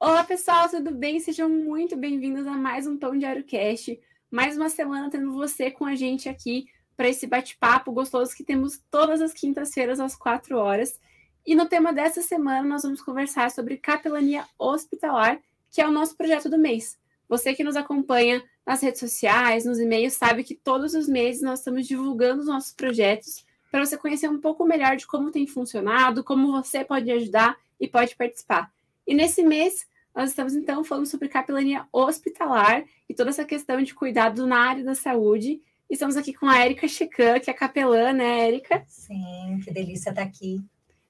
Olá, 0.00 0.22
pessoal, 0.22 0.68
tudo 0.68 0.92
bem? 0.92 1.18
Sejam 1.18 1.48
muito 1.48 1.96
bem-vindos 1.96 2.46
a 2.46 2.52
mais 2.52 2.86
um 2.86 2.96
Pão 2.96 3.18
Diário 3.18 3.42
Cast. 3.42 3.98
Mais 4.30 4.56
uma 4.56 4.68
semana 4.68 5.10
tendo 5.10 5.32
você 5.32 5.72
com 5.72 5.84
a 5.84 5.96
gente 5.96 6.28
aqui 6.28 6.68
para 6.96 7.08
esse 7.08 7.26
bate-papo 7.26 7.90
gostoso 7.90 8.32
que 8.36 8.44
temos 8.44 8.80
todas 8.92 9.20
as 9.20 9.32
quintas-feiras 9.32 9.98
às 9.98 10.14
quatro 10.14 10.56
horas. 10.56 11.00
E 11.44 11.52
no 11.56 11.66
tema 11.66 11.92
dessa 11.92 12.22
semana 12.22 12.62
nós 12.62 12.84
vamos 12.84 13.02
conversar 13.02 13.50
sobre 13.50 13.76
capelania 13.76 14.46
hospitalar, 14.56 15.40
que 15.68 15.80
é 15.80 15.88
o 15.88 15.90
nosso 15.90 16.16
projeto 16.16 16.48
do 16.48 16.56
mês. 16.56 16.96
Você 17.28 17.52
que 17.52 17.64
nos 17.64 17.74
acompanha 17.74 18.40
nas 18.64 18.80
redes 18.80 19.00
sociais, 19.00 19.64
nos 19.64 19.80
e-mails, 19.80 20.12
sabe 20.12 20.44
que 20.44 20.54
todos 20.54 20.94
os 20.94 21.08
meses 21.08 21.42
nós 21.42 21.58
estamos 21.58 21.88
divulgando 21.88 22.42
os 22.42 22.46
nossos 22.46 22.70
projetos 22.70 23.44
para 23.68 23.84
você 23.84 23.98
conhecer 23.98 24.30
um 24.30 24.40
pouco 24.40 24.64
melhor 24.64 24.96
de 24.96 25.08
como 25.08 25.32
tem 25.32 25.44
funcionado, 25.44 26.22
como 26.22 26.52
você 26.52 26.84
pode 26.84 27.10
ajudar 27.10 27.56
e 27.80 27.88
pode 27.88 28.14
participar. 28.14 28.72
E 29.08 29.14
nesse 29.14 29.42
mês, 29.42 29.86
nós 30.14 30.28
estamos 30.28 30.54
então 30.54 30.84
falando 30.84 31.06
sobre 31.06 31.30
capelania 31.30 31.86
hospitalar 31.90 32.84
e 33.08 33.14
toda 33.14 33.30
essa 33.30 33.42
questão 33.42 33.80
de 33.80 33.94
cuidado 33.94 34.46
na 34.46 34.58
área 34.58 34.84
da 34.84 34.94
saúde. 34.94 35.62
Estamos 35.88 36.14
aqui 36.14 36.34
com 36.34 36.46
a 36.46 36.58
Érica 36.58 36.86
Checan, 36.86 37.40
que 37.40 37.50
é 37.50 37.54
capelã, 37.54 38.12
né, 38.12 38.46
Érica? 38.46 38.84
Sim, 38.86 39.60
que 39.64 39.72
delícia 39.72 40.10
estar 40.10 40.20
aqui. 40.20 40.60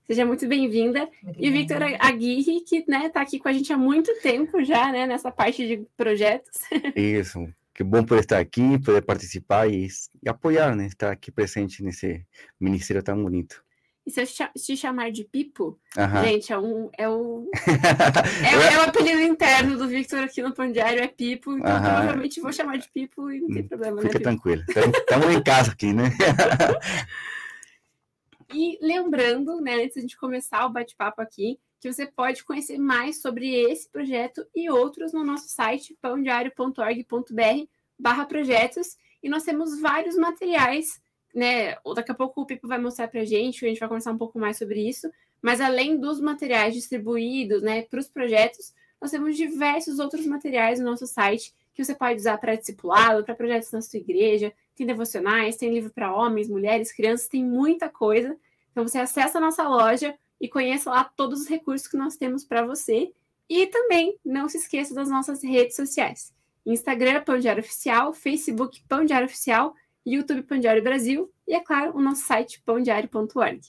Seja 0.06 0.24
muito 0.24 0.46
bem-vinda. 0.46 1.10
E 1.36 1.48
o 1.50 1.52
Victor 1.52 1.82
Aguirre, 1.98 2.60
que 2.60 2.76
está 2.76 3.00
né, 3.00 3.08
tá 3.08 3.20
aqui 3.20 3.40
com 3.40 3.48
a 3.48 3.52
gente 3.52 3.72
há 3.72 3.76
muito 3.76 4.14
tempo 4.22 4.62
já, 4.62 4.92
né, 4.92 5.04
nessa 5.04 5.32
parte 5.32 5.66
de 5.66 5.84
projetos. 5.96 6.52
Isso, 6.94 7.52
que 7.74 7.82
bom 7.82 8.04
por 8.04 8.18
estar 8.18 8.38
aqui, 8.38 8.78
poder 8.78 9.02
participar 9.02 9.68
e, 9.68 9.88
e 10.22 10.28
apoiar, 10.28 10.76
né, 10.76 10.86
estar 10.86 11.10
aqui 11.10 11.32
presente 11.32 11.82
nesse 11.82 12.24
ministério 12.60 13.02
tão 13.02 13.20
bonito. 13.20 13.60
E 14.08 14.10
se 14.10 14.22
eu 14.22 14.26
te 14.54 14.74
chamar 14.74 15.12
de 15.12 15.22
Pipo, 15.22 15.78
gente, 16.24 16.50
é 16.50 16.58
um. 16.58 16.88
É 16.96 17.06
o, 17.06 17.46
é, 18.42 18.72
é, 18.72 18.78
o 18.78 18.88
apelido 18.88 19.20
interno 19.20 19.76
do 19.76 19.86
Victor 19.86 20.20
aqui 20.20 20.40
no 20.40 20.54
Pão 20.54 20.72
Diário, 20.72 21.02
é 21.02 21.06
Pipo. 21.06 21.52
Então, 21.52 21.78
provavelmente 21.78 22.40
vou 22.40 22.50
chamar 22.50 22.78
de 22.78 22.88
Pipo 22.88 23.30
e 23.30 23.38
não 23.38 23.48
tem 23.48 23.64
hum, 23.64 23.68
problema, 23.68 24.00
Fica 24.00 24.18
né? 24.18 24.22
tranquilo. 24.22 24.64
Estamos 24.66 25.34
em 25.34 25.42
casa 25.42 25.72
aqui, 25.72 25.92
né? 25.92 26.04
e 28.50 28.78
lembrando, 28.80 29.60
né, 29.60 29.84
antes 29.84 30.06
de 30.06 30.16
começar 30.16 30.64
o 30.64 30.72
bate-papo 30.72 31.20
aqui, 31.20 31.60
que 31.78 31.92
você 31.92 32.06
pode 32.06 32.44
conhecer 32.44 32.78
mais 32.78 33.20
sobre 33.20 33.54
esse 33.70 33.90
projeto 33.90 34.42
e 34.56 34.70
outros 34.70 35.12
no 35.12 35.22
nosso 35.22 35.50
site 35.50 35.94
pãodiario.org.br 36.00 37.66
barra 37.98 38.24
projetos. 38.24 38.96
E 39.22 39.28
nós 39.28 39.42
temos 39.42 39.78
vários 39.78 40.16
materiais 40.16 40.98
né? 41.34 41.76
Daqui 41.94 42.10
a 42.10 42.14
pouco 42.14 42.40
o 42.40 42.46
Pipo 42.46 42.66
vai 42.66 42.78
mostrar 42.78 43.08
para 43.08 43.20
a 43.20 43.24
gente, 43.24 43.64
a 43.64 43.68
gente 43.68 43.80
vai 43.80 43.88
conversar 43.88 44.12
um 44.12 44.18
pouco 44.18 44.38
mais 44.38 44.56
sobre 44.58 44.86
isso. 44.88 45.10
Mas 45.40 45.60
além 45.60 45.98
dos 45.98 46.20
materiais 46.20 46.74
distribuídos, 46.74 47.62
né, 47.62 47.82
para 47.82 48.00
os 48.00 48.08
projetos, 48.08 48.74
nós 49.00 49.10
temos 49.10 49.36
diversos 49.36 49.98
outros 49.98 50.26
materiais 50.26 50.80
no 50.80 50.86
nosso 50.86 51.06
site 51.06 51.54
que 51.72 51.84
você 51.84 51.94
pode 51.94 52.18
usar 52.18 52.38
para 52.38 52.56
discipulado, 52.56 53.24
para 53.24 53.36
projetos 53.36 53.70
na 53.70 53.80
sua 53.80 54.00
igreja. 54.00 54.52
Tem 54.74 54.84
devocionais, 54.84 55.56
tem 55.56 55.72
livro 55.72 55.90
para 55.90 56.12
homens, 56.12 56.48
mulheres, 56.48 56.90
crianças, 56.90 57.28
tem 57.28 57.44
muita 57.44 57.88
coisa. 57.88 58.36
Então 58.72 58.86
você 58.86 58.98
acessa 58.98 59.38
a 59.38 59.40
nossa 59.40 59.66
loja 59.68 60.14
e 60.40 60.48
conheça 60.48 60.90
lá 60.90 61.04
todos 61.04 61.42
os 61.42 61.48
recursos 61.48 61.86
que 61.86 61.96
nós 61.96 62.16
temos 62.16 62.44
para 62.44 62.66
você. 62.66 63.12
E 63.48 63.66
também 63.68 64.18
não 64.24 64.48
se 64.48 64.58
esqueça 64.58 64.92
das 64.92 65.08
nossas 65.08 65.42
redes 65.42 65.76
sociais. 65.76 66.34
Instagram, 66.66 67.22
Pão 67.22 67.38
Diário 67.38 67.62
Oficial, 67.62 68.12
Facebook, 68.12 68.82
Pão 68.88 69.04
Diário 69.04 69.26
Oficial 69.26 69.74
YouTube 70.06 70.42
Pão 70.42 70.58
Diário 70.58 70.82
Brasil 70.82 71.30
e, 71.46 71.54
é 71.54 71.60
claro, 71.60 71.96
o 71.96 72.00
nosso 72.00 72.22
site 72.22 72.62
pãodiário.org. 72.64 73.60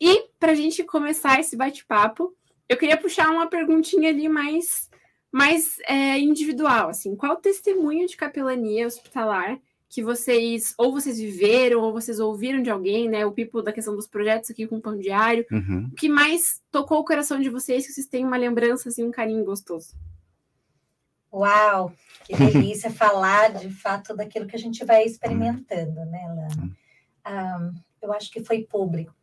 E, 0.00 0.28
para 0.38 0.52
a 0.52 0.54
gente 0.54 0.82
começar 0.82 1.38
esse 1.40 1.56
bate-papo, 1.56 2.34
eu 2.68 2.76
queria 2.76 2.96
puxar 2.96 3.30
uma 3.30 3.48
perguntinha 3.48 4.08
ali 4.08 4.28
mais, 4.28 4.88
mais 5.30 5.78
é, 5.86 6.18
individual, 6.18 6.88
assim, 6.88 7.14
qual 7.16 7.36
testemunho 7.36 8.06
de 8.06 8.16
capelania 8.16 8.86
hospitalar 8.86 9.60
que 9.90 10.02
vocês, 10.02 10.72
ou 10.78 10.92
vocês 10.92 11.18
viveram, 11.18 11.80
ou 11.80 11.92
vocês 11.92 12.20
ouviram 12.20 12.62
de 12.62 12.70
alguém, 12.70 13.08
né, 13.08 13.26
o 13.26 13.32
Pipo 13.32 13.60
da 13.60 13.72
questão 13.72 13.96
dos 13.96 14.06
projetos 14.06 14.48
aqui 14.48 14.64
com 14.64 14.76
o 14.76 14.80
Pão 14.80 14.96
Diário, 14.96 15.44
uhum. 15.50 15.88
o 15.92 15.96
que 15.96 16.08
mais 16.08 16.62
tocou 16.70 17.00
o 17.00 17.04
coração 17.04 17.40
de 17.40 17.50
vocês, 17.50 17.84
que 17.84 17.92
vocês 17.92 18.06
têm 18.06 18.24
uma 18.24 18.36
lembrança, 18.36 18.88
assim, 18.88 19.04
um 19.04 19.10
carinho 19.10 19.44
gostoso? 19.44 19.96
Uau, 21.32 21.92
que 22.24 22.34
delícia 22.36 22.90
falar 22.90 23.52
de 23.52 23.70
fato 23.70 24.16
daquilo 24.16 24.46
que 24.46 24.56
a 24.56 24.58
gente 24.58 24.84
vai 24.84 25.04
experimentando, 25.04 26.04
né, 26.06 26.26
Lana? 26.28 26.70
Hum. 27.26 27.74
eu 28.02 28.12
acho 28.12 28.30
que 28.30 28.42
foi 28.42 28.62
público 28.62 29.14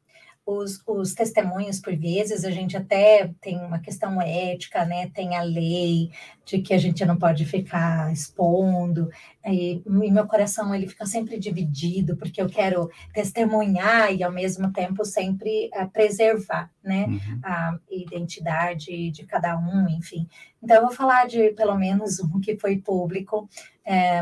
os, 0.48 0.82
os 0.88 1.14
testemunhos, 1.14 1.78
por 1.82 1.94
vezes, 1.94 2.46
a 2.46 2.50
gente 2.50 2.78
até 2.78 3.30
tem 3.42 3.60
uma 3.60 3.80
questão 3.80 4.22
ética, 4.22 4.86
né? 4.86 5.12
Tem 5.14 5.36
a 5.36 5.42
lei 5.42 6.10
de 6.46 6.60
que 6.60 6.74
a 6.74 6.78
gente 6.78 7.04
não 7.04 7.18
pode 7.18 7.44
ficar 7.44 8.14
expondo. 8.14 9.10
E, 9.46 9.84
e 9.86 10.12
meu 10.12 10.26
coração, 10.26 10.74
ele 10.74 10.88
fica 10.88 11.06
sempre 11.06 11.38
dividido, 11.38 12.16
porque 12.16 12.42
eu 12.42 12.48
quero 12.48 12.90
testemunhar 13.14 14.14
e, 14.14 14.24
ao 14.24 14.32
mesmo 14.32 14.72
tempo, 14.72 15.04
sempre 15.04 15.70
uh, 15.76 15.90
preservar, 15.90 16.72
né? 16.82 17.08
Uhum. 17.08 17.40
A 17.44 17.78
identidade 17.92 19.12
de 19.12 19.26
cada 19.26 19.60
um, 19.60 19.90
enfim. 19.90 20.30
Então, 20.64 20.78
eu 20.78 20.84
vou 20.84 20.92
falar 20.92 21.28
de, 21.28 21.50
pelo 21.52 21.76
menos, 21.76 22.22
um 22.22 22.40
que 22.40 22.58
foi 22.58 22.78
público, 22.78 23.50
é, 23.86 24.22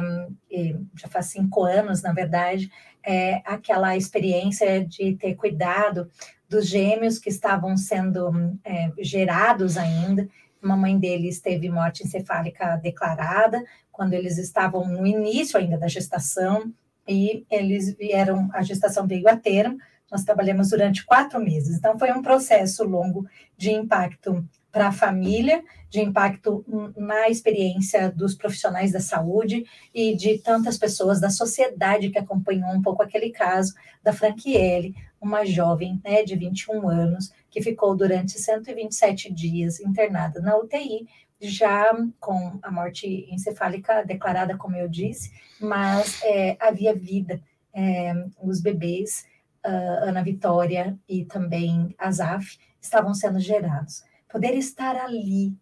já 0.95 1.07
faz 1.07 1.27
cinco 1.27 1.63
anos, 1.63 2.01
na 2.01 2.13
verdade, 2.13 2.71
é, 3.05 3.41
aquela 3.45 3.95
experiência 3.95 4.85
de 4.85 5.15
ter 5.15 5.35
cuidado 5.35 6.09
dos 6.49 6.67
gêmeos 6.67 7.19
que 7.19 7.29
estavam 7.29 7.77
sendo 7.77 8.31
é, 8.63 8.91
gerados 8.99 9.77
ainda. 9.77 10.27
A 10.61 10.67
mamãe 10.67 10.97
deles 10.97 11.39
teve 11.39 11.69
morte 11.69 12.03
encefálica 12.03 12.77
declarada 12.77 13.63
quando 13.91 14.13
eles 14.13 14.37
estavam 14.37 14.87
no 14.87 15.05
início 15.05 15.59
ainda 15.59 15.77
da 15.77 15.87
gestação 15.87 16.73
e 17.07 17.45
eles 17.49 17.95
vieram, 17.95 18.49
a 18.53 18.61
gestação 18.63 19.07
veio 19.07 19.27
a 19.27 19.37
termo. 19.37 19.77
Nós 20.11 20.23
trabalhamos 20.23 20.69
durante 20.69 21.05
quatro 21.05 21.39
meses, 21.39 21.77
então 21.77 21.97
foi 21.97 22.11
um 22.11 22.21
processo 22.21 22.83
longo 22.83 23.25
de 23.57 23.71
impacto 23.71 24.47
para 24.75 24.89
a 24.89 24.91
família, 24.91 25.63
de 25.89 26.01
impacto 26.01 26.65
na 26.97 27.29
experiência 27.29 28.11
dos 28.11 28.35
profissionais 28.35 28.91
da 28.91 28.99
saúde 28.99 29.63
e 29.93 30.13
de 30.17 30.37
tantas 30.39 30.77
pessoas 30.77 31.21
da 31.21 31.29
sociedade 31.29 32.09
que 32.09 32.19
acompanhou 32.19 32.71
um 32.71 32.81
pouco 32.81 33.01
aquele 33.01 33.29
caso 33.29 33.73
da 34.03 34.11
Franquiele, 34.11 34.93
uma 35.21 35.45
jovem 35.45 36.01
né, 36.03 36.23
de 36.23 36.35
21 36.35 36.89
anos 36.89 37.31
que 37.49 37.61
ficou 37.61 37.95
durante 37.95 38.33
127 38.33 39.31
dias 39.33 39.79
internada 39.79 40.41
na 40.41 40.57
UTI, 40.57 41.07
já 41.39 41.89
com 42.19 42.59
a 42.61 42.69
morte 42.69 43.29
encefálica 43.31 44.03
declarada, 44.03 44.57
como 44.57 44.75
eu 44.75 44.89
disse, 44.89 45.31
mas 45.57 46.21
é, 46.21 46.57
havia 46.59 46.93
vida. 46.93 47.41
É, 47.73 48.13
os 48.43 48.59
bebês, 48.59 49.25
uh, 49.65 50.09
Ana 50.09 50.21
Vitória 50.21 50.99
e 51.07 51.23
também 51.23 51.95
Azaf, 51.97 52.57
estavam 52.81 53.13
sendo 53.13 53.39
gerados 53.39 54.03
poder 54.35 54.53
estar 54.55 54.97
ali, 54.97 55.57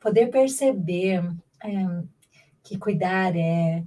poder 0.00 0.28
perceber 0.28 1.22
é, 1.62 2.02
que 2.62 2.78
cuidar 2.78 3.36
é 3.36 3.84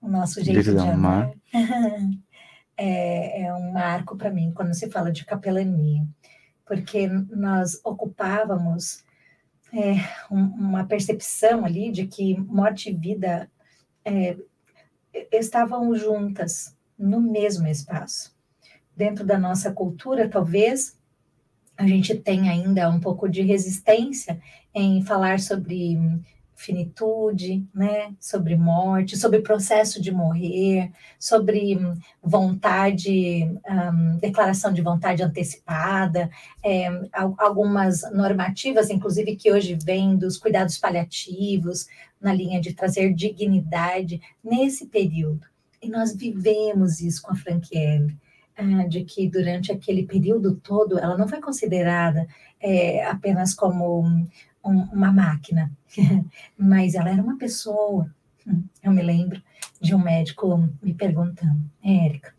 o 0.00 0.08
nosso 0.08 0.40
jeito 0.40 0.62
de, 0.62 0.70
de 0.70 0.78
amar. 0.78 1.32
é, 2.76 3.42
é 3.42 3.52
um 3.52 3.72
marco 3.72 4.16
para 4.16 4.30
mim 4.30 4.52
quando 4.54 4.72
se 4.74 4.88
fala 4.88 5.10
de 5.10 5.24
capelania, 5.24 6.06
porque 6.64 7.08
nós 7.08 7.80
ocupávamos 7.82 9.02
é, 9.72 9.94
uma 10.30 10.84
percepção 10.84 11.64
ali 11.64 11.90
de 11.90 12.06
que 12.06 12.38
morte 12.38 12.90
e 12.90 12.96
vida 12.96 13.50
é, 14.04 14.36
estavam 15.32 15.92
juntas 15.96 16.76
no 16.96 17.20
mesmo 17.20 17.66
espaço. 17.66 18.32
Dentro 18.94 19.26
da 19.26 19.36
nossa 19.36 19.72
cultura, 19.72 20.28
talvez 20.28 20.99
a 21.80 21.86
gente 21.86 22.14
tem 22.14 22.50
ainda 22.50 22.90
um 22.90 23.00
pouco 23.00 23.26
de 23.26 23.40
resistência 23.40 24.38
em 24.74 25.02
falar 25.02 25.40
sobre 25.40 25.98
finitude, 26.54 27.66
né, 27.74 28.14
sobre 28.20 28.54
morte, 28.54 29.16
sobre 29.16 29.40
processo 29.40 29.98
de 29.98 30.12
morrer, 30.12 30.92
sobre 31.18 31.78
vontade, 32.22 33.50
um, 33.66 34.18
declaração 34.18 34.70
de 34.70 34.82
vontade 34.82 35.22
antecipada, 35.22 36.30
é, 36.62 36.88
algumas 37.38 38.02
normativas, 38.12 38.90
inclusive 38.90 39.36
que 39.36 39.50
hoje 39.50 39.78
vêm 39.82 40.18
dos 40.18 40.36
cuidados 40.36 40.76
paliativos, 40.76 41.86
na 42.20 42.34
linha 42.34 42.60
de 42.60 42.74
trazer 42.74 43.14
dignidade 43.14 44.20
nesse 44.44 44.84
período. 44.84 45.46
E 45.82 45.88
nós 45.88 46.14
vivemos 46.14 47.00
isso 47.00 47.22
com 47.22 47.32
a 47.32 47.36
Franquiele 48.62 48.88
de 48.88 49.04
que 49.04 49.28
durante 49.28 49.72
aquele 49.72 50.06
período 50.06 50.56
todo 50.56 50.98
ela 50.98 51.16
não 51.16 51.28
foi 51.28 51.40
considerada 51.40 52.26
é, 52.60 53.04
apenas 53.06 53.54
como 53.54 54.04
um, 54.04 54.26
uma 54.64 55.12
máquina, 55.12 55.72
mas 56.56 56.94
ela 56.94 57.10
era 57.10 57.22
uma 57.22 57.38
pessoa. 57.38 58.12
Eu 58.82 58.92
me 58.92 59.02
lembro 59.02 59.42
de 59.80 59.94
um 59.94 59.98
médico 59.98 60.68
me 60.82 60.94
perguntando, 60.94 61.60
Érica, 61.82 62.34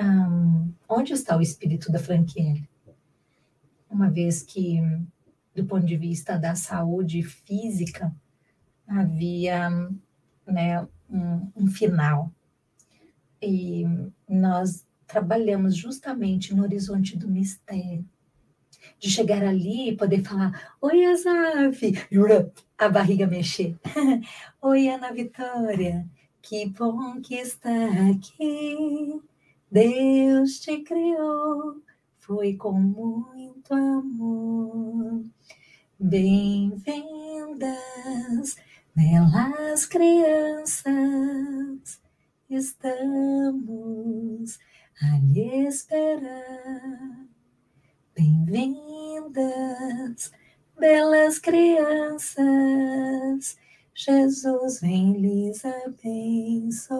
um, 0.00 0.72
onde 0.88 1.12
está 1.12 1.36
o 1.36 1.42
espírito 1.42 1.90
da 1.90 1.98
Franquiele? 1.98 2.68
Uma 3.90 4.10
vez 4.10 4.42
que 4.42 4.80
do 5.58 5.64
ponto 5.64 5.84
de 5.84 5.96
vista 5.96 6.38
da 6.38 6.54
saúde 6.54 7.22
física, 7.22 8.14
havia 8.86 9.68
né, 10.46 10.86
um, 11.10 11.50
um 11.56 11.66
final. 11.66 12.32
E 13.42 13.84
nós 14.28 14.86
trabalhamos 15.08 15.74
justamente 15.74 16.54
no 16.54 16.62
horizonte 16.62 17.16
do 17.16 17.26
mistério. 17.26 18.04
De 19.00 19.10
chegar 19.10 19.42
ali 19.42 19.88
e 19.88 19.96
poder 19.96 20.22
falar: 20.22 20.76
Oi, 20.80 21.04
Azaf! 21.06 21.80
A 22.76 22.88
barriga 22.88 23.26
mexer. 23.26 23.76
Oi, 24.62 24.88
Ana 24.88 25.12
Vitória! 25.12 26.06
Que 26.42 26.68
bom 26.68 27.20
que 27.20 27.34
está 27.34 27.70
aqui. 28.10 29.20
Deus 29.70 30.60
te 30.60 30.78
criou, 30.82 31.82
foi 32.16 32.54
com 32.54 32.72
muito 32.72 33.74
amor. 33.74 35.24
Bem-vindas, 36.00 36.96
belas 38.94 39.84
crianças, 39.84 40.86
estamos 42.48 43.18
a 45.00 45.18
lhe 45.18 45.66
esperar. 45.66 47.26
Bem-vindas, 48.16 49.42
belas 50.78 51.38
crianças, 51.38 52.44
Jesus 53.94 54.80
vem 54.80 55.12
lhes 55.12 55.64
abençoar. 55.64 56.98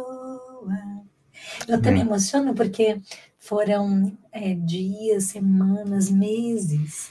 Eu 1.66 1.74
até 1.74 1.90
me 1.90 2.00
emociono 2.00 2.54
porque 2.54 3.00
foram 3.38 4.16
é, 4.30 4.54
dias, 4.54 5.24
semanas, 5.24 6.08
meses 6.08 7.10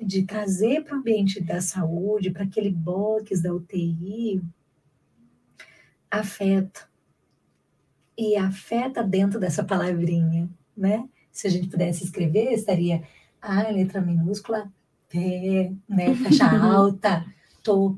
de 0.00 0.22
trazer 0.22 0.84
para 0.84 0.94
o 0.96 0.98
ambiente 1.00 1.42
da 1.42 1.60
saúde, 1.60 2.30
para 2.30 2.44
aquele 2.44 2.70
box 2.70 3.42
da 3.42 3.52
UTI, 3.52 4.40
afeto. 6.10 6.89
E 8.20 8.36
afeta 8.36 9.02
dentro 9.02 9.40
dessa 9.40 9.64
palavrinha, 9.64 10.46
né? 10.76 11.08
Se 11.32 11.46
a 11.46 11.50
gente 11.50 11.68
pudesse 11.68 12.04
escrever, 12.04 12.52
estaria 12.52 13.02
A, 13.40 13.62
letra 13.70 13.98
minúscula, 14.02 14.70
P, 15.08 15.74
né? 15.88 16.14
Caixa 16.22 16.44
alta, 16.52 17.24
tô. 17.62 17.96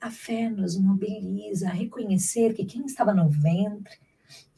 A 0.00 0.10
fé 0.10 0.48
nos 0.48 0.78
mobiliza 0.78 1.68
a 1.68 1.74
reconhecer 1.74 2.54
que 2.54 2.64
quem 2.64 2.86
estava 2.86 3.12
no 3.12 3.28
ventre, 3.28 3.98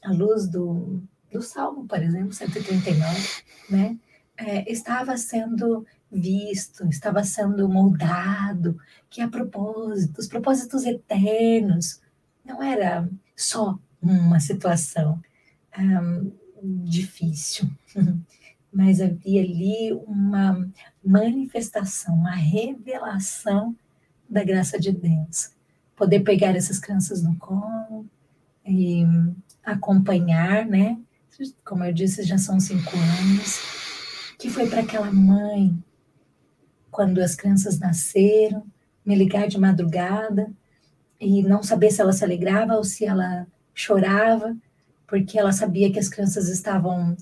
à 0.04 0.12
luz 0.12 0.46
do, 0.46 1.02
do 1.32 1.42
Salmo, 1.42 1.84
por 1.84 2.00
exemplo, 2.00 2.32
139, 2.32 3.42
né? 3.70 3.98
É, 4.36 4.70
estava 4.70 5.16
sendo 5.16 5.84
visto, 6.12 6.86
estava 6.86 7.24
sendo 7.24 7.68
moldado, 7.68 8.78
que 9.10 9.20
a 9.20 9.26
propósito, 9.26 10.20
os 10.20 10.28
propósitos 10.28 10.84
eternos, 10.84 12.00
não 12.44 12.62
era 12.62 13.10
só 13.34 13.76
uma 14.02 14.40
situação 14.40 15.20
um, 15.78 16.32
difícil, 16.84 17.70
mas 18.72 19.00
havia 19.00 19.42
ali 19.42 19.92
uma 20.06 20.68
manifestação, 21.04 22.14
uma 22.14 22.34
revelação 22.34 23.76
da 24.28 24.42
graça 24.42 24.78
de 24.78 24.92
Deus. 24.92 25.50
Poder 25.96 26.20
pegar 26.20 26.56
essas 26.56 26.78
crianças 26.78 27.22
no 27.22 27.36
colo 27.36 28.06
e 28.66 29.04
acompanhar, 29.62 30.66
né? 30.66 30.98
Como 31.64 31.84
eu 31.84 31.92
disse, 31.92 32.22
já 32.22 32.38
são 32.38 32.58
cinco 32.58 32.96
anos. 32.96 33.60
Que 34.38 34.48
foi 34.50 34.68
para 34.68 34.80
aquela 34.80 35.12
mãe 35.12 35.82
quando 36.90 37.20
as 37.20 37.34
crianças 37.34 37.78
nasceram, 37.78 38.64
me 39.04 39.14
ligar 39.14 39.48
de 39.48 39.58
madrugada 39.58 40.50
e 41.20 41.42
não 41.42 41.62
saber 41.62 41.90
se 41.90 42.00
ela 42.00 42.12
se 42.12 42.24
alegrava 42.24 42.74
ou 42.74 42.84
se 42.84 43.04
ela 43.04 43.46
chorava, 43.74 44.56
porque 45.06 45.38
ela 45.38 45.52
sabia 45.52 45.92
que 45.92 45.98
as 45.98 46.08
crianças 46.08 46.48
estavam 46.48 47.16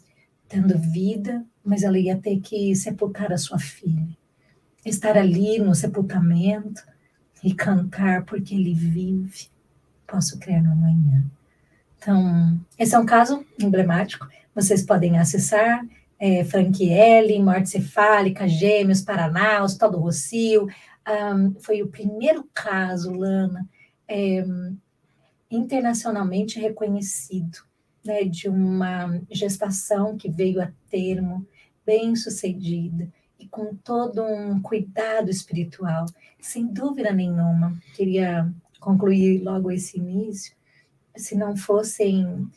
tendo 0.49 0.79
vida, 0.79 1.45
mas 1.65 1.83
ela 1.83 1.99
ia 1.99 2.17
ter 2.17 2.41
que 2.41 2.75
sepultar 2.75 3.33
a 3.33 3.39
sua 3.39 3.59
filha. 3.59 4.09
Estar 4.85 5.17
ali 5.17 5.59
no 5.59 5.75
sepultamento 5.75 6.83
e 7.43 7.55
cantar 7.55 8.25
porque 8.25 8.55
ele 8.55 8.75
vive. 8.75 9.49
Posso 10.07 10.39
crer 10.39 10.63
no 10.63 10.73
amanhã. 10.73 11.25
Então, 11.99 12.61
esse 12.79 12.95
é 12.95 12.99
um 12.99 13.07
caso 13.07 13.45
emblemático. 13.61 14.27
Vocês 14.55 14.85
podem 14.85 15.19
acessar 15.19 15.87
é, 16.19 16.45
Franchielli, 16.45 17.43
Morte 17.43 17.71
Cefálica, 17.71 18.49
Gêmeos, 18.49 19.01
Paraná, 19.01 19.63
Hospital 19.63 19.91
do 19.91 19.99
Rocio. 19.99 20.67
Um, 21.09 21.55
foi 21.61 21.83
o 21.83 21.89
primeiro 21.89 22.49
caso, 22.53 23.13
Lana, 23.13 23.69
é, 24.07 24.45
internacionalmente 25.51 26.61
reconhecido, 26.61 27.59
né, 28.05 28.25
de 28.25 28.49
uma 28.49 29.21
gestação 29.31 30.17
que 30.17 30.31
veio 30.31 30.63
a 30.63 30.73
termo, 30.89 31.47
bem 31.85 32.15
sucedida 32.15 33.11
e 33.39 33.47
com 33.47 33.75
todo 33.75 34.23
um 34.23 34.61
cuidado 34.61 35.31
espiritual, 35.31 36.07
sem 36.41 36.67
dúvida 36.67 37.13
nenhuma. 37.13 37.77
Queria 37.95 38.53
concluir 38.79 39.43
logo 39.43 39.71
esse 39.71 39.99
início. 39.99 40.55
Se 41.17 41.35
não 41.35 41.57
fossem 41.57 42.49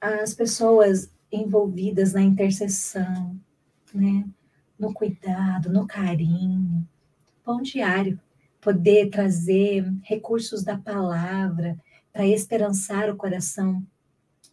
as 0.00 0.34
pessoas 0.34 1.10
envolvidas 1.30 2.12
na 2.12 2.22
intercessão, 2.22 3.38
né? 3.92 4.24
no 4.78 4.92
cuidado, 4.92 5.72
no 5.72 5.86
carinho. 5.86 6.86
Pão 7.42 7.62
diário, 7.62 8.18
poder 8.60 9.10
trazer 9.10 9.90
recursos 10.02 10.62
da 10.62 10.76
palavra 10.76 11.78
para 12.14 12.24
esperançar 12.24 13.10
o 13.10 13.16
coração 13.16 13.84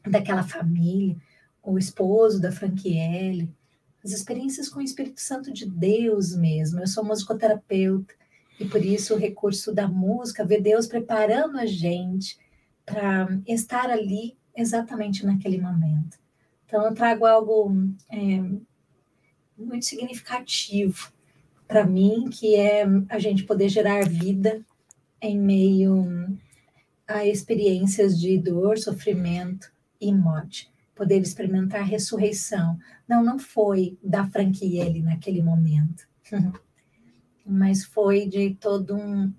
daquela 0.04 0.42
família, 0.42 1.16
o 1.62 1.78
esposo 1.78 2.42
da 2.42 2.52
Franquiele, 2.52 3.54
as 4.04 4.12
experiências 4.12 4.68
com 4.68 4.80
o 4.80 4.84
Espírito 4.84 5.22
Santo 5.22 5.54
de 5.54 5.69
Deus 5.69 6.36
mesmo. 6.36 6.80
Eu 6.80 6.88
sou 6.88 7.06
musicoterapeuta 7.06 8.16
e 8.60 8.66
por 8.66 8.84
isso 8.84 9.13
o 9.13 9.18
recurso 9.18 9.72
da 9.72 9.88
música, 9.88 10.44
ver 10.44 10.60
Deus 10.60 10.88
preparando 10.88 11.60
a 11.60 11.68
gente 11.68 12.36
para 12.84 13.28
estar 13.48 13.92
ali 13.92 14.36
exatamente 14.56 15.24
naquele 15.24 15.62
momento. 15.62 16.18
Então, 16.66 16.84
eu 16.84 16.96
trago 16.96 17.28
algo 17.28 17.72
é, 18.10 18.42
muito 19.56 19.86
significativo 19.86 21.12
para 21.68 21.86
mim, 21.86 22.28
que 22.28 22.56
é 22.56 22.86
a 23.07 23.19
gente 23.19 23.44
poder 23.44 23.69
gerar 23.69 24.09
vida 24.09 24.66
em 25.21 25.38
meio 25.40 26.40
a 27.15 27.25
experiências 27.25 28.19
de 28.19 28.37
dor, 28.37 28.77
sofrimento 28.77 29.71
e 29.99 30.13
morte. 30.13 30.71
Poder 30.95 31.19
experimentar 31.21 31.81
a 31.81 31.85
ressurreição. 31.85 32.77
Não, 33.07 33.23
não 33.23 33.39
foi 33.39 33.97
da 34.03 34.25
franquia 34.27 34.85
ele 34.85 35.01
naquele 35.01 35.41
momento, 35.41 36.07
mas 37.45 37.83
foi 37.83 38.27
de 38.27 38.56
todo 38.56 38.95
um, 38.95 39.33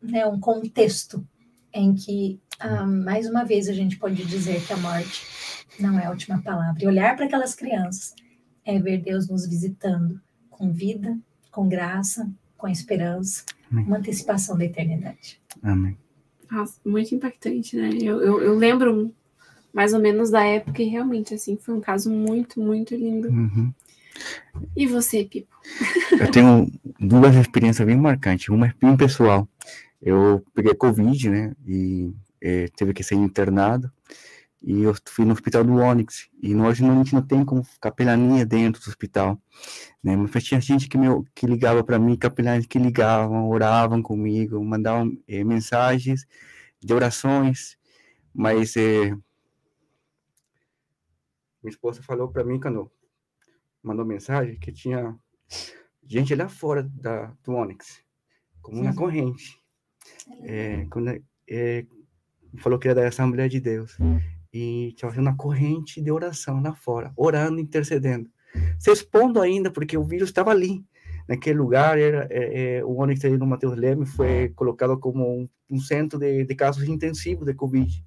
né, 0.00 0.26
um 0.26 0.40
contexto 0.40 1.26
em 1.72 1.94
que, 1.94 2.40
ah, 2.58 2.86
mais 2.86 3.28
uma 3.28 3.44
vez, 3.44 3.68
a 3.68 3.72
gente 3.72 3.98
pode 3.98 4.24
dizer 4.24 4.64
que 4.66 4.72
a 4.72 4.76
morte 4.76 5.26
não 5.78 5.98
é 5.98 6.06
a 6.06 6.10
última 6.10 6.42
palavra. 6.42 6.82
E 6.82 6.86
olhar 6.86 7.14
para 7.16 7.26
aquelas 7.26 7.54
crianças 7.54 8.14
é 8.64 8.78
ver 8.78 9.02
Deus 9.02 9.28
nos 9.28 9.46
visitando 9.46 10.20
com 10.50 10.72
vida, 10.72 11.16
com 11.50 11.68
graça, 11.68 12.30
com 12.56 12.66
esperança, 12.66 13.44
Amém. 13.70 13.84
uma 13.84 13.98
antecipação 13.98 14.58
da 14.58 14.64
eternidade. 14.64 15.40
Amém. 15.62 15.96
Nossa, 16.50 16.80
muito 16.84 17.14
impactante, 17.14 17.76
né? 17.76 17.90
Eu, 18.00 18.20
eu, 18.20 18.40
eu, 18.40 18.54
lembro 18.56 19.12
mais 19.72 19.92
ou 19.92 20.00
menos 20.00 20.30
da 20.30 20.42
época 20.42 20.82
e 20.82 20.86
realmente, 20.86 21.34
assim, 21.34 21.56
foi 21.56 21.74
um 21.74 21.80
caso 21.80 22.10
muito, 22.10 22.60
muito 22.60 22.94
lindo. 22.94 23.28
Uhum. 23.28 23.72
E 24.76 24.86
você, 24.86 25.24
Pipo? 25.24 25.54
Eu 26.18 26.30
tenho 26.30 26.66
duas 26.98 27.34
experiências 27.36 27.86
bem 27.86 27.96
marcantes. 27.96 28.48
Uma 28.48 28.66
é 28.66 28.74
bem 28.80 28.96
pessoal. 28.96 29.48
Eu 30.02 30.44
peguei 30.54 30.74
Covid, 30.74 31.30
né? 31.30 31.52
E 31.66 32.12
é, 32.40 32.66
teve 32.76 32.92
que 32.92 33.02
ser 33.02 33.14
internado. 33.14 33.90
E 34.62 34.82
eu 34.82 34.94
fui 35.06 35.24
no 35.24 35.32
hospital 35.32 35.62
do 35.62 35.74
Onyx. 35.74 36.28
E 36.42 36.52
não, 36.54 36.66
a 36.66 36.74
gente 36.74 37.14
não 37.14 37.22
tem 37.22 37.44
como 37.44 37.64
capelania 37.80 38.44
dentro 38.44 38.82
do 38.82 38.88
hospital. 38.88 39.40
Né? 40.02 40.16
Mas 40.16 40.44
tinha 40.44 40.60
gente 40.60 40.88
que, 40.88 40.98
meu, 40.98 41.24
que 41.34 41.46
ligava 41.46 41.84
para 41.84 41.98
mim, 41.98 42.16
capelães 42.16 42.66
que 42.66 42.78
ligavam, 42.78 43.48
oravam 43.48 44.02
comigo, 44.02 44.62
mandavam 44.64 45.16
é, 45.28 45.44
mensagens 45.44 46.26
de 46.80 46.92
orações. 46.92 47.78
Mas 48.34 48.76
é, 48.76 49.10
minha 51.62 51.70
esposa 51.70 52.02
falou 52.02 52.28
para 52.28 52.44
mim 52.44 52.60
quando 52.60 52.90
mandou 53.82 54.04
mensagem 54.04 54.58
que 54.58 54.72
tinha 54.72 55.16
gente 56.04 56.34
lá 56.34 56.48
fora 56.48 56.82
da, 56.82 57.32
do 57.44 57.52
Onyx, 57.52 58.02
como 58.60 58.80
uma 58.80 58.94
corrente. 58.94 59.56
É, 60.42 60.84
quando, 60.90 61.22
é, 61.48 61.86
falou 62.58 62.78
que 62.78 62.88
era 62.88 63.02
da 63.02 63.08
Assembleia 63.08 63.48
de 63.48 63.60
Deus 63.60 63.96
e 64.52 64.94
tinha 64.96 65.10
uma 65.20 65.36
corrente 65.36 66.00
de 66.00 66.10
oração 66.10 66.62
lá 66.62 66.74
fora, 66.74 67.12
orando, 67.16 67.60
intercedendo, 67.60 68.30
se 68.78 68.90
expondo 68.90 69.40
ainda, 69.40 69.70
porque 69.70 69.96
o 69.96 70.04
vírus 70.04 70.28
estava 70.28 70.50
ali, 70.50 70.84
naquele 71.28 71.58
lugar, 71.58 71.98
era, 71.98 72.26
é, 72.30 72.78
é, 72.78 72.84
o 72.84 72.96
Onyx 72.98 73.22
aí 73.24 73.36
no 73.36 73.46
Mateus 73.46 73.76
Leme 73.76 74.06
foi 74.06 74.48
colocado 74.56 74.98
como 74.98 75.42
um, 75.42 75.48
um 75.70 75.78
centro 75.78 76.18
de, 76.18 76.44
de, 76.44 76.54
casos 76.54 76.88
intensivos 76.88 77.44
de 77.44 77.52
Covid. 77.52 78.02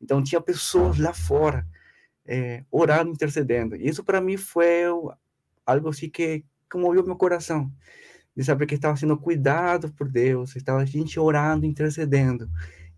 Então, 0.00 0.22
tinha 0.22 0.40
pessoas 0.40 0.98
lá 0.98 1.12
fora 1.12 1.66
é, 2.26 2.64
orando, 2.70 3.10
intercedendo. 3.10 3.76
E 3.76 3.86
isso, 3.86 4.02
para 4.02 4.22
mim, 4.22 4.38
foi 4.38 4.84
algo 5.66 5.88
assim 5.90 6.08
que 6.08 6.44
comoveu 6.70 7.04
meu 7.04 7.16
coração. 7.16 7.70
De 8.34 8.42
saber 8.42 8.64
que 8.64 8.74
estava 8.74 8.96
sendo 8.96 9.18
cuidado 9.18 9.92
por 9.92 10.08
Deus, 10.08 10.56
estava 10.56 10.80
a 10.80 10.86
gente 10.86 11.20
orando, 11.20 11.66
intercedendo. 11.66 12.48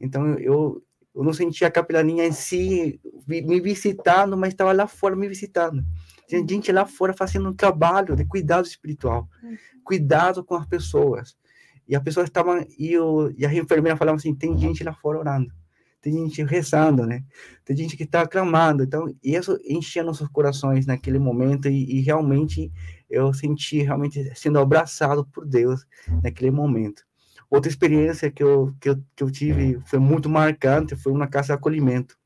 Então, 0.01 0.39
eu, 0.39 0.81
eu 1.15 1.23
não 1.23 1.33
sentia 1.33 1.69
a 1.69 1.71
capelania 1.71 2.27
em 2.27 2.33
si 2.33 3.01
me 3.27 3.61
visitando, 3.61 4.37
mas 4.37 4.53
estava 4.53 4.73
lá 4.73 4.87
fora 4.87 5.15
me 5.15 5.29
visitando. 5.29 5.85
Tinha 6.27 6.41
gente 6.47 6.73
lá 6.73 6.87
fora 6.87 7.13
fazendo 7.13 7.49
um 7.49 7.55
trabalho 7.55 8.17
de 8.17 8.25
cuidado 8.25 8.67
espiritual, 8.67 9.29
uhum. 9.43 9.57
cuidado 9.85 10.43
com 10.43 10.55
as 10.57 10.67
pessoas. 10.67 11.37
E 11.87 11.95
as 11.95 12.03
pessoas 12.03 12.27
estavam, 12.27 12.65
e, 12.79 12.93
eu, 12.93 13.33
e 13.37 13.45
a 13.45 13.55
enfermeira 13.55 13.97
falava 13.97 14.17
assim: 14.17 14.35
tem 14.35 14.57
gente 14.59 14.83
lá 14.83 14.95
fora 14.95 15.19
orando, 15.19 15.53
tem 16.01 16.13
gente 16.15 16.43
rezando, 16.43 17.07
né? 17.07 17.23
Tem 17.65 17.77
gente 17.77 17.97
que 17.97 18.05
está 18.05 18.27
clamando. 18.27 18.83
Então, 18.83 19.07
isso 19.23 19.59
enchia 19.65 20.03
nossos 20.03 20.29
corações 20.29 20.87
naquele 20.87 21.19
momento, 21.19 21.69
e, 21.69 21.99
e 21.99 22.01
realmente 22.01 22.73
eu 23.09 23.33
senti 23.35 23.83
realmente 23.83 24.33
sendo 24.35 24.59
abraçado 24.59 25.27
por 25.27 25.47
Deus 25.47 25.87
naquele 26.23 26.51
momento. 26.51 27.05
Outra 27.55 27.71
experiência 27.71 28.33
que 28.33 28.43
eu, 28.43 28.75
que 28.81 28.89
eu, 28.89 28.97
que 29.15 29.23
eu 29.23 29.31
tive 29.31 29.79
foi 29.87 30.01
muito 30.01 30.29
marcante, 30.29 30.97
foi 30.97 31.13
uma 31.13 31.29
casa 31.29 31.47
de 31.47 31.53
acolhimento. 31.53 32.19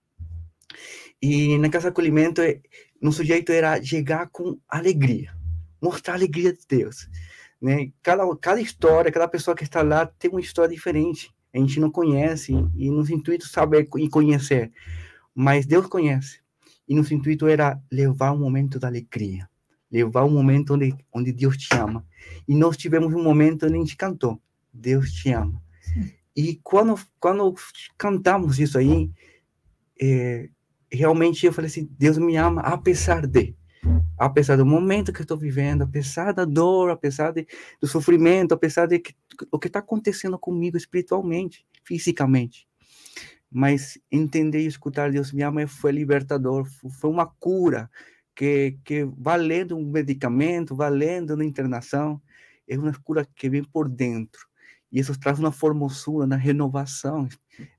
E 1.20 1.58
na 1.58 1.68
casa 1.68 1.82
de 1.82 1.88
acolhimento, 1.88 2.40
nosso 2.99 3.23
jeito 3.23 3.52
era 3.52 3.82
chegar 3.82 4.30
com 4.32 4.58
alegria, 4.66 5.37
mostrar 5.82 6.14
a 6.14 6.16
alegria 6.16 6.50
de 6.50 6.61
Deus. 6.66 7.11
Né? 7.61 7.92
Cada, 8.02 8.25
cada 8.37 8.58
história, 8.58 9.12
cada 9.12 9.28
pessoa 9.28 9.54
que 9.54 9.64
está 9.64 9.82
lá 9.82 10.06
tem 10.06 10.30
uma 10.30 10.40
história 10.40 10.75
diferente. 10.75 11.30
A 11.52 11.58
gente 11.58 11.78
não 11.78 11.90
conhece 11.90 12.54
e 12.75 12.90
nos 12.90 13.11
intuitos 13.11 13.50
saber 13.50 13.87
e 13.99 14.08
conhecer, 14.08 14.73
mas 15.35 15.66
Deus 15.66 15.87
conhece. 15.88 16.40
E 16.88 16.94
nosso 16.94 17.12
intuito 17.12 17.47
era 17.47 17.78
levar 17.92 18.32
um 18.32 18.38
momento 18.38 18.78
da 18.78 18.88
alegria, 18.88 19.47
levar 19.92 20.25
um 20.25 20.30
momento 20.30 20.73
onde, 20.73 20.97
onde 21.12 21.32
Deus 21.32 21.58
te 21.58 21.68
ama. 21.75 22.02
E 22.49 22.54
nós 22.54 22.78
tivemos 22.78 23.12
um 23.12 23.23
momento 23.23 23.66
onde 23.66 23.75
a 23.75 23.78
gente 23.78 23.94
cantou, 23.94 24.40
Deus 24.78 25.12
te 25.12 25.30
ama. 25.30 25.61
Sim. 25.80 26.11
E 26.37 26.61
quando, 26.62 26.94
quando 27.18 27.54
cantamos 27.97 28.58
isso 28.61 28.78
aí, 28.78 29.11
é, 30.00 30.49
realmente 30.90 31.44
eu 31.44 31.52
falei 31.52 31.68
assim, 31.68 31.88
Deus 31.99 32.16
me 32.18 32.37
ama 32.37 32.61
apesar 32.61 33.26
de, 33.26 33.56
apesar 34.16 34.56
do 34.56 34.64
momento 34.64 35.12
que 35.12 35.23
estou 35.23 35.37
vivendo, 35.37 35.82
apesar 35.82 36.32
da 36.32 36.44
dor, 36.44 36.90
apesar 36.90 37.32
de, 37.32 37.47
do 37.80 37.87
sofrimento, 37.87 38.52
apesar 38.54 38.87
de 38.87 38.99
que, 38.99 39.14
o 39.50 39.58
que 39.58 39.66
está 39.66 39.80
acontecendo 39.80 40.38
comigo 40.38 40.76
espiritualmente, 40.76 41.66
fisicamente. 41.85 42.68
Mas 43.50 43.99
entender 44.12 44.61
e 44.61 44.66
escutar 44.66 45.11
Deus 45.11 45.32
me 45.32 45.42
ama 45.42 45.66
foi 45.66 45.90
libertador, 45.90 46.66
foi 47.00 47.11
uma 47.11 47.26
cura 47.26 47.90
que, 48.35 48.78
que 48.85 49.04
valendo 49.16 49.76
um 49.76 49.90
medicamento, 49.90 50.76
valendo 50.76 51.35
uma 51.35 51.44
internação, 51.44 52.20
é 52.68 52.78
uma 52.78 52.92
cura 53.02 53.26
que 53.35 53.49
vem 53.49 53.64
por 53.64 53.88
dentro. 53.88 54.47
E 54.90 55.00
isso 55.00 55.18
traz 55.18 55.38
uma 55.38 55.52
formosura, 55.52 56.26
na 56.26 56.37
renovação, 56.37 57.28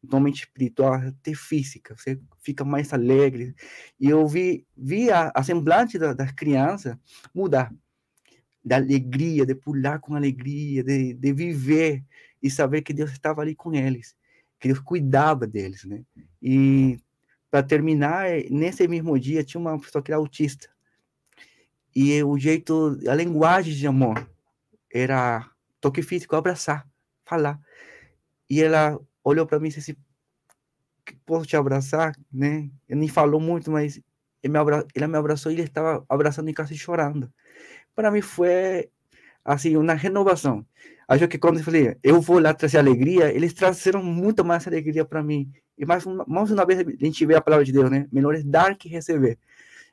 totalmente 0.01 0.41
espiritual, 0.41 0.93
até 0.93 1.33
física. 1.33 1.95
Você 1.95 2.19
fica 2.39 2.63
mais 2.63 2.93
alegre. 2.93 3.55
E 3.99 4.07
eu 4.07 4.27
vi, 4.27 4.65
vi 4.77 5.09
a, 5.09 5.31
a 5.33 5.43
semblante 5.43 5.97
da, 5.97 6.13
das 6.13 6.31
crianças 6.31 6.95
mudar. 7.33 7.73
Da 8.63 8.75
alegria, 8.75 9.45
de 9.45 9.55
pular 9.55 9.99
com 9.99 10.15
alegria, 10.15 10.83
de, 10.83 11.13
de 11.13 11.33
viver 11.33 12.03
e 12.41 12.49
saber 12.49 12.83
que 12.83 12.93
Deus 12.93 13.11
estava 13.11 13.41
ali 13.41 13.55
com 13.55 13.73
eles, 13.73 14.15
que 14.59 14.67
Deus 14.67 14.79
cuidava 14.79 15.47
deles, 15.47 15.85
né? 15.85 16.03
E 16.41 16.99
para 17.49 17.63
terminar, 17.63 18.27
nesse 18.51 18.87
mesmo 18.87 19.17
dia 19.17 19.43
tinha 19.43 19.59
uma 19.59 19.79
pessoa 19.79 20.03
que 20.03 20.11
era 20.11 20.19
autista. 20.19 20.69
E 21.95 22.21
o 22.21 22.37
jeito, 22.37 22.99
a 23.07 23.15
linguagem 23.15 23.73
de 23.73 23.87
amor 23.87 24.29
era 24.93 25.49
toque 25.81 26.03
físico, 26.03 26.35
abraçar 26.35 26.88
falar. 27.29 27.59
E 28.49 28.61
ela 28.61 28.99
olhou 29.23 29.45
para 29.45 29.59
mim 29.59 29.67
e 29.67 29.71
disse 29.71 29.97
posso 31.25 31.45
te 31.45 31.55
abraçar, 31.55 32.15
né? 32.31 32.69
Ele 32.87 32.99
nem 32.99 33.09
falou 33.09 33.39
muito, 33.39 33.71
mas 33.71 34.01
ele 34.43 34.53
me, 34.53 34.59
abra... 34.59 34.85
ele 34.93 35.07
me 35.07 35.17
abraçou 35.17 35.51
e 35.51 35.55
ele 35.55 35.63
estava 35.63 36.05
abraçando 36.07 36.49
em 36.49 36.53
casa 36.53 36.73
e 36.73 36.77
chorando. 36.77 37.31
Para 37.95 38.11
mim 38.11 38.21
foi, 38.21 38.89
assim, 39.43 39.75
uma 39.75 39.93
renovação. 39.93 40.65
Acho 41.07 41.27
que 41.27 41.37
quando 41.37 41.57
eu 41.57 41.63
falei, 41.63 41.97
eu 42.03 42.21
vou 42.21 42.39
lá 42.39 42.53
trazer 42.53 42.77
alegria, 42.77 43.33
eles 43.33 43.53
trouxeram 43.53 44.03
muito 44.03 44.45
mais 44.45 44.67
alegria 44.67 45.03
para 45.03 45.23
mim. 45.23 45.51
E 45.77 45.85
mais 45.85 46.05
uma, 46.05 46.25
mais 46.27 46.51
uma 46.51 46.65
vez 46.65 46.79
a 46.79 47.05
gente 47.05 47.25
vê 47.25 47.35
a 47.35 47.41
palavra 47.41 47.65
de 47.65 47.71
Deus, 47.71 47.89
né? 47.89 48.07
Melhor 48.11 48.35
é 48.35 48.43
dar 48.43 48.75
que 48.75 48.87
receber. 48.87 49.39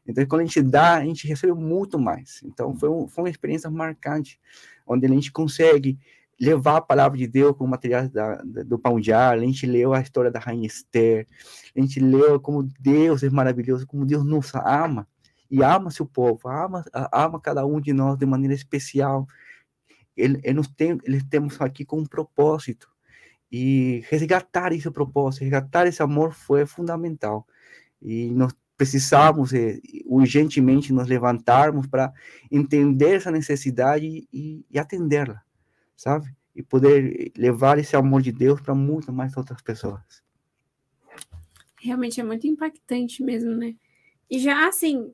Então, 0.06 0.24
quando 0.26 0.42
a 0.42 0.44
gente 0.44 0.62
dá, 0.62 0.96
a 0.96 1.04
gente 1.04 1.26
recebe 1.26 1.52
muito 1.52 1.98
mais. 1.98 2.40
Então, 2.44 2.76
foi, 2.76 2.88
um, 2.88 3.08
foi 3.08 3.24
uma 3.24 3.30
experiência 3.30 3.68
marcante, 3.70 4.38
onde 4.86 5.04
a 5.04 5.08
gente 5.08 5.32
consegue 5.32 5.98
levar 6.38 6.76
a 6.76 6.80
palavra 6.80 7.16
de 7.16 7.26
Deus 7.26 7.56
com 7.56 7.64
o 7.64 7.68
material 7.68 8.08
da, 8.08 8.36
do 8.42 8.78
pão 8.78 9.00
de 9.00 9.12
ar, 9.12 9.36
a 9.36 9.40
gente 9.40 9.66
leu 9.66 9.94
a 9.94 10.00
história 10.00 10.30
da 10.30 10.38
rainha 10.38 10.66
Esther, 10.66 11.26
a 11.74 11.80
gente 11.80 11.98
leu 11.98 12.38
como 12.38 12.62
Deus 12.78 13.22
é 13.22 13.30
maravilhoso, 13.30 13.86
como 13.86 14.04
Deus 14.04 14.24
nos 14.24 14.54
ama, 14.54 15.08
e 15.50 15.62
ama 15.62 15.90
seu 15.90 16.04
povo, 16.04 16.48
ama, 16.48 16.84
ama 17.12 17.40
cada 17.40 17.64
um 17.64 17.80
de 17.80 17.92
nós 17.92 18.18
de 18.18 18.26
maneira 18.26 18.54
especial. 18.54 19.26
Ele, 20.16 20.40
ele 20.42 20.54
nos 20.54 20.68
tem, 20.68 20.98
ele 21.04 21.22
temos 21.22 21.60
aqui 21.60 21.84
com 21.84 22.00
um 22.00 22.06
propósito, 22.06 22.88
e 23.50 24.02
resgatar 24.08 24.72
esse 24.72 24.90
propósito, 24.90 25.42
resgatar 25.42 25.86
esse 25.86 26.02
amor 26.02 26.32
foi 26.32 26.66
fundamental. 26.66 27.46
E 28.02 28.30
nós 28.32 28.52
precisamos 28.76 29.54
eh, 29.54 29.80
urgentemente 30.04 30.92
nos 30.92 31.06
levantarmos 31.06 31.86
para 31.86 32.12
entender 32.50 33.14
essa 33.14 33.30
necessidade 33.30 34.28
e, 34.32 34.66
e 34.68 34.78
atendê-la 34.78 35.45
sabe? 35.96 36.34
E 36.54 36.62
poder 36.62 37.32
levar 37.36 37.78
esse 37.78 37.96
amor 37.96 38.22
de 38.22 38.32
Deus 38.32 38.60
para 38.60 38.74
muitas 38.74 39.14
mais 39.14 39.36
outras 39.36 39.60
pessoas. 39.60 40.22
Realmente 41.80 42.20
é 42.20 42.24
muito 42.24 42.46
impactante 42.46 43.22
mesmo, 43.22 43.54
né? 43.54 43.74
E 44.30 44.38
já 44.38 44.66
assim, 44.68 45.12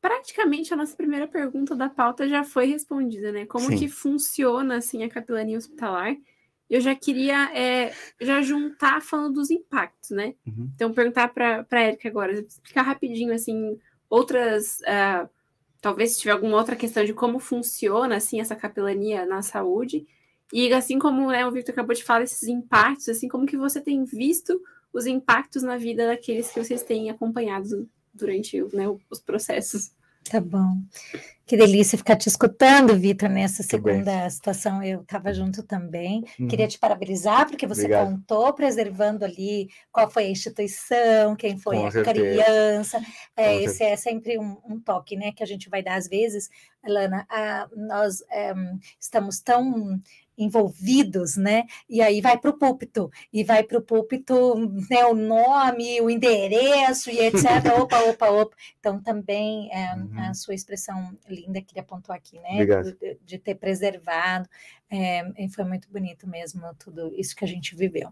praticamente 0.00 0.72
a 0.72 0.76
nossa 0.76 0.96
primeira 0.96 1.28
pergunta 1.28 1.74
da 1.76 1.88
pauta 1.88 2.28
já 2.28 2.42
foi 2.42 2.66
respondida, 2.66 3.30
né? 3.32 3.46
Como 3.46 3.66
Sim. 3.66 3.76
que 3.76 3.88
funciona 3.88 4.76
assim 4.76 5.02
a 5.02 5.08
capelania 5.08 5.58
hospitalar? 5.58 6.16
Eu 6.68 6.80
já 6.80 6.94
queria 6.94 7.50
é, 7.56 7.92
já 8.20 8.40
juntar 8.42 9.02
falando 9.02 9.34
dos 9.34 9.50
impactos, 9.50 10.10
né? 10.10 10.34
Uhum. 10.46 10.70
Então 10.74 10.92
perguntar 10.92 11.28
para 11.28 11.66
a 11.70 11.80
Érica 11.80 12.08
agora, 12.08 12.32
explicar 12.32 12.82
rapidinho 12.82 13.34
assim 13.34 13.78
outras 14.08 14.80
uh, 14.80 15.28
talvez 15.80 16.12
se 16.12 16.20
tiver 16.20 16.32
alguma 16.32 16.56
outra 16.56 16.76
questão 16.76 17.04
de 17.04 17.14
como 17.14 17.38
funciona 17.38 18.16
assim 18.16 18.40
essa 18.40 18.54
capelania 18.54 19.24
na 19.24 19.42
saúde 19.42 20.06
e 20.52 20.72
assim 20.72 20.98
como 20.98 21.30
né, 21.30 21.46
o 21.46 21.52
Victor 21.52 21.72
acabou 21.72 21.94
de 21.94 22.02
falar 22.02 22.24
esses 22.24 22.48
impactos, 22.48 23.08
assim 23.08 23.28
como 23.28 23.46
que 23.46 23.56
você 23.56 23.80
tem 23.80 24.04
visto 24.04 24.60
os 24.92 25.06
impactos 25.06 25.62
na 25.62 25.76
vida 25.76 26.06
daqueles 26.06 26.50
que 26.50 26.62
vocês 26.62 26.82
têm 26.82 27.10
acompanhado 27.10 27.88
durante 28.12 28.60
né, 28.74 28.86
os 29.08 29.20
processos. 29.20 29.92
Tá 30.28 30.40
bom. 30.40 30.76
Que 31.50 31.56
delícia 31.56 31.98
ficar 31.98 32.14
te 32.14 32.28
escutando, 32.28 32.96
Vitor, 32.96 33.28
nessa 33.28 33.64
segunda 33.64 34.30
situação. 34.30 34.80
Eu 34.84 35.00
estava 35.00 35.34
junto 35.34 35.64
também. 35.64 36.22
Uhum. 36.38 36.46
Queria 36.46 36.68
te 36.68 36.78
parabenizar, 36.78 37.48
porque 37.48 37.66
você 37.66 37.80
Obrigado. 37.80 38.08
contou, 38.08 38.52
preservando 38.52 39.24
ali 39.24 39.68
qual 39.90 40.08
foi 40.08 40.26
a 40.26 40.30
instituição, 40.30 41.34
quem 41.34 41.58
foi 41.58 41.78
Com 41.78 41.86
a 41.86 41.90
certeza. 41.90 42.14
criança. 42.14 43.00
É, 43.36 43.56
esse 43.56 43.78
certeza. 43.78 43.84
é 43.84 43.96
sempre 43.96 44.38
um, 44.38 44.58
um, 44.64 44.78
toque 44.78 45.16
né, 45.16 45.32
que 45.32 45.42
a 45.42 45.46
gente 45.46 45.68
vai 45.68 45.82
dar 45.82 45.96
às 45.96 46.06
vezes. 46.06 46.48
Lana, 46.86 47.26
a, 47.28 47.68
nós 47.76 48.22
é, 48.30 48.54
estamos 49.00 49.40
tão 49.40 50.00
envolvidos, 50.40 51.36
né? 51.36 51.64
E 51.88 52.00
aí 52.00 52.20
vai 52.20 52.38
para 52.38 52.50
o 52.50 52.58
púlpito, 52.58 53.10
e 53.32 53.44
vai 53.44 53.62
para 53.62 53.78
o 53.78 53.82
púlpito 53.82 54.56
né, 54.90 55.04
o 55.04 55.14
nome, 55.14 56.00
o 56.00 56.08
endereço 56.08 57.10
e 57.10 57.18
etc. 57.18 57.44
Opa, 57.80 58.00
opa, 58.04 58.30
opa. 58.30 58.56
Então, 58.78 59.00
também 59.00 59.70
é, 59.72 59.94
uhum. 59.94 60.30
a 60.30 60.34
sua 60.34 60.54
expressão 60.54 61.16
linda, 61.28 61.60
queria 61.60 61.82
pontuar 61.82 62.16
aqui, 62.16 62.38
né? 62.40 62.64
De, 62.64 63.18
de, 63.24 63.38
ter 63.38 63.54
preservado. 63.54 64.48
É, 64.90 65.22
foi 65.50 65.64
muito 65.64 65.88
bonito 65.90 66.26
mesmo 66.26 66.62
tudo 66.78 67.12
isso 67.14 67.36
que 67.36 67.44
a 67.44 67.48
gente 67.48 67.76
viveu. 67.76 68.08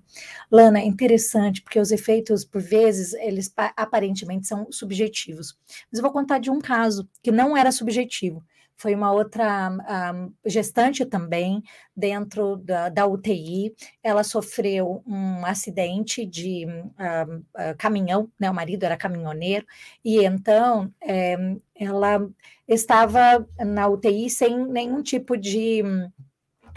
Lana, 0.50 0.80
interessante, 0.80 1.62
porque 1.62 1.80
os 1.80 1.90
efeitos, 1.90 2.44
por 2.44 2.60
vezes, 2.60 3.14
eles 3.14 3.52
aparentemente 3.76 4.46
são 4.46 4.70
subjetivos. 4.70 5.58
Mas 5.90 5.98
eu 5.98 6.02
vou 6.02 6.12
contar 6.12 6.38
de 6.38 6.50
um 6.50 6.60
caso 6.60 7.08
que 7.22 7.32
não 7.32 7.56
era 7.56 7.72
subjetivo 7.72 8.44
foi 8.78 8.94
uma 8.94 9.12
outra 9.12 9.70
um, 10.14 10.32
gestante 10.46 11.04
também 11.04 11.62
dentro 11.94 12.56
da, 12.56 12.88
da, 12.88 13.06
UTI. 13.06 13.74
Ela 14.02 14.22
sofreu 14.22 15.02
um 15.04 15.44
acidente 15.44 16.24
de 16.24 16.64
um, 16.64 16.86
uh, 16.86 17.76
caminhão, 17.76 18.30
né? 18.38 18.48
O 18.48 18.54
marido 18.54 18.84
era 18.84 18.96
caminhoneiro, 18.96 19.66
e 20.04 20.24
então 20.24 20.92
é, 21.02 21.36
ela 21.74 22.26
estava 22.68 23.46
na 23.58 23.88
UTI 23.88 24.30
sem 24.30 24.64
nenhum 24.66 25.02
tipo 25.02 25.36
de 25.36 25.82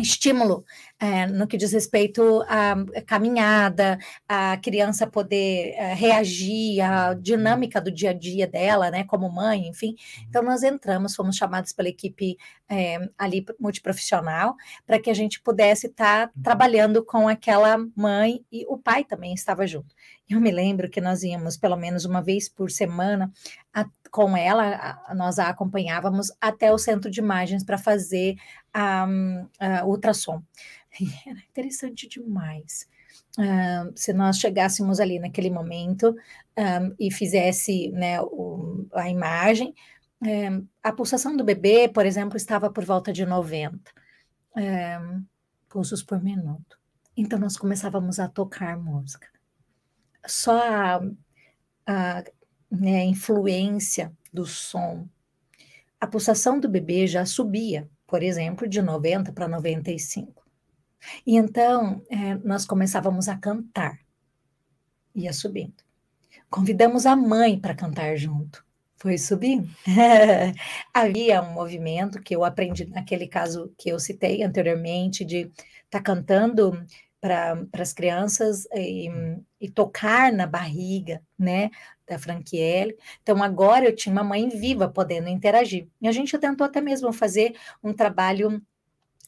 estímulo 0.01 0.65
é, 1.00 1.25
no 1.25 1.48
que 1.48 1.58
diz 1.58 1.72
respeito 1.72 2.43
à 2.48 2.75
caminhada, 3.05 3.98
a 4.27 4.58
criança 4.58 5.08
poder 5.08 5.74
é, 5.75 5.93
reagir 5.93 6.79
à 6.81 7.13
dinâmica 7.13 7.81
do 7.81 7.91
dia 7.91 8.12
a 8.12 8.13
dia 8.13 8.48
dela, 8.48 8.91
né, 8.91 9.03
como 9.03 9.27
mãe, 9.29 9.67
enfim. 9.67 9.96
Então, 10.29 10.43
nós 10.43 10.62
entramos, 10.62 11.15
fomos 11.15 11.36
chamados 11.36 11.74
pela 11.74 11.89
equipe 11.89 12.38
é, 12.70 13.00
ali 13.17 13.46
multiprofissional 13.60 14.55
para 14.86 15.00
que 15.00 15.10
a 15.10 15.13
gente 15.13 15.41
pudesse 15.41 15.88
estar 15.88 16.27
tá 16.27 16.34
trabalhando 16.43 17.03
com 17.03 17.27
aquela 17.27 17.77
mãe 17.96 18.46
e 18.51 18.65
o 18.67 18.77
pai 18.77 19.03
também 19.03 19.34
estava 19.34 19.65
junto. 19.65 19.93
Eu 20.29 20.39
me 20.39 20.51
lembro 20.51 20.89
que 20.89 21.01
nós 21.01 21.24
íamos 21.24 21.58
pelo 21.58 21.75
menos 21.75 22.05
uma 22.05 22.22
vez 22.22 22.48
por 22.48 22.72
semana 22.72 23.29
a, 23.74 23.86
com 24.10 24.38
ela, 24.38 25.01
a, 25.08 25.15
nós 25.15 25.39
a 25.39 25.50
acompanhávamos 25.50 26.31
até 26.39 26.72
o 26.72 26.77
centro 26.77 27.12
de 27.12 27.20
imagens 27.20 27.63
para 27.63 27.77
fazer 27.77 28.36
a, 28.74 29.08
a 29.60 29.86
ultrassom. 29.86 30.42
E 31.00 31.06
era 31.30 31.40
interessante 31.40 32.08
demais. 32.08 32.88
Uh, 33.38 33.92
se 33.96 34.12
nós 34.13 34.38
chegássemos 34.38 35.00
ali 35.00 35.18
naquele 35.20 35.50
momento 35.50 36.16
um, 36.58 36.96
e 37.00 37.10
fizesse 37.12 37.90
né, 37.92 38.22
o, 38.22 38.86
a 38.94 39.10
imagem, 39.10 39.74
um, 40.22 40.68
a 40.84 40.92
pulsação 40.92 41.36
do 41.36 41.44
bebê, 41.44 41.88
por 41.88 42.06
exemplo, 42.06 42.36
estava 42.36 42.70
por 42.70 42.84
volta 42.84 43.13
de 43.13 43.25
90 43.25 43.80
um, 44.58 45.25
pulsos 45.70 46.04
por 46.04 46.22
minuto. 46.22 46.78
Então 47.16 47.40
nós 47.40 47.58
começávamos 47.58 48.20
a 48.20 48.28
tocar 48.28 48.78
música. 48.78 49.28
Só 50.25 50.62
a, 50.62 51.01
a 51.88 52.24
né, 52.70 53.06
influência 53.06 54.13
do 54.32 54.46
som, 54.46 55.08
a 56.00 56.08
pulsação 56.08 56.60
do 56.60 56.70
bebê 56.70 57.08
já 57.08 57.25
subia 57.25 57.90
por 58.12 58.22
exemplo, 58.22 58.68
de 58.68 58.82
90 58.82 59.32
para 59.32 59.48
95. 59.48 60.44
E 61.25 61.38
então 61.38 62.03
é, 62.12 62.36
nós 62.44 62.65
começávamos 62.65 63.30
a 63.30 63.38
cantar, 63.38 63.98
ia 65.15 65.32
subindo. 65.32 65.82
Convidamos 66.50 67.06
a 67.06 67.15
mãe 67.15 67.58
para 67.58 67.74
cantar 67.74 68.18
junto, 68.18 68.65
foi 68.98 69.18
subindo. 69.18 69.70
Havia 70.94 71.41
um 71.41 71.53
movimento 71.53 72.22
que 72.22 72.36
eu 72.36 72.44
aprendi 72.44 72.86
naquele 72.86 73.27
caso 73.27 73.74
que 73.77 73.89
eu 73.89 73.98
citei 73.98 74.44
anteriormente, 74.44 75.24
de 75.24 75.50
estar 75.86 76.00
tá 76.00 76.01
cantando 76.01 76.86
para 77.22 77.65
as 77.80 77.94
crianças 77.94 78.68
e, 78.74 79.08
e, 79.62 79.70
tocar 79.70 80.34
na 80.34 80.46
barriga, 80.46 81.22
né, 81.39 81.70
da 82.12 82.20
Franquiele. 82.20 82.98
Então, 83.24 83.41
agora 83.41 83.86
eu 83.86 83.96
tinha 83.96 84.12
uma 84.12 84.24
mãe 84.24 84.50
viva 84.50 84.88
podendo 84.88 85.30
interagir. 85.30 85.88
E 86.01 86.08
a 86.08 86.12
gente 86.12 86.38
tentou 86.38 86.65
até 86.65 86.82
mesmo 86.82 87.12
fazer 87.13 87.56
um 87.84 87.94
trabalho 87.94 88.62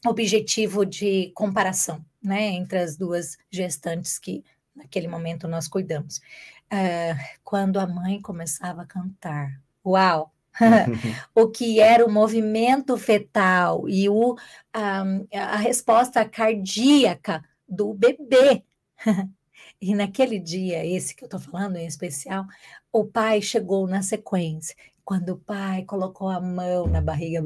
objetivo 0.06 0.84
de 0.84 1.32
comparação, 1.34 2.04
né, 2.22 2.48
entre 2.48 2.78
as 2.78 2.96
duas 2.96 3.38
gestantes 3.50 4.18
que 4.18 4.44
naquele 4.76 5.08
momento 5.08 5.48
nós 5.48 5.66
cuidamos. 5.66 6.18
Uh, 6.66 7.16
quando 7.42 7.78
a 7.78 7.86
mãe 7.86 8.20
começava 8.20 8.82
a 8.82 8.86
cantar, 8.86 9.60
uau! 9.84 10.30
o 11.34 11.48
que 11.48 11.80
era 11.80 12.06
o 12.06 12.12
movimento 12.12 12.96
fetal 12.96 13.88
e 13.88 14.08
o, 14.08 14.36
a 14.72 15.56
resposta 15.56 16.24
cardíaca 16.24 17.42
do 17.68 17.92
bebê. 17.92 18.62
e 19.90 19.94
naquele 19.94 20.38
dia, 20.38 20.84
esse 20.84 21.14
que 21.14 21.24
eu 21.24 21.26
estou 21.26 21.40
falando 21.40 21.76
em 21.76 21.86
especial, 21.86 22.46
o 22.92 23.04
pai 23.04 23.42
chegou 23.42 23.86
na 23.86 24.02
sequência 24.02 24.74
quando 25.04 25.30
o 25.30 25.36
pai 25.36 25.84
colocou 25.84 26.30
a 26.30 26.40
mão 26.40 26.86
na 26.86 27.00
barriga. 27.00 27.42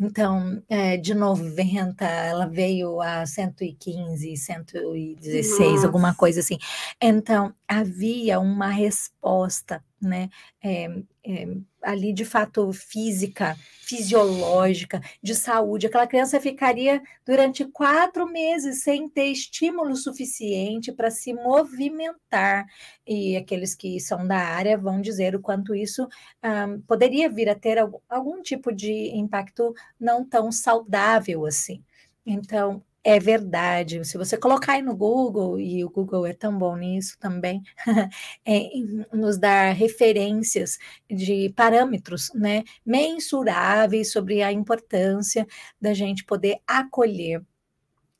Então, 0.00 0.62
é, 0.68 0.96
de 0.96 1.14
90, 1.14 2.04
ela 2.04 2.46
veio 2.46 3.00
a 3.02 3.26
115, 3.26 4.36
116, 4.36 5.72
Nossa. 5.72 5.86
alguma 5.86 6.14
coisa 6.14 6.40
assim. 6.40 6.56
Então, 7.00 7.54
havia 7.68 8.40
uma 8.40 8.68
resposta, 8.68 9.84
né? 10.00 10.30
É, 10.64 10.86
é, 11.24 11.46
ali 11.82 12.12
de 12.12 12.24
fato 12.24 12.72
física, 12.72 13.56
fisiológica, 13.82 15.00
de 15.22 15.34
saúde. 15.34 15.86
Aquela 15.86 16.06
criança 16.06 16.40
ficaria 16.40 17.02
durante 17.26 17.64
quatro 17.66 18.26
meses 18.26 18.82
sem 18.82 19.08
ter 19.08 19.26
estímulo 19.26 19.94
suficiente 19.96 20.90
para 20.92 21.10
se 21.10 21.34
movimentar. 21.34 22.66
E 23.06 23.36
aqueles 23.36 23.74
que 23.74 24.00
são 24.00 24.26
da 24.26 24.38
área 24.38 24.78
vão 24.78 25.00
dizer 25.00 25.36
o 25.36 25.40
quanto 25.40 25.74
isso 25.74 26.04
um, 26.04 26.08
ah, 26.42 26.78
poderia 26.86 27.28
vir 27.28 27.48
a 27.48 27.54
ter 27.54 27.78
algum, 27.78 27.98
algum 28.08 28.42
tipo 28.42 28.72
de 28.72 29.10
impacto 29.14 29.74
não 30.00 30.24
tão 30.24 30.50
saudável 30.50 31.44
assim. 31.46 31.84
Então, 32.24 32.82
é 33.04 33.18
verdade. 33.18 34.04
Se 34.04 34.18
você 34.18 34.36
colocar 34.36 34.74
aí 34.74 34.82
no 34.82 34.96
Google, 34.96 35.58
e 35.58 35.84
o 35.84 35.90
Google 35.90 36.26
é 36.26 36.32
tão 36.32 36.56
bom 36.58 36.76
nisso 36.76 37.16
também, 37.18 37.62
é, 38.44 38.70
nos 39.12 39.38
dar 39.38 39.72
referências 39.72 40.78
de 41.10 41.52
parâmetros 41.56 42.30
né, 42.34 42.64
mensuráveis 42.84 44.12
sobre 44.12 44.42
a 44.42 44.52
importância 44.52 45.46
da 45.80 45.94
gente 45.94 46.24
poder 46.24 46.58
acolher 46.66 47.42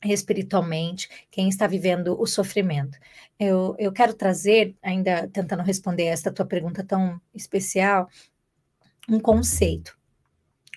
espiritualmente 0.05 1.09
quem 1.29 1.49
está 1.49 1.67
vivendo 1.67 2.19
o 2.19 2.25
sofrimento. 2.25 2.97
Eu, 3.37 3.75
eu 3.77 3.91
quero 3.91 4.13
trazer, 4.13 4.75
ainda 4.81 5.27
tentando 5.27 5.61
responder 5.61 6.05
esta 6.05 6.31
tua 6.31 6.45
pergunta 6.45 6.83
tão 6.83 7.19
especial, 7.33 8.07
um 9.09 9.19
conceito. 9.19 9.97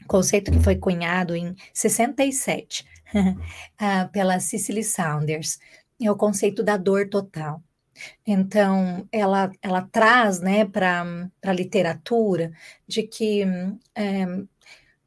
Um 0.02 0.06
conceito 0.08 0.50
que 0.50 0.58
foi 0.58 0.76
cunhado 0.76 1.36
em 1.36 1.54
67 1.72 2.82
uh, 2.82 2.91
pela 4.12 4.40
Cicely 4.40 4.82
Saunders, 4.82 5.58
é 6.00 6.10
o 6.10 6.16
conceito 6.16 6.62
da 6.62 6.76
dor 6.76 7.08
total. 7.08 7.62
Então, 8.26 9.06
ela, 9.12 9.50
ela 9.60 9.82
traz 9.82 10.40
né, 10.40 10.64
para 10.64 11.04
a 11.42 11.52
literatura 11.52 12.52
de 12.86 13.02
que 13.02 13.42
é, 13.94 14.26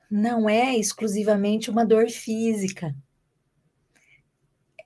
não 0.09 0.49
é 0.49 0.75
exclusivamente 0.77 1.69
uma 1.69 1.85
dor 1.85 2.09
física. 2.09 2.95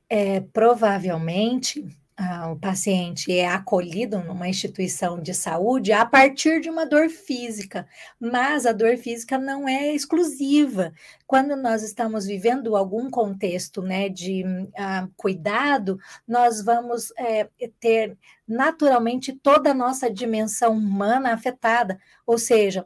É, 0.10 0.40
provavelmente 0.40 1.86
ah, 2.22 2.52
o 2.52 2.60
paciente 2.60 3.32
é 3.32 3.48
acolhido 3.48 4.20
numa 4.20 4.50
instituição 4.50 5.22
de 5.22 5.34
saúde 5.34 5.94
a 5.94 6.06
partir 6.06 6.60
de 6.60 6.70
uma 6.70 6.86
dor 6.86 7.08
física, 7.08 7.88
mas 8.20 8.66
a 8.66 8.74
dor 8.74 8.98
física 8.98 9.38
não 9.38 9.70
é 9.70 9.96
exclusiva. 9.96 10.92
Quando 11.26 11.56
nós 11.56 11.82
estamos 11.82 12.26
vivendo 12.26 12.76
algum 12.76 13.10
contexto 13.10 13.82
né, 13.82 14.10
de 14.10 14.44
ah, 14.78 15.08
cuidado, 15.16 15.98
nós 16.28 16.62
vamos 16.62 17.14
é, 17.18 17.48
ter 17.80 18.18
naturalmente 18.46 19.32
toda 19.32 19.72
a 19.72 19.74
nossa 19.74 20.12
dimensão 20.12 20.74
humana 20.74 21.34
afetada, 21.34 21.98
ou 22.28 22.38
seja, 22.38 22.86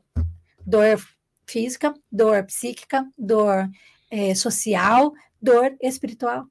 dor 0.63 1.04
física, 1.48 1.91
dor 2.12 2.43
psíquica, 2.43 3.04
dor 3.17 3.67
é, 4.12 4.36
social, 4.36 5.12
dor 5.41 5.76
espiritual. 5.82 6.46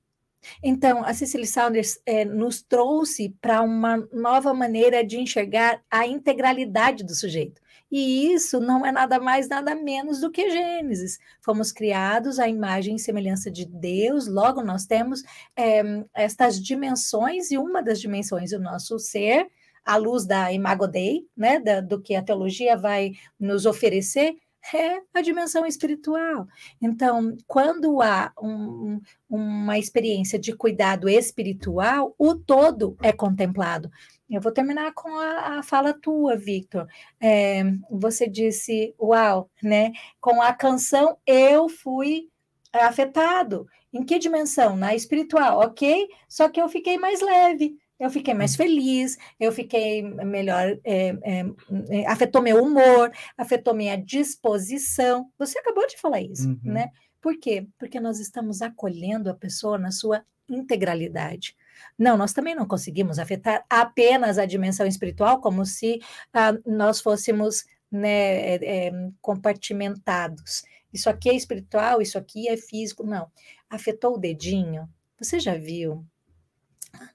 Então, 0.62 1.04
a 1.04 1.14
Cecily 1.14 1.46
Saunders 1.46 2.00
é, 2.04 2.24
nos 2.24 2.62
trouxe 2.62 3.36
para 3.40 3.62
uma 3.62 3.96
nova 4.12 4.52
maneira 4.52 5.04
de 5.04 5.18
enxergar 5.18 5.82
a 5.90 6.06
integralidade 6.06 7.04
do 7.04 7.14
sujeito. 7.14 7.60
E 7.90 8.32
isso 8.32 8.58
não 8.58 8.86
é 8.86 8.90
nada 8.90 9.20
mais, 9.20 9.48
nada 9.48 9.74
menos 9.74 10.20
do 10.20 10.30
que 10.30 10.50
Gênesis. 10.50 11.18
Fomos 11.42 11.70
criados 11.70 12.38
à 12.38 12.48
imagem 12.48 12.96
e 12.96 12.98
semelhança 12.98 13.50
de 13.50 13.66
Deus, 13.66 14.26
logo 14.26 14.62
nós 14.62 14.86
temos 14.86 15.22
é, 15.54 15.82
estas 16.14 16.58
dimensões, 16.58 17.50
e 17.50 17.58
uma 17.58 17.82
das 17.82 18.00
dimensões 18.00 18.50
do 18.50 18.58
nosso 18.58 18.98
ser, 18.98 19.46
à 19.84 19.96
luz 19.96 20.24
da 20.24 20.50
Imago 20.52 20.86
Dei, 20.86 21.26
né, 21.36 21.60
da, 21.60 21.80
do 21.80 22.00
que 22.00 22.14
a 22.14 22.22
teologia 22.22 22.76
vai 22.76 23.12
nos 23.38 23.66
oferecer, 23.66 24.36
é 24.74 25.00
a 25.12 25.20
dimensão 25.20 25.66
espiritual. 25.66 26.46
Então, 26.80 27.36
quando 27.46 28.00
há 28.00 28.32
um, 28.40 29.00
uma 29.28 29.78
experiência 29.78 30.38
de 30.38 30.54
cuidado 30.54 31.08
espiritual, 31.08 32.14
o 32.18 32.34
todo 32.34 32.96
é 33.02 33.12
contemplado. 33.12 33.90
Eu 34.30 34.40
vou 34.40 34.52
terminar 34.52 34.92
com 34.94 35.10
a, 35.18 35.58
a 35.58 35.62
fala 35.62 35.92
tua, 35.92 36.36
Victor. 36.36 36.86
É, 37.20 37.64
você 37.90 38.28
disse, 38.28 38.94
uau, 38.98 39.50
né? 39.62 39.92
Com 40.20 40.40
a 40.40 40.52
canção 40.52 41.18
eu 41.26 41.68
fui 41.68 42.30
afetado. 42.72 43.66
Em 43.92 44.02
que 44.02 44.18
dimensão? 44.18 44.74
Na 44.74 44.94
espiritual, 44.94 45.58
ok? 45.58 46.08
Só 46.26 46.48
que 46.48 46.60
eu 46.60 46.68
fiquei 46.68 46.96
mais 46.96 47.20
leve, 47.20 47.76
eu 48.02 48.10
fiquei 48.10 48.34
mais 48.34 48.56
feliz, 48.56 49.16
eu 49.38 49.52
fiquei 49.52 50.02
melhor, 50.02 50.76
é, 50.82 51.16
é, 51.22 51.44
é, 51.88 52.06
afetou 52.08 52.42
meu 52.42 52.60
humor, 52.60 53.12
afetou 53.38 53.72
minha 53.72 53.96
disposição. 53.96 55.30
Você 55.38 55.56
acabou 55.60 55.86
de 55.86 55.96
falar 55.96 56.20
isso, 56.20 56.48
uhum. 56.48 56.58
né? 56.64 56.90
Por 57.20 57.38
quê? 57.38 57.64
Porque 57.78 58.00
nós 58.00 58.18
estamos 58.18 58.60
acolhendo 58.60 59.30
a 59.30 59.34
pessoa 59.34 59.78
na 59.78 59.92
sua 59.92 60.24
integralidade. 60.48 61.56
Não, 61.96 62.16
nós 62.16 62.32
também 62.32 62.56
não 62.56 62.66
conseguimos 62.66 63.20
afetar 63.20 63.64
apenas 63.70 64.36
a 64.36 64.46
dimensão 64.46 64.84
espiritual, 64.84 65.40
como 65.40 65.64
se 65.64 66.00
ah, 66.34 66.54
nós 66.66 67.00
fôssemos 67.00 67.64
né, 67.88 68.56
é, 68.56 68.86
é, 68.88 68.92
compartimentados. 69.20 70.64
Isso 70.92 71.08
aqui 71.08 71.30
é 71.30 71.34
espiritual, 71.36 72.02
isso 72.02 72.18
aqui 72.18 72.48
é 72.48 72.56
físico. 72.56 73.04
Não. 73.04 73.30
Afetou 73.70 74.16
o 74.16 74.18
dedinho. 74.18 74.88
Você 75.20 75.38
já 75.38 75.54
viu 75.54 76.04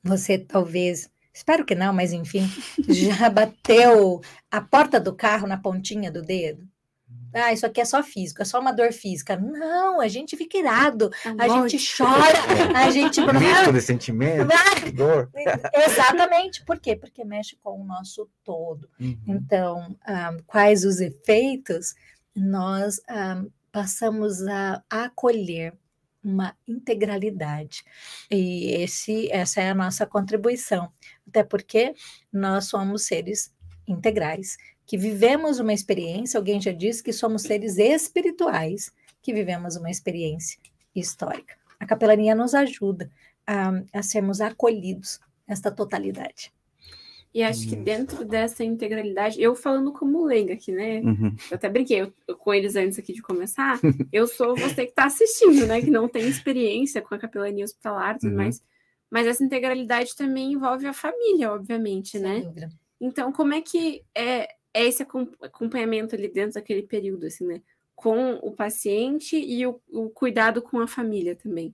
você 0.03 0.37
talvez, 0.37 1.09
espero 1.33 1.65
que 1.65 1.75
não, 1.75 1.93
mas 1.93 2.13
enfim, 2.13 2.49
já 2.87 3.29
bateu 3.29 4.21
a 4.49 4.61
porta 4.61 4.99
do 4.99 5.13
carro 5.13 5.47
na 5.47 5.57
pontinha 5.57 6.11
do 6.11 6.21
dedo? 6.21 6.67
Ah, 7.33 7.53
isso 7.53 7.65
aqui 7.65 7.81
é 7.81 7.85
só 7.85 8.01
físico, 8.01 8.41
é 8.41 8.45
só 8.45 8.59
uma 8.59 8.71
dor 8.71 8.91
física. 8.91 9.35
Não, 9.37 10.01
a 10.01 10.07
gente 10.07 10.35
fica 10.35 10.57
irado, 10.57 11.11
é 11.23 11.29
a 11.37 11.47
gente 11.47 11.77
chora, 11.95 12.39
a 12.75 12.89
gente. 12.91 13.21
Misto 13.21 13.73
de 13.73 13.81
sentimento, 13.81 14.49
dor. 14.93 15.29
Exatamente. 15.73 16.65
Por 16.65 16.79
quê? 16.79 16.95
Porque 16.95 17.23
mexe 17.23 17.57
com 17.57 17.81
o 17.81 17.85
nosso 17.85 18.29
todo. 18.43 18.89
Uhum. 18.99 19.17
Então, 19.27 19.89
um, 19.89 19.95
ah, 20.05 20.35
quais 20.45 20.83
os 20.83 20.99
efeitos? 20.99 21.93
Nós 22.35 22.97
um, 22.99 23.01
ah, 23.09 23.43
passamos 23.71 24.45
a 24.47 24.81
acolher 24.89 25.73
uma 26.27 26.55
integralidade. 26.67 27.83
E 28.29 28.71
esse, 28.73 29.31
essa 29.31 29.61
é 29.61 29.69
a 29.69 29.75
nossa 29.75 30.05
contribuição, 30.05 30.91
até 31.27 31.43
porque 31.43 31.95
nós 32.31 32.65
somos 32.65 33.05
seres 33.05 33.53
integrais, 33.87 34.57
que 34.85 34.97
vivemos 34.97 35.59
uma 35.59 35.73
experiência, 35.73 36.37
alguém 36.37 36.61
já 36.61 36.71
disse 36.71 37.01
que 37.01 37.13
somos 37.13 37.43
seres 37.43 37.77
espirituais, 37.77 38.91
que 39.21 39.33
vivemos 39.33 39.75
uma 39.75 39.89
experiência 39.89 40.59
histórica. 40.93 41.55
A 41.79 41.85
capelania 41.85 42.35
nos 42.35 42.53
ajuda 42.53 43.09
a, 43.45 43.71
a 43.93 44.03
sermos 44.03 44.41
acolhidos 44.41 45.19
nesta 45.47 45.71
totalidade. 45.71 46.51
E 47.38 47.43
acho 47.43 47.69
que 47.69 47.76
dentro 47.76 48.26
dessa 48.26 48.63
integralidade, 48.63 49.39
eu 49.39 49.54
falando 49.54 49.93
como 49.93 50.26
leiga 50.26 50.56
aqui, 50.56 50.71
né? 50.71 51.02
Uhum. 51.02 51.36
Eu 51.52 51.56
até 51.56 51.69
brinquei 51.69 52.02
eu, 52.02 52.12
eu, 52.28 52.36
com 52.36 52.52
eles 52.52 52.76
antes 52.76 52.97
aqui 52.97 53.13
de 53.13 53.21
começar. 53.21 53.80
eu 54.12 54.26
sou 54.26 54.56
você 54.56 54.86
que 54.86 54.89
está 54.89 55.06
assistindo, 55.06 55.67
né? 55.67 55.80
Que 55.80 55.91
não 55.91 56.10
tem 56.10 56.28
experiência 56.28 57.00
com 57.00 57.13
a 57.13 57.19
capelania 57.19 57.63
hospitalar 57.63 58.15
e 58.15 58.19
tudo 58.21 58.32
uhum. 58.32 58.38
mais. 58.38 58.63
Mas 59.08 59.28
essa 59.28 59.43
integralidade 59.43 60.15
também 60.15 60.54
envolve 60.54 60.88
a 60.88 60.93
família, 60.93 61.54
obviamente, 61.54 62.13
Sem 62.13 62.21
né? 62.21 62.41
Dúvida. 62.41 62.69
Então, 63.00 63.32
como 63.32 63.54
é 63.54 63.62
que 63.62 64.04
é, 64.15 64.47
é 64.73 64.86
esse 64.88 65.04
acompanhamento 65.04 66.15
ali 66.15 66.30
dentro 66.30 66.56
daquele 66.56 66.82
período, 66.82 67.28
assim, 67.28 67.45
né? 67.45 67.62
Com 67.93 68.34
o 68.41 68.52
paciente 68.52 69.38
e 69.38 69.63
o, 69.67 69.80
o 69.91 70.10
cuidado 70.10 70.60
com 70.60 70.80
a 70.80 70.88
família 70.88 71.36
também. 71.36 71.71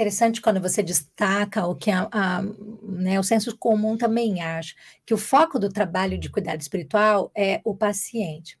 Interessante 0.00 0.40
quando 0.40 0.62
você 0.62 0.82
destaca 0.82 1.66
o 1.66 1.74
que 1.74 1.90
a, 1.90 2.08
a, 2.10 2.40
né, 2.82 3.20
o 3.20 3.22
senso 3.22 3.54
comum 3.58 3.98
também 3.98 4.40
acha, 4.40 4.74
que 5.04 5.12
o 5.12 5.18
foco 5.18 5.58
do 5.58 5.68
trabalho 5.68 6.16
de 6.16 6.30
cuidado 6.30 6.58
espiritual 6.58 7.30
é 7.36 7.60
o 7.64 7.76
paciente. 7.76 8.58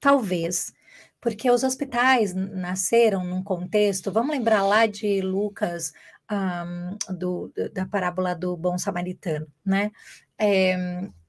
Talvez, 0.00 0.72
porque 1.20 1.50
os 1.50 1.62
hospitais 1.62 2.32
nasceram 2.32 3.22
num 3.22 3.42
contexto, 3.42 4.10
vamos 4.10 4.34
lembrar 4.34 4.62
lá 4.62 4.86
de 4.86 5.20
Lucas, 5.20 5.92
um, 6.32 7.14
do, 7.14 7.52
da 7.74 7.84
parábola 7.84 8.34
do 8.34 8.56
bom 8.56 8.78
samaritano, 8.78 9.46
né? 9.62 9.92
É, 10.38 10.74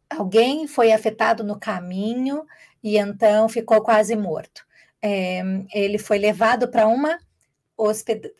alguém 0.09 0.67
foi 0.67 0.93
afetado 0.93 1.43
no 1.43 1.59
caminho 1.59 2.45
e 2.81 2.97
então 2.97 3.49
ficou 3.49 3.81
quase 3.81 4.15
morto. 4.15 4.65
É, 5.01 5.41
ele 5.73 5.97
foi 5.97 6.17
levado 6.17 6.69
para 6.69 6.87
uma 6.87 7.19
hosped 7.75 8.31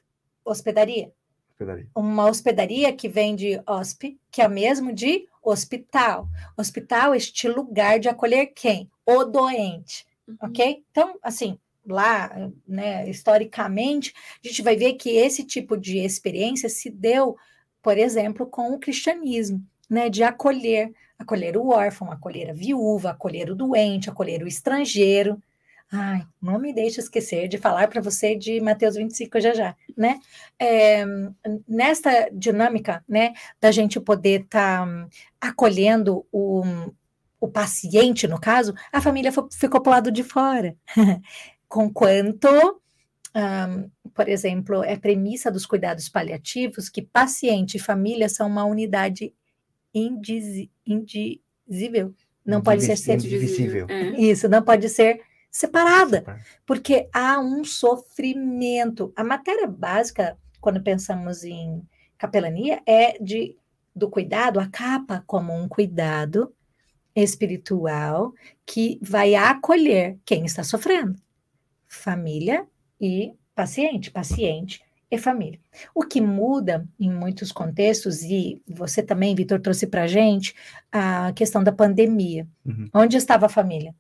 hospedaria. 0.46 1.12
hospedaria. 1.52 1.88
Uma 1.96 2.26
hospedaria 2.26 2.94
que 2.94 3.08
vem 3.10 3.36
de 3.36 3.62
hosp, 3.68 4.18
que 4.32 4.42
é 4.42 4.48
o 4.48 4.52
mesmo 4.52 4.94
de 4.94 5.28
hospital. 5.44 6.28
Hospital, 6.58 7.16
este 7.16 7.48
lugar 7.48 8.00
de 8.00 8.10
acolher 8.10 8.48
quem? 8.48 8.90
O 9.06 9.24
doente, 9.24 10.06
uhum. 10.28 10.38
ok? 10.42 10.84
Então, 10.92 11.18
assim, 11.22 11.58
lá, 11.86 12.52
né, 12.68 13.10
historicamente, 13.10 14.14
a 14.44 14.48
gente 14.48 14.62
vai 14.62 14.76
ver 14.76 14.94
que 14.94 15.10
esse 15.10 15.44
tipo 15.44 15.76
de 15.78 16.00
experiência 16.00 16.70
se 16.70 16.90
deu, 16.90 17.36
por 17.82 17.98
exemplo, 17.98 18.46
com 18.46 18.74
o 18.74 18.80
cristianismo, 18.80 19.64
né, 19.90 20.10
de 20.10 20.24
acolher, 20.24 20.94
acolher 21.18 21.58
o 21.58 21.70
órfão, 21.70 22.12
acolher 22.12 22.50
a 22.52 22.54
viúva, 22.54 23.12
acolher 23.12 23.50
o 23.50 23.56
doente, 23.56 24.10
acolher 24.10 24.44
o 24.44 24.48
estrangeiro, 24.48 25.42
Ai, 25.92 26.22
não 26.40 26.60
me 26.60 26.72
deixe 26.72 27.00
esquecer 27.00 27.48
de 27.48 27.58
falar 27.58 27.88
para 27.88 28.00
você 28.00 28.36
de 28.36 28.62
Mateus 28.62 28.96
25 28.96 29.40
já 29.40 29.54
já, 29.56 29.76
né? 29.98 30.20
É, 30.60 31.04
nesta 31.68 32.30
dinâmica, 32.32 33.04
né, 33.08 33.34
da 33.60 33.72
gente 33.72 34.00
poder 34.00 34.42
estar 34.42 34.86
tá 34.86 35.50
acolhendo 35.50 36.28
o, 36.32 36.62
o 37.40 37.48
paciente, 37.48 38.28
no 38.28 38.40
caso, 38.40 38.76
a 38.92 39.02
família 39.02 39.32
ficou 39.52 39.82
para 39.82 39.90
o 39.90 39.94
lado 39.94 40.12
de 40.12 40.24
fora. 40.24 40.76
Conquanto, 41.68 42.48
um, 43.36 43.90
por 44.14 44.30
exemplo, 44.30 44.84
é 44.84 44.96
premissa 44.96 45.52
dos 45.52 45.66
cuidados 45.66 46.08
paliativos 46.08 46.88
que 46.88 47.02
paciente 47.02 47.78
e 47.78 47.80
família 47.80 48.30
são 48.30 48.48
uma 48.48 48.64
unidade 48.64 49.34
indizível. 49.92 52.14
Não 52.46 52.62
pode 52.62 52.84
ser 52.84 53.16
indivisível. 53.16 53.88
É. 53.90 54.10
Isso, 54.20 54.48
não 54.48 54.62
pode 54.62 54.88
ser 54.90 55.22
separada, 55.52 56.42
porque 56.66 57.10
há 57.14 57.40
um 57.40 57.64
sofrimento. 57.64 59.12
A 59.16 59.24
matéria 59.24 59.68
básica, 59.68 60.38
quando 60.62 60.82
pensamos 60.82 61.44
em 61.44 61.82
capelania, 62.18 62.82
é 62.86 63.18
de 63.22 63.56
do 63.96 64.10
cuidado, 64.10 64.60
a 64.60 64.68
capa 64.68 65.24
como 65.28 65.54
um 65.54 65.68
cuidado 65.68 66.54
espiritual 67.16 68.34
que 68.66 69.00
vai 69.02 69.36
acolher 69.36 70.18
quem 70.24 70.46
está 70.46 70.64
sofrendo, 70.64 71.16
família 71.88 72.66
e 73.02 73.34
paciente, 73.54 74.10
paciente 74.10 74.82
e 75.12 75.18
família. 75.18 75.60
O 75.94 76.04
que 76.04 76.22
muda 76.22 76.88
em 77.00 77.12
muitos 77.12 77.52
contextos, 77.52 78.22
e 78.22 78.62
você 78.68 79.02
também, 79.04 79.36
Vitor, 79.36 79.60
trouxe 79.60 79.88
para 79.88 80.04
a 80.04 80.08
gente 80.08 80.56
a 80.92 81.34
questão 81.34 81.64
da 81.64 81.72
pandemia. 81.72 82.48
Uhum. 82.66 82.88
Onde 82.94 83.18
estava 83.18 83.48
a 83.48 83.50
família? 83.50 83.94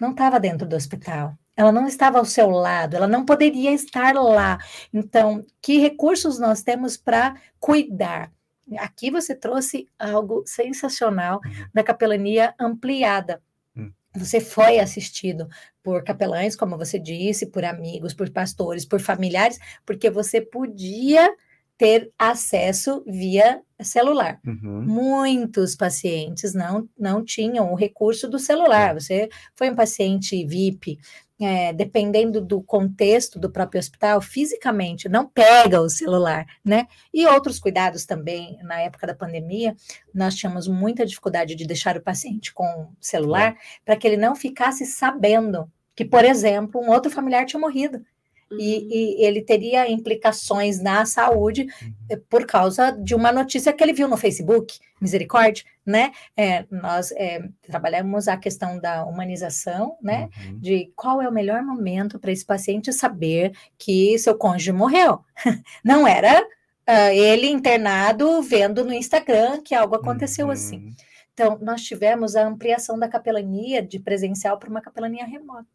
Não 0.00 0.10
estava 0.10 0.38
dentro 0.38 0.66
do 0.66 0.76
hospital. 0.76 1.36
Ela 1.56 1.72
não 1.72 1.86
estava 1.86 2.18
ao 2.18 2.24
seu 2.24 2.50
lado, 2.50 2.96
ela 2.96 3.08
não 3.08 3.24
poderia 3.24 3.72
estar 3.72 4.14
lá. 4.14 4.58
Então, 4.92 5.44
que 5.62 5.78
recursos 5.78 6.38
nós 6.38 6.62
temos 6.62 6.96
para 6.96 7.34
cuidar? 7.58 8.30
Aqui 8.78 9.10
você 9.10 9.34
trouxe 9.34 9.88
algo 9.98 10.42
sensacional 10.44 11.40
da 11.72 11.82
capelania 11.82 12.54
ampliada. 12.58 13.40
Hum. 13.74 13.90
Você 14.14 14.38
foi 14.40 14.78
assistido 14.80 15.48
por 15.82 16.04
capelães, 16.04 16.56
como 16.56 16.76
você 16.76 16.98
disse, 16.98 17.46
por 17.46 17.64
amigos, 17.64 18.12
por 18.12 18.28
pastores, 18.28 18.84
por 18.84 19.00
familiares, 19.00 19.58
porque 19.86 20.10
você 20.10 20.40
podia 20.40 21.32
ter 21.78 22.10
acesso 22.18 23.02
via 23.06 23.60
celular. 23.82 24.40
Uhum. 24.46 24.82
Muitos 24.82 25.76
pacientes 25.76 26.54
não, 26.54 26.88
não 26.98 27.22
tinham 27.22 27.70
o 27.72 27.76
recurso 27.76 28.28
do 28.28 28.38
celular. 28.38 28.94
Você 28.94 29.28
foi 29.54 29.70
um 29.70 29.74
paciente 29.74 30.44
VIP, 30.46 30.98
é, 31.38 31.72
dependendo 31.74 32.40
do 32.40 32.62
contexto 32.62 33.38
do 33.38 33.50
próprio 33.50 33.78
hospital, 33.78 34.22
fisicamente 34.22 35.08
não 35.08 35.28
pega 35.28 35.80
o 35.80 35.90
celular, 35.90 36.46
né? 36.64 36.86
E 37.12 37.26
outros 37.26 37.58
cuidados 37.58 38.06
também, 38.06 38.58
na 38.62 38.80
época 38.80 39.06
da 39.06 39.14
pandemia, 39.14 39.76
nós 40.14 40.34
tínhamos 40.34 40.66
muita 40.66 41.04
dificuldade 41.04 41.54
de 41.54 41.66
deixar 41.66 41.96
o 41.96 42.02
paciente 42.02 42.54
com 42.54 42.88
celular 42.98 43.52
é. 43.52 43.56
para 43.84 43.96
que 43.96 44.06
ele 44.06 44.16
não 44.16 44.34
ficasse 44.34 44.86
sabendo 44.86 45.70
que, 45.94 46.04
por 46.04 46.24
exemplo, 46.24 46.80
um 46.80 46.90
outro 46.90 47.10
familiar 47.10 47.44
tinha 47.44 47.60
morrido. 47.60 48.02
Uhum. 48.50 48.58
E, 48.60 49.18
e, 49.20 49.24
ele 49.24 49.42
teria 49.42 49.90
implicações 49.90 50.80
na 50.80 51.04
saúde 51.04 51.62
uhum. 51.62 51.94
Eh, 52.08 52.20
por 52.30 52.46
causa 52.46 52.92
de 52.92 53.14
uma 53.14 53.32
notícia 53.32 53.72
que 53.72 53.82
ele 53.82 53.92
viu 53.92 54.06
no 54.06 54.16
Facebook, 54.16 54.78
misericórdia, 55.00 55.64
né? 55.84 56.12
É, 56.36 56.64
nós 56.70 57.10
é, 57.12 57.42
trabalhamos 57.62 58.28
a 58.28 58.36
questão 58.36 58.78
da 58.78 59.04
humanização, 59.04 59.96
né? 60.00 60.28
Uhum. 60.46 60.58
De 60.60 60.92
qual 60.94 61.20
é 61.20 61.28
o 61.28 61.32
melhor 61.32 61.62
momento 61.62 62.18
para 62.18 62.30
esse 62.30 62.44
paciente 62.44 62.92
saber 62.92 63.52
que 63.76 64.16
seu 64.18 64.36
cônjuge 64.36 64.72
morreu. 64.72 65.24
Não 65.84 66.06
era 66.06 66.40
uh, 66.40 67.10
ele 67.12 67.48
internado 67.48 68.40
vendo 68.42 68.84
no 68.84 68.92
Instagram 68.92 69.60
que 69.62 69.74
algo 69.74 69.96
aconteceu 69.96 70.50
assim. 70.50 70.78
uhum. 70.78 70.88
assim. 70.88 71.06
Então, 71.34 71.58
nós 71.60 71.82
tivemos 71.82 72.34
a 72.34 72.46
ampliação 72.46 72.98
da 72.98 73.08
capelania 73.08 73.82
de 73.82 73.98
presencial 73.98 74.58
para 74.58 74.70
uma 74.70 74.80
capelania 74.80 75.26
remota. 75.26 75.68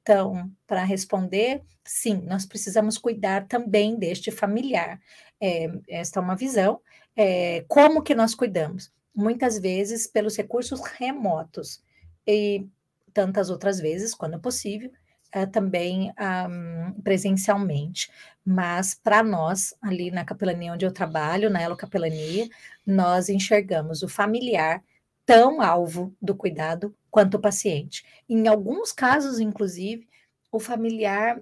Então, 0.00 0.50
para 0.66 0.84
responder, 0.84 1.62
sim, 1.84 2.22
nós 2.26 2.46
precisamos 2.46 2.98
cuidar 2.98 3.46
também 3.46 3.98
deste 3.98 4.30
familiar. 4.30 5.00
É, 5.40 5.68
esta 5.88 6.20
é 6.20 6.22
uma 6.22 6.36
visão. 6.36 6.80
É, 7.16 7.64
como 7.68 8.02
que 8.02 8.14
nós 8.14 8.34
cuidamos? 8.34 8.92
Muitas 9.14 9.58
vezes 9.58 10.06
pelos 10.06 10.36
recursos 10.36 10.80
remotos 10.80 11.82
e 12.26 12.66
tantas 13.12 13.50
outras 13.50 13.80
vezes, 13.80 14.14
quando 14.14 14.38
possível, 14.40 14.90
é, 15.32 15.44
também 15.46 16.12
um, 16.48 17.00
presencialmente. 17.02 18.10
Mas 18.44 18.94
para 18.94 19.22
nós, 19.22 19.74
ali 19.82 20.10
na 20.10 20.24
capelania 20.24 20.72
onde 20.72 20.86
eu 20.86 20.92
trabalho, 20.92 21.50
na 21.50 21.60
Elo 21.60 21.76
Capelania, 21.76 22.48
nós 22.86 23.28
enxergamos 23.28 24.02
o 24.02 24.08
familiar 24.08 24.82
tão 25.28 25.60
alvo 25.60 26.16
do 26.22 26.34
cuidado 26.34 26.96
quanto 27.10 27.34
o 27.34 27.38
paciente. 27.38 28.02
Em 28.26 28.48
alguns 28.48 28.92
casos, 28.92 29.38
inclusive, 29.38 30.08
o 30.50 30.58
familiar 30.58 31.38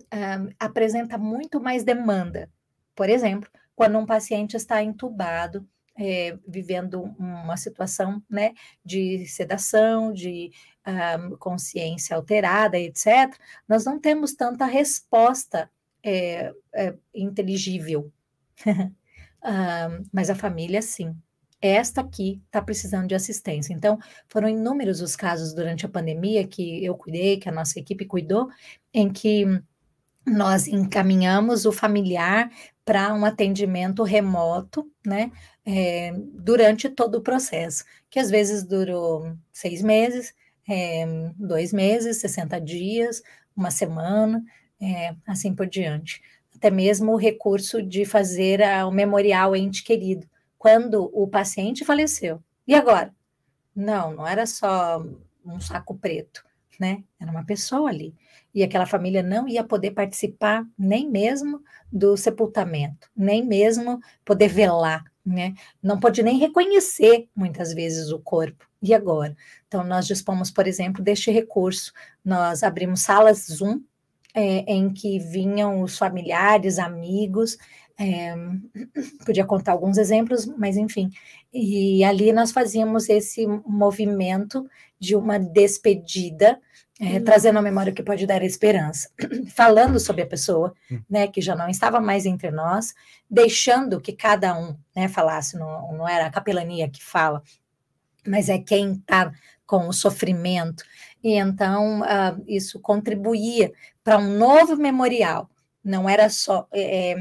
apresenta 0.58 1.16
muito 1.16 1.60
mais 1.60 1.84
demanda. 1.84 2.50
Por 2.96 3.08
exemplo, 3.08 3.48
quando 3.76 3.96
um 3.96 4.04
paciente 4.04 4.56
está 4.56 4.82
entubado, 4.82 5.64
é, 5.96 6.36
vivendo 6.48 7.00
uma 7.16 7.56
situação 7.56 8.20
né, 8.28 8.54
de 8.84 9.24
sedação, 9.28 10.12
de 10.12 10.50
consciência 11.38 12.16
alterada, 12.16 12.76
etc., 12.76 13.38
nós 13.68 13.84
não 13.84 14.00
temos 14.00 14.34
tanta 14.34 14.66
resposta 14.66 15.70
é, 16.02 16.52
é, 16.74 16.92
inteligível. 17.14 18.12
mas 20.12 20.28
a 20.28 20.34
família, 20.34 20.82
sim 20.82 21.16
esta 21.60 22.00
aqui 22.02 22.40
está 22.46 22.60
precisando 22.60 23.08
de 23.08 23.14
assistência. 23.14 23.72
Então, 23.72 23.98
foram 24.28 24.48
inúmeros 24.48 25.00
os 25.00 25.16
casos 25.16 25.54
durante 25.54 25.86
a 25.86 25.88
pandemia 25.88 26.46
que 26.46 26.84
eu 26.84 26.94
cuidei, 26.94 27.38
que 27.38 27.48
a 27.48 27.52
nossa 27.52 27.78
equipe 27.78 28.04
cuidou, 28.04 28.48
em 28.92 29.10
que 29.10 29.44
nós 30.26 30.66
encaminhamos 30.66 31.64
o 31.66 31.72
familiar 31.72 32.50
para 32.84 33.14
um 33.14 33.24
atendimento 33.24 34.02
remoto, 34.02 34.90
né, 35.04 35.30
é, 35.64 36.12
durante 36.34 36.88
todo 36.88 37.16
o 37.16 37.22
processo, 37.22 37.84
que 38.10 38.18
às 38.18 38.30
vezes 38.30 38.64
durou 38.64 39.32
seis 39.52 39.82
meses, 39.82 40.34
é, 40.68 41.06
dois 41.36 41.72
meses, 41.72 42.18
60 42.18 42.60
dias, 42.60 43.22
uma 43.56 43.70
semana, 43.70 44.44
é, 44.80 45.14
assim 45.26 45.54
por 45.54 45.66
diante. 45.66 46.20
Até 46.54 46.70
mesmo 46.70 47.12
o 47.12 47.16
recurso 47.16 47.82
de 47.82 48.04
fazer 48.04 48.62
a, 48.62 48.86
o 48.86 48.90
memorial 48.90 49.54
ente 49.54 49.82
querido, 49.82 50.26
quando 50.66 51.08
o 51.12 51.28
paciente 51.28 51.84
faleceu. 51.84 52.42
E 52.66 52.74
agora? 52.74 53.14
Não, 53.72 54.12
não 54.12 54.26
era 54.26 54.44
só 54.46 55.00
um 55.44 55.60
saco 55.60 55.94
preto, 55.94 56.44
né? 56.76 57.04
Era 57.20 57.30
uma 57.30 57.46
pessoa 57.46 57.88
ali. 57.88 58.12
E 58.52 58.64
aquela 58.64 58.84
família 58.84 59.22
não 59.22 59.46
ia 59.46 59.62
poder 59.62 59.92
participar 59.92 60.66
nem 60.76 61.08
mesmo 61.08 61.62
do 61.92 62.16
sepultamento, 62.16 63.08
nem 63.16 63.46
mesmo 63.46 64.00
poder 64.24 64.48
velar, 64.48 65.04
né? 65.24 65.54
Não 65.80 66.00
pode 66.00 66.20
nem 66.20 66.36
reconhecer 66.36 67.28
muitas 67.32 67.72
vezes 67.72 68.10
o 68.10 68.18
corpo. 68.18 68.66
E 68.82 68.92
agora? 68.92 69.36
Então, 69.68 69.84
nós 69.84 70.04
dispomos, 70.04 70.50
por 70.50 70.66
exemplo, 70.66 71.00
deste 71.00 71.30
recurso. 71.30 71.92
Nós 72.24 72.64
abrimos 72.64 73.02
salas 73.02 73.46
Zoom 73.46 73.82
é, 74.34 74.64
em 74.66 74.92
que 74.92 75.20
vinham 75.20 75.80
os 75.80 75.96
familiares, 75.96 76.80
amigos, 76.80 77.56
é, 77.98 78.34
podia 79.24 79.44
contar 79.44 79.72
alguns 79.72 79.98
exemplos, 79.98 80.46
mas 80.46 80.76
enfim. 80.76 81.10
E 81.52 82.04
ali 82.04 82.32
nós 82.32 82.52
fazíamos 82.52 83.08
esse 83.08 83.46
movimento 83.66 84.68
de 84.98 85.16
uma 85.16 85.38
despedida, 85.38 86.60
é, 87.00 87.20
trazendo 87.20 87.58
a 87.58 87.62
memória 87.62 87.92
que 87.92 88.02
pode 88.02 88.26
dar 88.26 88.42
esperança, 88.42 89.10
falando 89.54 89.98
sobre 90.00 90.22
a 90.22 90.26
pessoa, 90.26 90.74
uhum. 90.90 91.02
né, 91.08 91.26
que 91.26 91.40
já 91.40 91.54
não 91.54 91.68
estava 91.68 92.00
mais 92.00 92.24
entre 92.26 92.50
nós, 92.50 92.94
deixando 93.28 94.00
que 94.00 94.12
cada 94.12 94.58
um, 94.58 94.76
né, 94.94 95.08
falasse, 95.08 95.58
não, 95.58 95.92
não 95.92 96.08
era 96.08 96.26
a 96.26 96.30
capelania 96.30 96.88
que 96.88 97.04
fala, 97.04 97.42
mas 98.26 98.48
é 98.48 98.58
quem 98.58 98.92
está 98.92 99.32
com 99.66 99.88
o 99.88 99.92
sofrimento. 99.92 100.84
E 101.22 101.34
então 101.34 102.00
uh, 102.00 102.42
isso 102.46 102.80
contribuía 102.80 103.72
para 104.02 104.18
um 104.18 104.38
novo 104.38 104.76
memorial. 104.76 105.50
Não 105.82 106.08
era 106.08 106.28
só 106.28 106.66
é, 106.72 107.14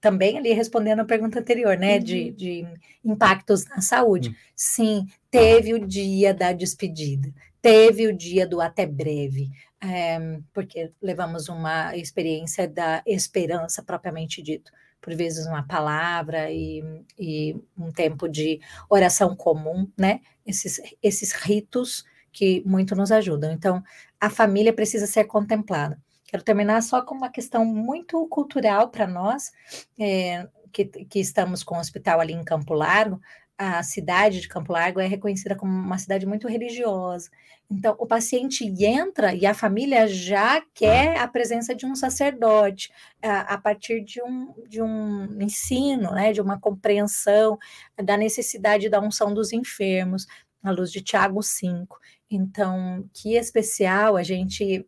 também 0.00 0.38
ali 0.38 0.52
respondendo 0.52 1.00
a 1.00 1.04
pergunta 1.04 1.38
anterior, 1.38 1.76
né, 1.76 1.96
uhum. 1.96 2.02
de, 2.02 2.30
de, 2.30 2.66
impactos 3.04 3.66
na 3.66 3.80
saúde. 3.80 4.30
Uhum. 4.30 4.34
Sim, 4.56 5.06
teve 5.30 5.74
o 5.74 5.86
dia 5.86 6.32
da 6.32 6.52
despedida, 6.52 7.32
teve 7.60 8.06
o 8.06 8.16
dia 8.16 8.46
do 8.46 8.60
até 8.60 8.86
breve, 8.86 9.50
é, 9.82 10.18
porque 10.52 10.90
levamos 11.00 11.48
uma 11.48 11.96
experiência 11.96 12.66
da 12.66 13.02
esperança 13.06 13.82
propriamente 13.82 14.42
dito. 14.42 14.72
Por 15.00 15.14
vezes 15.14 15.46
uma 15.46 15.62
palavra 15.62 16.50
e, 16.50 16.82
e 17.18 17.56
um 17.76 17.90
tempo 17.90 18.28
de 18.28 18.60
oração 18.88 19.34
comum, 19.34 19.90
né? 19.96 20.20
Esses, 20.46 20.78
esses 21.02 21.32
ritos 21.32 22.04
que 22.30 22.62
muito 22.66 22.94
nos 22.94 23.10
ajudam. 23.10 23.50
Então, 23.50 23.82
a 24.20 24.28
família 24.28 24.74
precisa 24.74 25.06
ser 25.06 25.24
contemplada. 25.24 25.98
Quero 26.30 26.44
terminar 26.44 26.80
só 26.80 27.02
com 27.02 27.12
uma 27.12 27.28
questão 27.28 27.64
muito 27.64 28.24
cultural 28.28 28.88
para 28.88 29.04
nós, 29.04 29.50
é, 29.98 30.48
que, 30.72 30.84
que 30.84 31.18
estamos 31.18 31.64
com 31.64 31.74
o 31.74 31.80
hospital 31.80 32.20
ali 32.20 32.32
em 32.32 32.44
Campo 32.44 32.72
Largo. 32.72 33.20
A 33.58 33.82
cidade 33.82 34.40
de 34.40 34.48
Campo 34.48 34.72
Largo 34.72 35.00
é 35.00 35.08
reconhecida 35.08 35.56
como 35.56 35.72
uma 35.72 35.98
cidade 35.98 36.24
muito 36.26 36.46
religiosa. 36.46 37.28
Então, 37.68 37.96
o 37.98 38.06
paciente 38.06 38.64
entra 38.64 39.34
e 39.34 39.44
a 39.44 39.52
família 39.52 40.06
já 40.06 40.62
quer 40.72 41.18
a 41.18 41.26
presença 41.26 41.74
de 41.74 41.84
um 41.84 41.96
sacerdote, 41.96 42.92
a, 43.20 43.54
a 43.54 43.58
partir 43.58 44.00
de 44.00 44.22
um, 44.22 44.54
de 44.68 44.80
um 44.80 45.36
ensino, 45.42 46.12
né, 46.12 46.32
de 46.32 46.40
uma 46.40 46.60
compreensão 46.60 47.58
da 48.00 48.16
necessidade 48.16 48.88
da 48.88 49.00
unção 49.00 49.34
dos 49.34 49.52
enfermos, 49.52 50.28
à 50.62 50.70
luz 50.70 50.92
de 50.92 51.02
Tiago 51.02 51.42
5. 51.42 51.98
Então, 52.30 53.04
que 53.12 53.34
especial 53.34 54.16
a 54.16 54.22
gente 54.22 54.86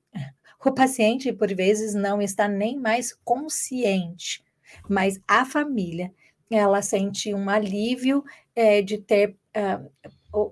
o 0.70 0.74
paciente, 0.74 1.32
por 1.32 1.52
vezes, 1.52 1.94
não 1.94 2.22
está 2.22 2.46
nem 2.46 2.78
mais 2.78 3.12
consciente, 3.24 4.44
mas 4.88 5.20
a 5.26 5.44
família, 5.44 6.12
ela 6.48 6.80
sente 6.82 7.34
um 7.34 7.50
alívio 7.50 8.22
é, 8.54 8.80
de 8.80 8.98
ter 8.98 9.36
uh, 9.56 9.90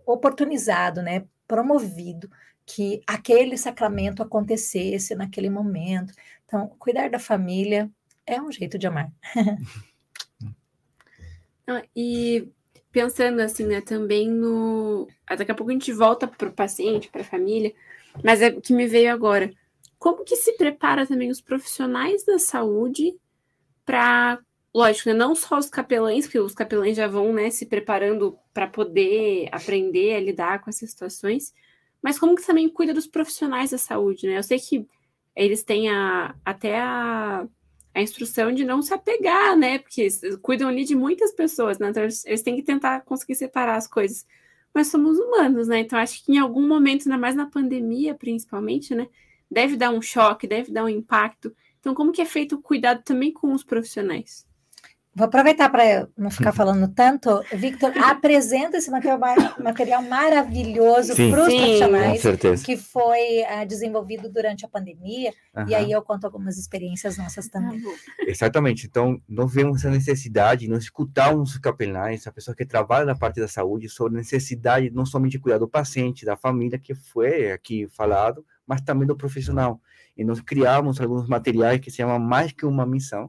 oportunizado, 0.06 1.02
né, 1.02 1.24
promovido 1.46 2.30
que 2.66 3.02
aquele 3.06 3.56
sacramento 3.56 4.22
acontecesse 4.22 5.14
naquele 5.14 5.50
momento. 5.50 6.12
Então, 6.44 6.68
cuidar 6.78 7.10
da 7.10 7.18
família 7.18 7.90
é 8.26 8.40
um 8.40 8.50
jeito 8.50 8.78
de 8.78 8.86
amar. 8.86 9.10
ah, 11.66 11.82
e 11.94 12.48
pensando 12.92 13.40
assim, 13.40 13.66
né, 13.66 13.80
também 13.80 14.28
no. 14.28 15.08
Daqui 15.28 15.50
a 15.50 15.54
pouco 15.54 15.70
a 15.70 15.72
gente 15.72 15.92
volta 15.92 16.26
para 16.26 16.48
o 16.48 16.52
paciente, 16.52 17.08
para 17.08 17.22
a 17.22 17.24
família, 17.24 17.72
mas 18.24 18.42
é 18.42 18.48
o 18.48 18.60
que 18.60 18.72
me 18.72 18.86
veio 18.86 19.12
agora 19.12 19.52
como 20.00 20.24
que 20.24 20.34
se 20.34 20.54
prepara 20.54 21.06
também 21.06 21.30
os 21.30 21.42
profissionais 21.42 22.24
da 22.24 22.38
saúde 22.38 23.14
para, 23.84 24.40
lógico, 24.74 25.10
né, 25.10 25.14
não 25.14 25.34
só 25.34 25.58
os 25.58 25.68
capelães, 25.68 26.26
que 26.26 26.40
os 26.40 26.54
capelães 26.54 26.96
já 26.96 27.06
vão 27.06 27.34
né, 27.34 27.50
se 27.50 27.66
preparando 27.66 28.38
para 28.54 28.66
poder 28.66 29.50
aprender 29.52 30.14
a 30.14 30.20
lidar 30.20 30.62
com 30.62 30.70
essas 30.70 30.90
situações, 30.90 31.52
mas 32.02 32.18
como 32.18 32.34
que 32.34 32.46
também 32.46 32.66
cuida 32.66 32.94
dos 32.94 33.06
profissionais 33.06 33.72
da 33.72 33.78
saúde, 33.78 34.26
né? 34.26 34.38
Eu 34.38 34.42
sei 34.42 34.58
que 34.58 34.88
eles 35.36 35.62
têm 35.62 35.90
a, 35.90 36.34
até 36.42 36.80
a, 36.80 37.46
a 37.94 38.00
instrução 38.00 38.52
de 38.52 38.64
não 38.64 38.80
se 38.80 38.94
apegar, 38.94 39.54
né? 39.54 39.80
Porque 39.80 40.08
cuidam 40.40 40.70
ali 40.70 40.84
de 40.84 40.94
muitas 40.94 41.30
pessoas, 41.30 41.78
né? 41.78 41.90
Então 41.90 42.02
eles, 42.04 42.24
eles 42.24 42.40
têm 42.40 42.56
que 42.56 42.62
tentar 42.62 43.02
conseguir 43.02 43.34
separar 43.34 43.76
as 43.76 43.86
coisas. 43.86 44.26
Mas 44.72 44.86
somos 44.86 45.18
humanos, 45.18 45.68
né? 45.68 45.80
Então 45.80 45.98
acho 45.98 46.24
que 46.24 46.32
em 46.32 46.38
algum 46.38 46.66
momento, 46.66 47.06
ainda 47.06 47.18
mais 47.18 47.36
na 47.36 47.44
pandemia, 47.44 48.14
principalmente, 48.14 48.94
né? 48.94 49.06
Deve 49.50 49.76
dar 49.76 49.90
um 49.90 50.00
choque, 50.00 50.46
deve 50.46 50.72
dar 50.72 50.84
um 50.84 50.88
impacto. 50.88 51.54
Então, 51.78 51.94
como 51.94 52.12
que 52.12 52.22
é 52.22 52.26
feito 52.26 52.56
o 52.56 52.62
cuidado 52.62 53.02
também 53.02 53.32
com 53.32 53.52
os 53.52 53.64
profissionais? 53.64 54.46
Vou 55.12 55.26
aproveitar 55.26 55.68
para 55.68 56.08
não 56.16 56.30
ficar 56.30 56.52
falando 56.52 56.86
tanto. 56.86 57.42
Victor, 57.52 57.90
apresenta 57.98 58.76
esse 58.76 58.90
material, 58.90 59.18
material 59.58 60.02
maravilhoso 60.02 61.16
para 61.16 61.24
os 61.24 61.30
profissionais, 61.30 62.22
que 62.64 62.76
foi 62.76 63.40
uh, 63.42 63.66
desenvolvido 63.66 64.30
durante 64.30 64.64
a 64.64 64.68
pandemia, 64.68 65.34
uhum. 65.56 65.68
e 65.68 65.74
aí 65.74 65.90
eu 65.90 66.00
conto 66.00 66.26
algumas 66.26 66.56
experiências 66.56 67.18
nossas 67.18 67.48
também. 67.48 67.82
Exatamente. 68.20 68.86
Então, 68.86 69.20
nós 69.28 69.52
vemos 69.52 69.84
a 69.84 69.90
necessidade, 69.90 70.68
nós 70.68 70.84
escutamos 70.84 71.52
os 71.52 71.58
capelães, 71.58 72.26
a 72.28 72.32
pessoa 72.32 72.54
que 72.54 72.64
trabalha 72.64 73.06
na 73.06 73.16
parte 73.16 73.40
da 73.40 73.48
saúde, 73.48 73.88
sobre 73.88 74.16
a 74.16 74.20
necessidade 74.20 74.90
não 74.90 75.04
somente 75.04 75.32
de 75.32 75.40
cuidar 75.40 75.58
do 75.58 75.68
paciente, 75.68 76.24
da 76.24 76.36
família, 76.36 76.78
que 76.78 76.94
foi 76.94 77.50
aqui 77.50 77.88
falado, 77.88 78.44
mas 78.70 78.80
também 78.83 79.04
do 79.04 79.16
profissional. 79.16 79.80
E 80.16 80.22
nós 80.22 80.40
criamos 80.40 81.00
alguns 81.00 81.28
materiais 81.28 81.80
que 81.80 81.90
se 81.90 81.96
chamam 81.96 82.20
Mais 82.20 82.52
Que 82.52 82.64
Uma 82.64 82.87
Missão. 82.87 83.28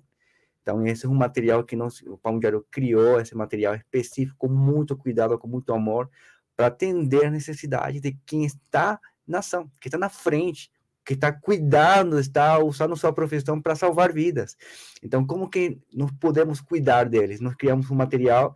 Então, 0.62 0.86
esse 0.86 1.08
é 1.08 1.10
um 1.10 1.16
material 1.16 1.64
que 1.64 1.76
nós, 1.76 2.00
o 2.04 2.16
Pão 2.16 2.38
Diário 2.38 2.64
criou, 2.70 3.20
esse 3.20 3.36
material 3.36 3.74
específico, 3.74 4.38
com 4.38 4.48
muito 4.48 4.96
cuidado, 4.96 5.40
com 5.40 5.48
muito 5.48 5.74
amor, 5.74 6.08
para 6.56 6.68
atender 6.68 7.26
a 7.26 7.32
necessidade 7.32 8.00
de 8.00 8.16
quem 8.24 8.46
está 8.46 9.00
na 9.26 9.40
ação, 9.40 9.68
que 9.80 9.88
está 9.88 9.98
na 9.98 10.10
frente, 10.10 10.72
que 11.04 11.16
está 11.16 11.32
cuidando, 11.32 12.20
está 12.20 12.60
usando 12.60 12.96
sua 12.96 13.12
profissão 13.12 13.60
para 13.60 13.76
salvar 13.76 14.14
vidas. 14.14 14.56
Então, 15.02 15.26
como 15.26 15.50
que 15.50 15.80
nós 15.92 16.12
podemos 16.20 16.62
cuidar 16.62 17.10
deles? 17.10 17.42
Nós 17.42 17.56
criamos 17.56 17.90
um 17.90 17.96
material 17.96 18.54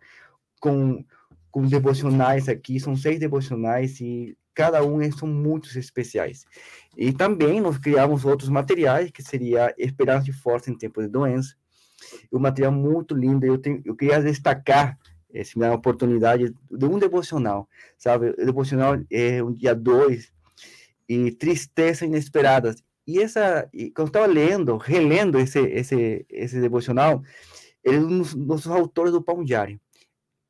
com, 0.60 1.04
com 1.50 1.66
devocionais 1.66 2.48
aqui, 2.48 2.78
são 2.78 2.94
seis 2.94 3.18
devocionais 3.18 4.00
e 4.00 4.38
cada 4.56 4.82
um 4.82 5.00
são 5.12 5.28
muito 5.28 5.78
especiais. 5.78 6.44
E 6.96 7.12
também 7.12 7.60
nós 7.60 7.78
criamos 7.78 8.24
outros 8.24 8.48
materiais, 8.48 9.10
que 9.12 9.22
seria 9.22 9.72
Esperança 9.78 10.30
e 10.30 10.32
Força 10.32 10.70
em 10.70 10.76
Tempo 10.76 11.00
de 11.02 11.08
Doença, 11.08 11.54
um 12.32 12.38
material 12.38 12.72
muito 12.72 13.14
lindo, 13.14 13.46
eu, 13.46 13.58
tenho, 13.58 13.80
eu 13.84 13.94
queria 13.94 14.20
destacar 14.20 14.98
se 15.44 15.58
me 15.58 15.64
dá 15.64 15.70
a 15.70 15.74
oportunidade 15.74 16.54
de 16.70 16.84
um 16.86 16.98
devocional, 16.98 17.68
sabe? 17.98 18.30
O 18.30 18.46
devocional 18.46 18.96
é 19.10 19.42
um 19.42 19.52
dia 19.52 19.74
2 19.74 20.32
e 21.08 21.30
Tristeza 21.32 22.06
Inesperada. 22.06 22.74
E 23.06 23.20
essa, 23.20 23.68
e 23.72 23.90
quando 23.90 24.08
estava 24.08 24.26
lendo, 24.26 24.76
relendo 24.76 25.38
esse, 25.38 25.60
esse, 25.60 26.26
esse 26.28 26.60
devocional, 26.60 27.22
ele 27.84 27.96
é 27.96 28.00
um 28.00 28.22
dos, 28.22 28.66
autores 28.66 29.12
do 29.12 29.22
Pão 29.22 29.44
Diário, 29.44 29.80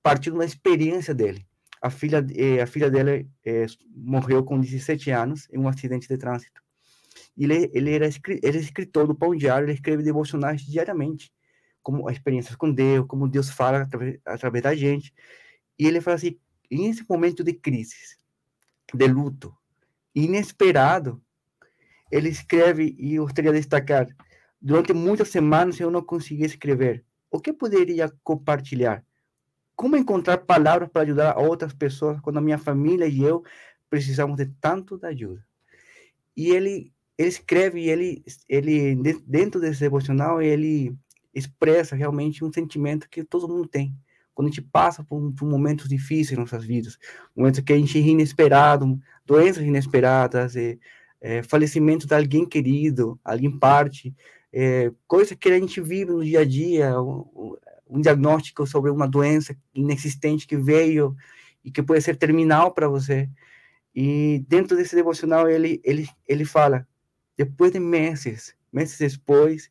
partiu 0.02 0.32
de 0.32 0.38
uma 0.38 0.44
experiência 0.44 1.14
dele. 1.14 1.45
A 1.80 1.90
filha, 1.90 2.24
eh, 2.34 2.60
a 2.62 2.66
filha 2.66 2.90
dele 2.90 3.28
eh, 3.44 3.66
morreu 3.94 4.42
com 4.44 4.60
17 4.60 5.10
anos 5.10 5.48
em 5.52 5.58
um 5.58 5.68
acidente 5.68 6.08
de 6.08 6.16
trânsito. 6.16 6.62
Ele, 7.36 7.70
ele, 7.74 7.94
era, 7.94 8.06
ele 8.06 8.58
é 8.58 8.60
escritor 8.60 9.06
do 9.06 9.14
Pão 9.14 9.34
Diário, 9.34 9.66
ele 9.66 9.74
escreve 9.74 10.02
devocionais 10.02 10.62
diariamente 10.62 11.30
como 11.86 12.10
experiências 12.10 12.56
com 12.56 12.72
Deus, 12.72 13.06
como 13.06 13.28
Deus 13.28 13.48
fala 13.48 13.82
através, 13.82 14.18
através 14.24 14.64
da 14.64 14.74
gente. 14.74 15.14
E 15.78 15.86
ele 15.86 16.00
fala 16.00 16.16
assim, 16.16 16.36
nesse 16.68 17.04
momento 17.08 17.44
de 17.44 17.52
crise, 17.52 18.16
de 18.92 19.06
luto, 19.06 19.54
inesperado, 20.12 21.22
ele 22.10 22.28
escreve, 22.28 22.96
e 22.98 23.14
eu 23.14 23.22
gostaria 23.22 23.52
de 23.52 23.58
destacar, 23.58 24.08
durante 24.60 24.92
muitas 24.92 25.28
semanas 25.28 25.78
eu 25.78 25.88
não 25.88 26.02
conseguia 26.02 26.46
escrever. 26.46 27.04
O 27.30 27.38
que 27.38 27.52
poderia 27.52 28.10
compartilhar? 28.24 29.04
Como 29.76 29.96
encontrar 29.96 30.38
palavras 30.38 30.88
para 30.88 31.02
ajudar 31.02 31.38
outras 31.38 31.74
pessoas 31.74 32.18
quando 32.20 32.38
a 32.38 32.40
minha 32.40 32.58
família 32.58 33.06
e 33.06 33.22
eu 33.22 33.44
precisamos 33.90 34.36
de 34.36 34.46
tanto 34.60 34.96
da 34.96 35.08
ajuda? 35.08 35.44
E 36.34 36.50
ele, 36.50 36.92
ele 37.18 37.28
escreve, 37.28 37.88
ele, 37.88 38.24
ele 38.48 38.96
dentro 39.26 39.60
desse 39.60 39.80
devocional, 39.80 40.40
ele 40.40 40.96
expressa 41.34 41.94
realmente 41.94 42.42
um 42.42 42.50
sentimento 42.50 43.08
que 43.08 43.22
todo 43.22 43.48
mundo 43.48 43.68
tem. 43.68 43.94
Quando 44.34 44.48
a 44.48 44.50
gente 44.50 44.62
passa 44.62 45.04
por, 45.04 45.32
por 45.32 45.48
momentos 45.48 45.88
difíceis 45.88 46.32
em 46.32 46.40
nossas 46.40 46.64
vidas, 46.64 46.98
momentos 47.34 47.60
que 47.60 47.72
a 47.72 47.76
gente 47.76 47.98
é 47.98 48.00
inesperado, 48.00 48.98
doenças 49.24 49.62
inesperadas, 49.62 50.56
é, 50.56 50.78
é, 51.20 51.42
falecimento 51.42 52.06
de 52.06 52.14
alguém 52.14 52.46
querido, 52.46 53.18
alguém 53.24 53.50
parte, 53.50 54.14
é, 54.52 54.90
coisa 55.06 55.36
que 55.36 55.48
a 55.48 55.58
gente 55.58 55.80
vive 55.80 56.12
no 56.12 56.24
dia 56.24 56.40
a 56.40 56.44
dia, 56.44 56.94
um, 57.88 58.00
diagnóstico 58.00 58.66
sobre 58.66 58.90
uma 58.90 59.08
doença 59.08 59.56
inexistente 59.74 60.46
que 60.46 60.56
veio 60.56 61.16
e 61.64 61.70
que 61.70 61.82
pode 61.82 62.00
ser 62.02 62.16
terminal 62.16 62.72
para 62.72 62.88
você. 62.88 63.28
E 63.94 64.44
dentro 64.48 64.76
desse 64.76 64.94
devocional 64.94 65.48
ele 65.48 65.80
ele 65.84 66.08
ele 66.26 66.44
fala, 66.44 66.86
depois 67.36 67.72
de 67.72 67.80
meses, 67.80 68.54
meses 68.72 68.98
depois, 68.98 69.70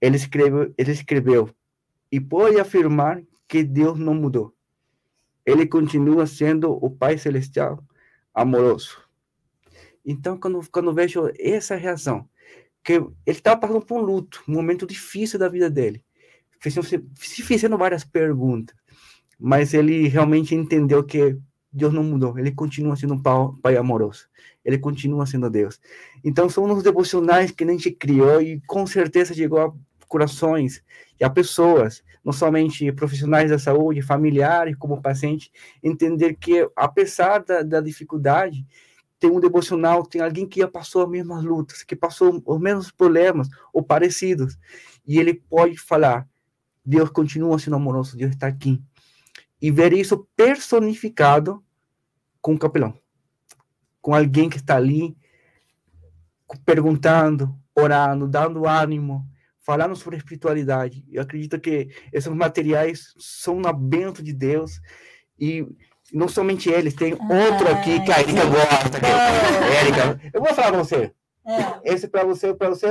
ele 0.00 0.16
escreveu, 0.16 0.74
ele 0.76 0.92
escreveu, 0.92 1.50
e 2.10 2.20
pode 2.20 2.60
afirmar 2.60 3.22
que 3.48 3.62
Deus 3.62 3.98
não 3.98 4.14
mudou. 4.14 4.54
Ele 5.44 5.66
continua 5.66 6.26
sendo 6.26 6.72
o 6.72 6.90
Pai 6.90 7.18
Celestial 7.18 7.82
amoroso. 8.32 9.02
Então, 10.04 10.38
quando, 10.38 10.60
quando 10.70 10.92
vejo 10.92 11.30
essa 11.38 11.76
reação, 11.76 12.28
que 12.82 12.94
ele 12.94 13.12
estava 13.26 13.60
passando 13.60 13.84
por 13.84 13.98
um 13.98 14.04
luto, 14.04 14.42
um 14.46 14.52
momento 14.52 14.86
difícil 14.86 15.38
da 15.38 15.48
vida 15.48 15.70
dele, 15.70 16.04
se 16.60 17.42
fazendo 17.42 17.76
várias 17.76 18.04
perguntas, 18.04 18.74
mas 19.38 19.74
ele 19.74 20.08
realmente 20.08 20.54
entendeu 20.54 21.04
que 21.04 21.36
Deus 21.72 21.92
não 21.92 22.04
mudou, 22.04 22.38
ele 22.38 22.52
continua 22.52 22.94
sendo 22.94 23.14
um 23.14 23.22
pai 23.60 23.76
amoroso, 23.76 24.28
ele 24.64 24.78
continua 24.78 25.26
sendo 25.26 25.50
Deus. 25.50 25.80
Então, 26.22 26.48
são 26.48 26.64
uns 26.64 26.82
devocionais 26.82 27.50
que 27.50 27.64
a 27.64 27.66
gente 27.66 27.90
criou 27.90 28.40
e 28.40 28.60
com 28.66 28.86
certeza 28.86 29.34
chegou 29.34 29.60
a 29.60 29.72
corações 30.06 30.82
e 31.20 31.24
a 31.24 31.30
pessoas, 31.30 32.02
não 32.24 32.32
somente 32.32 32.90
profissionais 32.92 33.50
da 33.50 33.58
saúde, 33.58 34.00
familiares, 34.00 34.76
como 34.76 35.02
paciente, 35.02 35.50
entender 35.82 36.34
que, 36.34 36.68
apesar 36.76 37.42
da, 37.42 37.62
da 37.62 37.80
dificuldade, 37.80 38.64
tem 39.18 39.30
um 39.30 39.40
devocional, 39.40 40.04
tem 40.04 40.20
alguém 40.20 40.46
que 40.46 40.60
já 40.60 40.68
passou 40.68 41.02
as 41.02 41.08
mesmas 41.08 41.42
lutas, 41.42 41.82
que 41.82 41.96
passou 41.96 42.42
os 42.44 42.60
mesmos 42.60 42.92
problemas 42.92 43.48
ou 43.72 43.82
parecidos, 43.82 44.56
e 45.06 45.18
ele 45.18 45.34
pode 45.34 45.76
falar: 45.76 46.28
Deus 46.84 47.10
continua 47.10 47.58
sendo 47.58 47.76
amoroso, 47.76 48.16
Deus 48.16 48.32
está 48.32 48.46
aqui. 48.46 48.82
E 49.60 49.70
ver 49.70 49.92
isso 49.92 50.28
personificado 50.36 51.64
com 52.40 52.54
o 52.54 52.58
capelão, 52.58 52.98
com 54.02 54.14
alguém 54.14 54.50
que 54.50 54.58
está 54.58 54.76
ali 54.76 55.16
perguntando, 56.64 57.58
orando, 57.74 58.28
dando 58.28 58.68
ânimo, 58.68 59.26
falando 59.60 59.96
sobre 59.96 60.18
espiritualidade. 60.18 61.04
Eu 61.10 61.22
acredito 61.22 61.58
que 61.58 61.88
esses 62.12 62.30
materiais 62.30 63.14
são 63.18 63.56
uma 63.56 63.72
bênção 63.72 64.22
de 64.22 64.32
Deus 64.32 64.80
e 65.38 65.66
não 66.12 66.28
somente 66.28 66.68
eles, 66.68 66.94
tem 66.94 67.14
ah, 67.14 67.16
outro 67.18 67.68
aqui 67.68 68.00
que 68.04 68.12
a 68.12 68.20
Erika 68.20 68.44
gosta. 68.44 69.00
Que 69.00 69.06
é, 69.06 69.80
Erika, 69.82 70.20
eu 70.32 70.40
vou 70.40 70.54
falar 70.54 70.68
para 70.68 70.78
você. 70.78 71.12
É. 71.46 71.92
Esse 71.94 72.06
para 72.06 72.24
você, 72.24 72.54
para 72.54 72.68
você 72.68 72.86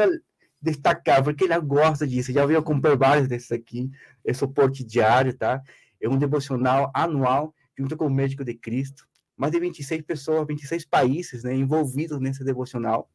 destacar, 0.64 1.24
porque 1.24 1.44
ele 1.44 1.60
gosta 1.60 2.08
disso. 2.08 2.32
Já 2.32 2.46
veio 2.46 2.64
comprar 2.64 2.96
vários 2.96 3.28
desses 3.28 3.52
aqui. 3.52 3.92
É 4.26 4.34
suporte 4.34 4.84
diário, 4.84 5.34
tá? 5.34 5.62
É 6.02 6.08
um 6.08 6.18
devocional 6.18 6.90
anual 6.94 7.54
junto 7.78 7.98
com 7.98 8.08
o 8.08 8.10
Médico 8.10 8.46
de 8.46 8.54
Cristo. 8.54 9.06
Mais 9.36 9.52
de 9.52 9.60
26 9.60 10.04
pessoas, 10.04 10.48
26 10.48 10.86
países, 10.86 11.44
né, 11.44 11.54
envolvidos 11.54 12.20
nesse 12.20 12.44
devocional. 12.44 13.10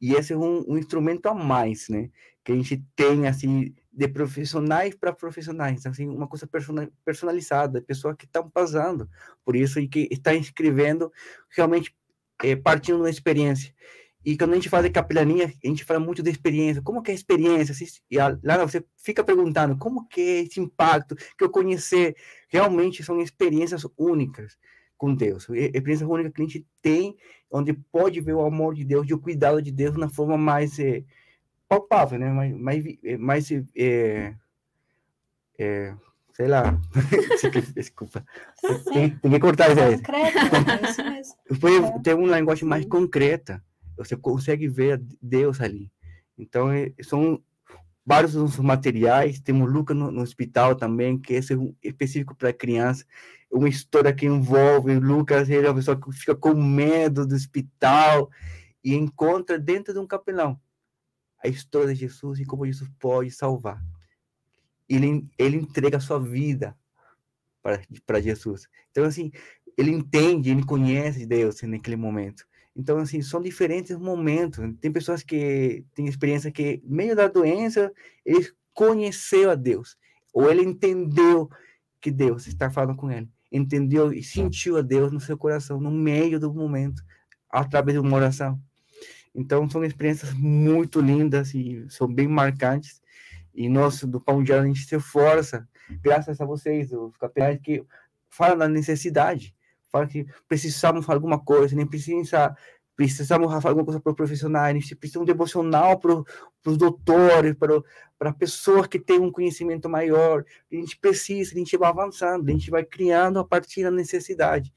E 0.00 0.14
esse 0.14 0.32
é 0.32 0.36
um, 0.36 0.64
um 0.66 0.76
instrumento 0.76 1.26
a 1.26 1.34
mais, 1.34 1.88
né? 1.88 2.10
Que 2.42 2.50
a 2.50 2.56
gente 2.56 2.84
tem, 2.96 3.28
assim, 3.28 3.72
de 3.92 4.08
profissionais 4.08 4.96
para 4.96 5.12
profissionais, 5.12 5.86
assim, 5.86 6.08
uma 6.08 6.26
coisa 6.26 6.48
personalizada, 7.04 7.80
pessoas 7.82 8.16
que 8.16 8.24
estão 8.24 8.50
passando 8.50 9.08
por 9.44 9.54
isso 9.54 9.78
e 9.78 9.86
que 9.86 10.08
estão 10.10 10.34
escrevendo 10.34 11.12
realmente 11.50 11.94
é, 12.42 12.56
partindo 12.56 13.02
da 13.02 13.10
experiência. 13.10 13.72
E 14.24 14.36
quando 14.36 14.52
a 14.52 14.54
gente 14.54 14.68
faz 14.68 14.84
a 14.84 14.90
capelania, 14.90 15.46
a 15.46 15.66
gente 15.66 15.84
fala 15.84 15.98
muito 15.98 16.22
da 16.22 16.30
experiência. 16.30 16.82
Como 16.82 17.02
que 17.02 17.10
é 17.10 17.12
a 17.12 17.14
experiência? 17.14 17.74
E 18.10 18.16
lá 18.16 18.64
você 18.64 18.84
fica 18.96 19.24
perguntando 19.24 19.76
como 19.76 20.06
que 20.06 20.20
é 20.20 20.42
esse 20.42 20.60
impacto 20.60 21.16
que 21.16 21.42
eu 21.42 21.50
conhecer. 21.50 22.16
Realmente 22.48 23.02
são 23.02 23.20
experiências 23.20 23.84
únicas 23.96 24.56
com 24.96 25.14
Deus. 25.14 25.48
É 25.50 25.66
experiência 25.66 26.06
única 26.06 26.30
que 26.30 26.40
a 26.40 26.44
gente 26.44 26.66
tem, 26.80 27.16
onde 27.50 27.72
pode 27.72 28.20
ver 28.20 28.34
o 28.34 28.44
amor 28.44 28.74
de 28.74 28.84
Deus 28.84 29.08
e 29.08 29.14
o 29.14 29.18
cuidado 29.18 29.60
de 29.60 29.72
Deus 29.72 29.96
na 29.96 30.08
forma 30.08 30.38
mais 30.38 30.78
é, 30.78 31.02
palpável, 31.68 32.18
né? 32.18 32.30
Mais, 32.30 32.56
mais, 32.56 32.84
é, 33.02 33.16
mais 33.16 33.50
é, 33.50 34.34
é, 35.58 35.94
sei 36.32 36.46
lá. 36.46 36.78
Desculpa. 37.74 38.24
Tem, 38.92 39.10
tem, 39.10 39.30
que 39.30 39.40
cortar 39.40 39.70
isso 39.70 39.80
aí. 39.80 39.96
Concreto, 39.96 40.38
Tem 42.02 42.14
uma 42.14 42.38
linguagem 42.38 42.68
mais 42.68 42.86
concreta. 42.86 43.62
Você 43.96 44.16
consegue 44.16 44.68
ver 44.68 45.02
Deus 45.20 45.60
ali. 45.60 45.90
Então, 46.36 46.70
é, 46.70 46.92
são 47.02 47.42
vários 48.04 48.32
dos 48.32 48.58
materiais. 48.58 49.40
Temos 49.40 49.70
Lucas 49.70 49.96
no, 49.96 50.10
no 50.10 50.22
hospital 50.22 50.74
também, 50.74 51.18
que 51.18 51.34
é 51.34 51.40
específico 51.82 52.34
para 52.34 52.52
criança 52.52 53.04
uma 53.52 53.68
história 53.68 54.14
que 54.14 54.24
envolve 54.24 54.98
Lucas, 54.98 55.48
ele 55.50 55.66
é 55.66 55.68
uma 55.68 55.76
pessoa 55.76 56.00
que 56.00 56.10
fica 56.12 56.34
com 56.34 56.54
medo 56.54 57.26
do 57.26 57.34
hospital 57.34 58.30
e 58.82 58.94
encontra 58.94 59.58
dentro 59.58 59.92
de 59.92 60.00
um 60.00 60.06
capelão 60.06 60.58
a 61.44 61.48
história 61.48 61.92
de 61.92 62.00
Jesus 62.00 62.38
e 62.38 62.44
como 62.44 62.64
Jesus 62.64 62.88
pode 62.98 63.30
salvar. 63.30 63.84
Ele, 64.88 65.28
ele 65.36 65.56
entrega 65.56 65.96
a 65.96 66.00
sua 66.00 66.18
vida 66.18 66.76
para 68.06 68.20
Jesus. 68.20 68.68
Então, 68.90 69.04
assim, 69.04 69.32
ele 69.76 69.90
entende, 69.90 70.50
ele 70.50 70.64
conhece 70.64 71.26
Deus 71.26 71.60
naquele 71.62 71.96
momento. 71.96 72.46
Então, 72.74 72.98
assim, 72.98 73.20
são 73.20 73.40
diferentes 73.40 73.96
momentos. 73.96 74.64
Tem 74.80 74.90
pessoas 74.90 75.22
que 75.22 75.84
têm 75.94 76.06
experiência 76.06 76.50
que, 76.50 76.82
meio 76.84 77.14
da 77.14 77.28
doença, 77.28 77.92
ele 78.24 78.50
conheceu 78.72 79.50
a 79.50 79.54
Deus, 79.54 79.98
ou 80.32 80.50
ele 80.50 80.62
entendeu 80.62 81.50
que 82.00 82.10
Deus 82.10 82.46
está 82.46 82.70
falando 82.70 82.96
com 82.96 83.10
ele 83.10 83.28
entendeu 83.52 84.12
e 84.12 84.22
sentiu 84.22 84.78
a 84.78 84.82
Deus 84.82 85.12
no 85.12 85.20
seu 85.20 85.36
coração, 85.36 85.78
no 85.78 85.90
meio 85.90 86.40
do 86.40 86.52
momento, 86.52 87.02
através 87.50 87.94
de 87.94 88.00
uma 88.00 88.16
oração. 88.16 88.58
Então, 89.34 89.68
são 89.68 89.84
experiências 89.84 90.32
muito 90.32 91.00
lindas 91.00 91.54
e 91.54 91.86
são 91.88 92.08
bem 92.08 92.26
marcantes. 92.26 93.00
E 93.54 93.68
nós, 93.68 94.02
do 94.02 94.20
Pão 94.20 94.42
de 94.42 94.52
a 94.52 94.64
gente 94.64 94.84
se 94.84 94.98
força, 94.98 95.68
graças 96.02 96.40
a 96.40 96.44
vocês, 96.44 96.90
os 96.92 97.16
capelães, 97.16 97.60
que 97.62 97.84
falam 98.28 98.56
da 98.56 98.68
necessidade, 98.68 99.54
falam 99.92 100.08
que 100.08 100.26
precisamos 100.48 101.04
de 101.04 101.12
alguma 101.12 101.38
coisa, 101.38 101.76
nem 101.76 101.86
precisa, 101.86 102.56
precisamos 102.96 103.52
fazer 103.52 103.68
alguma 103.68 103.84
coisa 103.84 104.00
para 104.00 104.10
os 104.10 104.16
profissionais, 104.16 104.74
a 104.74 104.80
gente 104.80 104.96
precisa 104.96 105.20
um 105.20 105.24
devocional 105.24 105.98
para 106.00 106.24
os 106.66 106.78
doutores, 106.78 107.54
para, 107.54 107.80
para 108.18 108.32
pessoas 108.32 108.86
que 108.86 108.98
têm 108.98 109.20
um 109.20 109.30
conhecimento 109.30 109.88
maior. 109.88 110.44
A 110.70 110.74
gente 110.74 110.98
precisa, 110.98 111.54
a 111.54 111.58
gente 111.58 111.76
vai 111.76 111.90
avançando, 111.90 112.48
a 112.48 112.52
gente 112.52 112.70
vai 112.70 112.84
criando 112.84 113.38
a 113.38 113.44
partir 113.44 113.82
da 113.82 113.90
necessidade. 113.90 114.72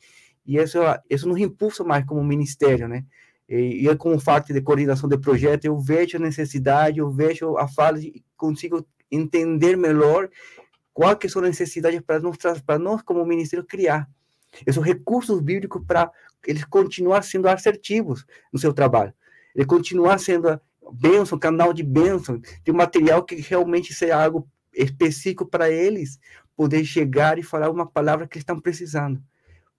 E 0.45 0.57
isso, 0.57 0.79
isso 1.09 1.27
nos 1.27 1.39
impulsa 1.39 1.83
mais 1.83 2.05
como 2.05 2.23
ministério, 2.23 2.87
né? 2.87 3.05
E, 3.47 3.83
e 3.83 3.85
eu, 3.85 3.97
como 3.97 4.21
parte 4.21 4.51
de 4.53 4.61
coordenação 4.61 5.07
de 5.07 5.17
projeto, 5.17 5.65
eu 5.65 5.79
vejo 5.79 6.17
a 6.17 6.19
necessidade, 6.19 6.99
eu 6.99 7.09
vejo 7.09 7.57
a 7.57 7.67
fala 7.67 7.99
e 7.99 8.23
consigo 8.35 8.85
entender 9.09 9.77
melhor 9.77 10.29
quais 10.93 11.17
que 11.17 11.29
são 11.29 11.41
as 11.41 11.49
necessidades 11.49 12.01
para 12.01 12.19
nós, 12.19 12.37
para 12.65 12.79
nós 12.79 13.01
como 13.01 13.25
ministério 13.25 13.65
criar 13.65 14.09
esses 14.65 14.81
recursos 14.81 15.41
bíblicos 15.41 15.83
para 15.85 16.11
eles 16.45 16.63
continuar 16.63 17.23
sendo 17.23 17.47
assertivos 17.47 18.25
no 18.51 18.59
seu 18.59 18.73
trabalho. 18.73 19.13
Ele 19.55 19.65
continuar 19.65 20.19
sendo 20.19 20.59
bênção, 20.93 21.39
canal 21.39 21.73
de 21.73 21.83
bênção, 21.83 22.39
de 22.63 22.71
material 22.71 23.23
que 23.23 23.35
realmente 23.35 23.93
seja 23.93 24.23
algo 24.23 24.47
específico 24.73 25.45
para 25.45 25.69
eles 25.69 26.19
poder 26.55 26.85
chegar 26.85 27.39
e 27.39 27.43
falar 27.43 27.69
uma 27.69 27.85
palavra 27.85 28.27
que 28.27 28.37
estão 28.37 28.59
precisando. 28.59 29.21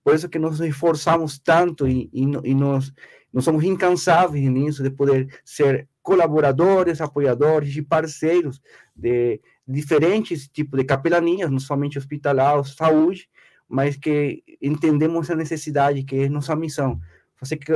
Por 0.03 0.15
isso 0.15 0.29
que 0.29 0.39
nós 0.39 0.61
nos 0.61 0.69
esforçamos 0.69 1.39
tanto 1.39 1.87
e, 1.89 2.09
e, 2.13 2.23
e 2.23 2.55
nós, 2.55 2.93
nós 3.33 3.45
somos 3.45 3.65
incansáveis 3.65 4.49
nisso, 4.49 4.83
de 4.83 4.91
poder 4.91 5.29
ser 5.45 5.89
colaboradores, 6.03 7.01
apoiadores 7.01 7.75
e 7.75 7.83
parceiros 7.83 8.63
de 8.95 9.41
diferentes 9.67 10.47
tipos 10.47 10.79
de 10.79 10.85
capelanias, 10.85 11.51
não 11.51 11.59
somente 11.59 11.99
hospitalar, 11.99 12.65
saúde, 12.65 13.29
mas 13.69 13.97
que 13.97 14.43
entendemos 14.61 15.31
a 15.31 15.37
necessidade, 15.37 16.05
que 16.05 16.17
é 16.17 16.29
nossa 16.29 16.55
missão. 16.55 17.01
Fazer 17.37 17.57
que, 17.57 17.73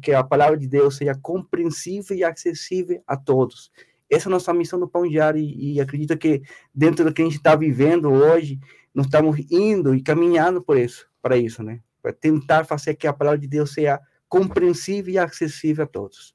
que 0.00 0.12
a 0.12 0.24
palavra 0.24 0.56
de 0.56 0.66
Deus 0.66 0.96
seja 0.96 1.14
compreensível 1.14 2.16
e 2.16 2.24
acessível 2.24 3.02
a 3.06 3.16
todos. 3.16 3.70
Essa 4.10 4.28
é 4.28 4.30
a 4.30 4.32
nossa 4.32 4.52
missão 4.52 4.78
no 4.78 4.88
Pão 4.88 5.08
Diário 5.08 5.40
e, 5.40 5.74
e 5.74 5.80
acredito 5.80 6.16
que 6.16 6.42
dentro 6.74 7.04
do 7.04 7.12
que 7.12 7.22
a 7.22 7.24
gente 7.24 7.36
está 7.36 7.56
vivendo 7.56 8.10
hoje, 8.10 8.58
nós 8.94 9.06
estamos 9.06 9.38
indo 9.50 9.94
e 9.94 10.02
caminhando 10.02 10.62
por 10.62 10.76
isso, 10.76 11.08
para 11.20 11.36
isso, 11.36 11.62
né? 11.62 11.80
Para 12.00 12.12
tentar 12.12 12.64
fazer 12.64 12.94
que 12.94 13.06
a 13.06 13.12
palavra 13.12 13.38
de 13.38 13.48
Deus 13.48 13.72
seja 13.72 14.00
compreensível 14.28 15.14
e 15.14 15.18
acessível 15.18 15.84
a 15.84 15.86
todos. 15.86 16.34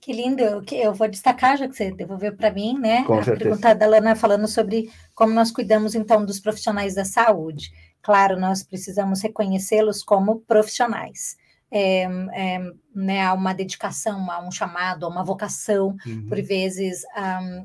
Que 0.00 0.12
lindo, 0.12 0.42
eu 0.72 0.92
vou 0.92 1.08
destacar, 1.08 1.56
já 1.56 1.68
que 1.68 1.76
você 1.76 1.92
devolveu 1.92 2.36
para 2.36 2.50
mim, 2.50 2.76
né? 2.76 3.04
Com 3.04 3.20
a 3.20 3.22
certeza. 3.22 3.50
pergunta 3.50 3.72
da 3.72 3.86
Lana 3.86 4.16
falando 4.16 4.48
sobre 4.48 4.90
como 5.22 5.34
nós 5.34 5.52
cuidamos, 5.52 5.94
então, 5.94 6.26
dos 6.26 6.40
profissionais 6.40 6.96
da 6.96 7.04
saúde. 7.04 7.70
Claro, 8.02 8.40
nós 8.40 8.64
precisamos 8.64 9.22
reconhecê-los 9.22 10.02
como 10.02 10.40
profissionais. 10.40 11.36
É, 11.70 12.02
é, 12.32 12.58
né, 12.92 13.24
há 13.24 13.32
uma 13.32 13.52
dedicação, 13.52 14.28
há 14.28 14.40
um 14.44 14.50
chamado, 14.50 15.06
há 15.06 15.08
uma 15.08 15.22
vocação, 15.22 15.96
Uhum. 16.04 16.26
por 16.28 16.42
vezes, 16.42 17.02
um, 17.16 17.64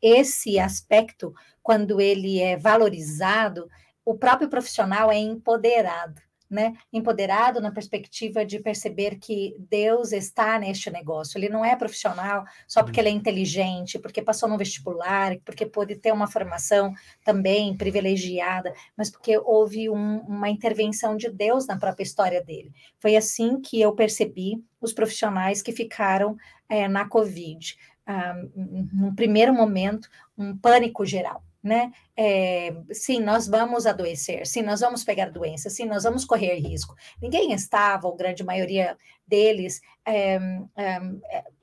esse 0.00 0.58
aspecto, 0.58 1.34
quando 1.62 2.00
ele 2.00 2.40
é 2.40 2.56
valorizado, 2.56 3.68
o 4.02 4.14
próprio 4.14 4.48
profissional 4.48 5.12
é 5.12 5.18
empoderado 5.18 6.22
né, 6.50 6.72
empoderado 6.92 7.60
na 7.60 7.70
perspectiva 7.70 8.44
de 8.44 8.58
perceber 8.58 9.16
que 9.16 9.54
Deus 9.58 10.12
está 10.12 10.58
neste 10.58 10.90
negócio. 10.90 11.36
Ele 11.36 11.48
não 11.48 11.64
é 11.64 11.76
profissional 11.76 12.44
só 12.66 12.82
porque 12.82 12.98
ele 12.98 13.08
é 13.08 13.12
inteligente, 13.12 13.98
porque 13.98 14.22
passou 14.22 14.48
no 14.48 14.56
vestibular, 14.56 15.36
porque 15.44 15.66
pôde 15.66 15.96
ter 15.96 16.12
uma 16.12 16.26
formação 16.26 16.92
também 17.24 17.76
privilegiada, 17.76 18.72
mas 18.96 19.10
porque 19.10 19.36
houve 19.38 19.90
um, 19.90 20.20
uma 20.20 20.48
intervenção 20.48 21.16
de 21.16 21.30
Deus 21.30 21.66
na 21.66 21.76
própria 21.76 22.04
história 22.04 22.42
dele. 22.42 22.72
Foi 22.98 23.14
assim 23.16 23.60
que 23.60 23.80
eu 23.80 23.92
percebi 23.92 24.62
os 24.80 24.92
profissionais 24.92 25.60
que 25.60 25.72
ficaram 25.72 26.36
é, 26.68 26.88
na 26.88 27.06
Covid. 27.06 27.76
Ah, 28.06 28.34
num 28.54 29.14
primeiro 29.14 29.52
momento, 29.52 30.08
um 30.36 30.56
pânico 30.56 31.04
geral 31.04 31.42
né? 31.68 31.92
É, 32.16 32.74
sim, 32.90 33.20
nós 33.20 33.46
vamos 33.46 33.86
adoecer, 33.86 34.46
sim, 34.46 34.62
nós 34.62 34.80
vamos 34.80 35.04
pegar 35.04 35.30
doença, 35.30 35.68
sim, 35.68 35.84
nós 35.84 36.02
vamos 36.02 36.24
correr 36.24 36.54
risco. 36.54 36.96
Ninguém 37.20 37.52
estava, 37.52 38.08
ou 38.08 38.16
grande 38.16 38.42
maioria 38.42 38.96
deles, 39.26 39.80
é, 40.04 40.38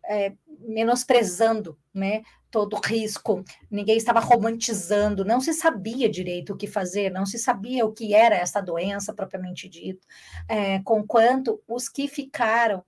é, 0.05 0.33
menosprezando, 0.59 1.77
né? 1.93 2.21
Todo 2.51 2.79
risco, 2.85 3.43
ninguém 3.69 3.97
estava 3.97 4.19
romantizando, 4.19 5.25
não 5.25 5.41
se 5.41 5.51
sabia 5.51 6.07
direito 6.07 6.53
o 6.53 6.57
que 6.57 6.67
fazer, 6.67 7.09
não 7.09 7.25
se 7.25 7.37
sabia 7.37 7.85
o 7.85 7.91
que 7.91 8.13
era 8.13 8.35
essa 8.35 8.61
doença 8.61 9.13
propriamente 9.13 9.67
dito, 9.67 10.07
é, 10.47 10.79
com 10.83 11.05
quanto 11.05 11.61
os 11.67 11.89
que 11.89 12.07
ficaram, 12.07 12.83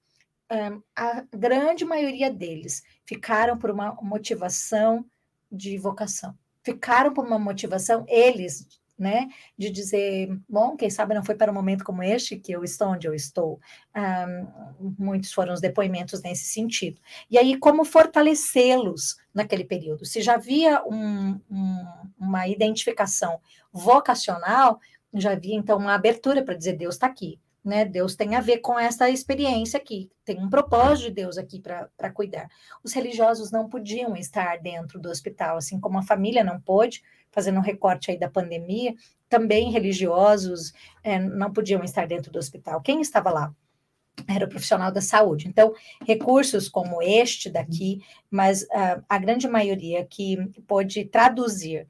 a 0.96 1.26
grande 1.36 1.84
maioria 1.84 2.32
deles 2.32 2.82
ficaram 3.04 3.58
por 3.58 3.70
uma 3.70 3.94
motivação 4.02 5.06
de 5.52 5.78
vocação 5.78 6.34
ficaram 6.68 7.14
por 7.14 7.26
uma 7.26 7.40
motivação, 7.40 8.04
eles, 8.10 8.68
né, 9.00 9.30
de 9.58 9.70
dizer, 9.70 10.38
bom, 10.50 10.76
quem 10.76 10.90
sabe 10.90 11.14
não 11.14 11.24
foi 11.24 11.36
para 11.36 11.50
um 11.50 11.56
momento 11.56 11.86
como 11.86 12.04
este 12.04 12.36
que 12.36 12.52
eu 12.52 12.62
estou 12.62 12.90
onde 12.90 13.08
eu 13.08 13.14
estou. 13.14 13.58
Um, 13.96 14.94
muitos 15.00 15.32
foram 15.32 15.54
os 15.54 15.62
depoimentos 15.62 16.22
nesse 16.22 16.46
sentido. 16.46 17.00
E 17.32 17.38
aí, 17.38 17.58
como 17.58 17.86
fortalecê-los 17.86 19.16
naquele 19.34 19.64
período? 19.64 20.06
Se 20.06 20.22
já 20.22 20.34
havia 20.34 20.84
um, 20.86 21.40
um, 21.50 21.86
uma 22.20 22.50
identificação 22.50 23.40
vocacional, 23.72 24.80
já 25.14 25.32
havia 25.32 25.56
então 25.56 25.78
uma 25.78 25.94
abertura 25.94 26.44
para 26.44 26.56
dizer 26.56 26.74
Deus 26.74 26.96
está 26.96 27.08
aqui, 27.08 27.40
né? 27.68 27.84
Deus 27.84 28.16
tem 28.16 28.36
a 28.36 28.42
ver 28.42 28.60
com 28.60 28.80
essa 28.80 29.10
experiência 29.10 29.78
aqui, 29.78 30.10
tem 30.24 30.40
um 30.40 30.50
propósito 30.50 31.08
de 31.08 31.16
Deus 31.16 31.38
aqui 31.38 31.60
para 31.60 32.12
cuidar. 32.14 32.50
Os 32.84 32.94
religiosos 32.94 33.52
não 33.52 33.68
podiam 33.68 34.16
estar 34.16 34.58
dentro 34.60 35.00
do 35.00 35.10
hospital, 35.10 35.58
assim 35.58 35.80
como 35.80 36.00
a 36.00 36.04
família 36.04 36.44
não 36.44 36.60
pôde, 36.60 37.04
fazendo 37.30 37.58
um 37.58 37.62
recorte 37.62 38.10
aí 38.10 38.18
da 38.18 38.30
pandemia, 38.30 38.96
também 39.28 39.70
religiosos 39.70 40.72
é, 41.04 41.20
não 41.20 41.52
podiam 41.52 41.84
estar 41.84 42.08
dentro 42.08 42.32
do 42.32 42.40
hospital. 42.40 42.82
Quem 42.82 43.02
estava 43.02 43.30
lá? 43.30 43.54
Era 44.28 44.46
o 44.46 44.50
profissional 44.50 44.92
da 44.92 45.02
saúde. 45.02 45.48
Então, 45.48 45.74
recursos 46.06 46.68
como 46.68 47.02
este 47.04 47.50
daqui, 47.50 48.02
mas 48.32 48.64
uh, 48.64 49.04
a 49.08 49.18
grande 49.20 49.48
maioria 49.48 50.04
que 50.06 50.38
pôde 50.66 51.06
traduzir 51.06 51.86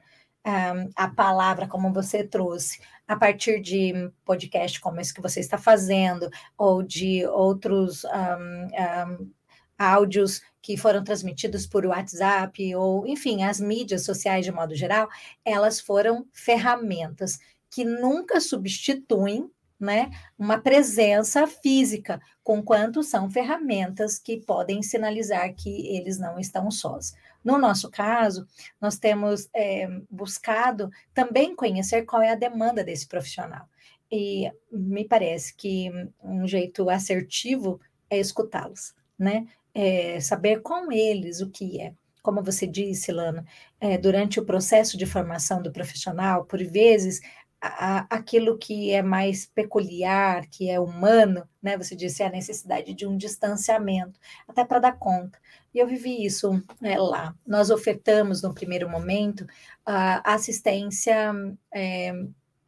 a 0.96 1.08
palavra 1.08 1.66
como 1.66 1.92
você 1.92 2.24
trouxe, 2.24 2.80
a 3.06 3.16
partir 3.16 3.60
de 3.60 4.10
podcast 4.24 4.80
como 4.80 5.00
esse 5.00 5.12
que 5.12 5.20
você 5.20 5.40
está 5.40 5.58
fazendo, 5.58 6.30
ou 6.56 6.82
de 6.82 7.26
outros 7.26 8.04
um, 8.04 9.20
um, 9.20 9.30
áudios 9.78 10.42
que 10.60 10.76
foram 10.76 11.02
transmitidos 11.04 11.66
por 11.66 11.86
WhatsApp, 11.86 12.74
ou 12.74 13.06
enfim, 13.06 13.42
as 13.42 13.60
mídias 13.60 14.04
sociais 14.04 14.44
de 14.44 14.52
modo 14.52 14.74
geral, 14.74 15.08
elas 15.44 15.80
foram 15.80 16.26
ferramentas 16.32 17.38
que 17.70 17.84
nunca 17.84 18.40
substituem 18.40 19.50
né, 19.78 20.10
uma 20.38 20.58
presença 20.58 21.46
física, 21.46 22.20
conquanto 22.42 23.02
são 23.02 23.30
ferramentas 23.30 24.18
que 24.18 24.38
podem 24.38 24.82
sinalizar 24.82 25.54
que 25.54 25.96
eles 25.96 26.18
não 26.18 26.38
estão 26.38 26.70
sós. 26.70 27.14
No 27.44 27.58
nosso 27.58 27.90
caso, 27.90 28.46
nós 28.80 28.98
temos 28.98 29.48
é, 29.54 29.88
buscado 30.10 30.90
também 31.14 31.54
conhecer 31.54 32.02
qual 32.02 32.22
é 32.22 32.30
a 32.30 32.36
demanda 32.36 32.82
desse 32.82 33.06
profissional. 33.06 33.68
E 34.10 34.50
me 34.72 35.04
parece 35.04 35.54
que 35.54 35.90
um 36.22 36.46
jeito 36.46 36.88
assertivo 36.90 37.80
é 38.10 38.18
escutá-los, 38.18 38.94
né? 39.18 39.46
É 39.74 40.18
saber 40.18 40.62
com 40.62 40.90
eles 40.90 41.40
o 41.40 41.50
que 41.50 41.80
é. 41.80 41.92
Como 42.22 42.42
você 42.42 42.66
disse, 42.66 43.12
Lana, 43.12 43.44
é, 43.80 43.96
durante 43.96 44.40
o 44.40 44.44
processo 44.44 44.96
de 44.96 45.06
formação 45.06 45.62
do 45.62 45.70
profissional, 45.70 46.44
por 46.44 46.62
vezes 46.64 47.20
a, 47.60 48.06
aquilo 48.08 48.56
que 48.56 48.92
é 48.92 49.02
mais 49.02 49.46
peculiar, 49.46 50.46
que 50.46 50.70
é 50.70 50.78
humano, 50.78 51.48
né? 51.62 51.76
Você 51.76 51.96
disse 51.96 52.22
a 52.22 52.30
necessidade 52.30 52.94
de 52.94 53.06
um 53.06 53.16
distanciamento, 53.16 54.18
até 54.46 54.64
para 54.64 54.78
dar 54.78 54.98
conta. 54.98 55.38
E 55.74 55.78
eu 55.78 55.86
vivi 55.86 56.24
isso 56.24 56.62
né, 56.80 56.96
lá. 56.98 57.34
Nós 57.46 57.70
ofertamos 57.70 58.42
no 58.42 58.54
primeiro 58.54 58.88
momento 58.88 59.46
a 59.84 60.34
assistência 60.34 61.32
é, 61.74 62.12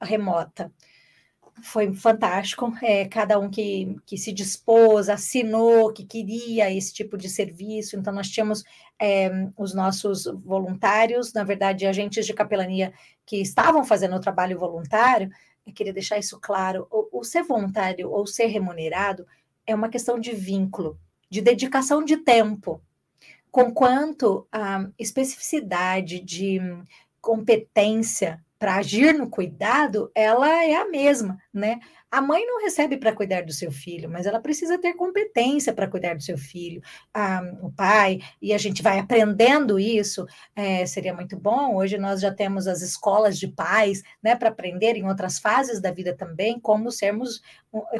remota. 0.00 0.72
Foi 1.62 1.92
fantástico. 1.92 2.72
É, 2.82 3.06
cada 3.06 3.38
um 3.38 3.50
que, 3.50 3.96
que 4.06 4.16
se 4.16 4.32
dispôs, 4.32 5.08
assinou, 5.08 5.92
que 5.92 6.04
queria 6.04 6.72
esse 6.72 6.92
tipo 6.92 7.16
de 7.16 7.28
serviço. 7.28 7.96
Então, 7.96 8.12
nós 8.12 8.28
tínhamos 8.28 8.64
é, 9.00 9.30
os 9.56 9.74
nossos 9.74 10.24
voluntários, 10.44 11.32
na 11.32 11.44
verdade, 11.44 11.86
agentes 11.86 12.26
de 12.26 12.34
capelania 12.34 12.92
que 13.30 13.40
estavam 13.40 13.84
fazendo 13.84 14.16
o 14.16 14.20
trabalho 14.20 14.58
voluntário. 14.58 15.30
Eu 15.64 15.72
queria 15.72 15.92
deixar 15.92 16.18
isso 16.18 16.40
claro: 16.40 16.88
o, 16.90 17.20
o 17.20 17.22
ser 17.22 17.44
voluntário 17.44 18.10
ou 18.10 18.26
ser 18.26 18.46
remunerado 18.46 19.24
é 19.64 19.72
uma 19.72 19.88
questão 19.88 20.18
de 20.18 20.32
vínculo, 20.32 20.98
de 21.30 21.40
dedicação 21.40 22.04
de 22.04 22.16
tempo 22.16 22.82
com 23.52 23.72
quanto 23.72 24.48
a 24.50 24.88
especificidade 24.98 26.18
de 26.18 26.60
competência 27.20 28.44
para 28.60 28.76
agir 28.76 29.14
no 29.14 29.26
cuidado, 29.26 30.12
ela 30.14 30.62
é 30.62 30.74
a 30.74 30.86
mesma, 30.86 31.38
né? 31.50 31.80
A 32.10 32.20
mãe 32.20 32.44
não 32.44 32.60
recebe 32.60 32.98
para 32.98 33.14
cuidar 33.14 33.42
do 33.42 33.54
seu 33.54 33.72
filho, 33.72 34.10
mas 34.10 34.26
ela 34.26 34.38
precisa 34.38 34.76
ter 34.76 34.92
competência 34.92 35.72
para 35.72 35.88
cuidar 35.88 36.14
do 36.14 36.22
seu 36.22 36.36
filho, 36.36 36.82
o 37.62 37.72
pai, 37.72 38.20
e 38.42 38.52
a 38.52 38.58
gente 38.58 38.82
vai 38.82 38.98
aprendendo 38.98 39.78
isso. 39.78 40.26
É, 40.54 40.84
seria 40.84 41.14
muito 41.14 41.38
bom. 41.38 41.76
Hoje 41.76 41.96
nós 41.96 42.20
já 42.20 42.34
temos 42.34 42.66
as 42.66 42.82
escolas 42.82 43.38
de 43.38 43.48
pais, 43.48 44.02
né, 44.22 44.36
para 44.36 44.50
aprender 44.50 44.94
em 44.94 45.06
outras 45.08 45.38
fases 45.38 45.80
da 45.80 45.90
vida 45.90 46.14
também 46.14 46.60
como 46.60 46.90
sermos 46.90 47.40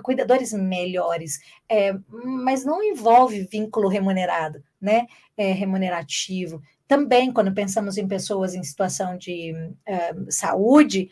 cuidadores 0.02 0.52
melhores. 0.52 1.38
É, 1.70 1.94
mas 2.10 2.66
não 2.66 2.82
envolve 2.82 3.48
vínculo 3.50 3.88
remunerado, 3.88 4.62
né, 4.78 5.06
é, 5.38 5.52
remunerativo. 5.52 6.60
Também, 6.90 7.32
quando 7.32 7.54
pensamos 7.54 7.96
em 7.96 8.08
pessoas 8.08 8.52
em 8.52 8.64
situação 8.64 9.16
de 9.16 9.52
uh, 9.52 10.26
saúde, 10.28 11.08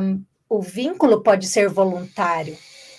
um, 0.00 0.24
o 0.48 0.62
vínculo 0.62 1.22
pode 1.22 1.46
ser 1.46 1.68
voluntário, 1.68 2.56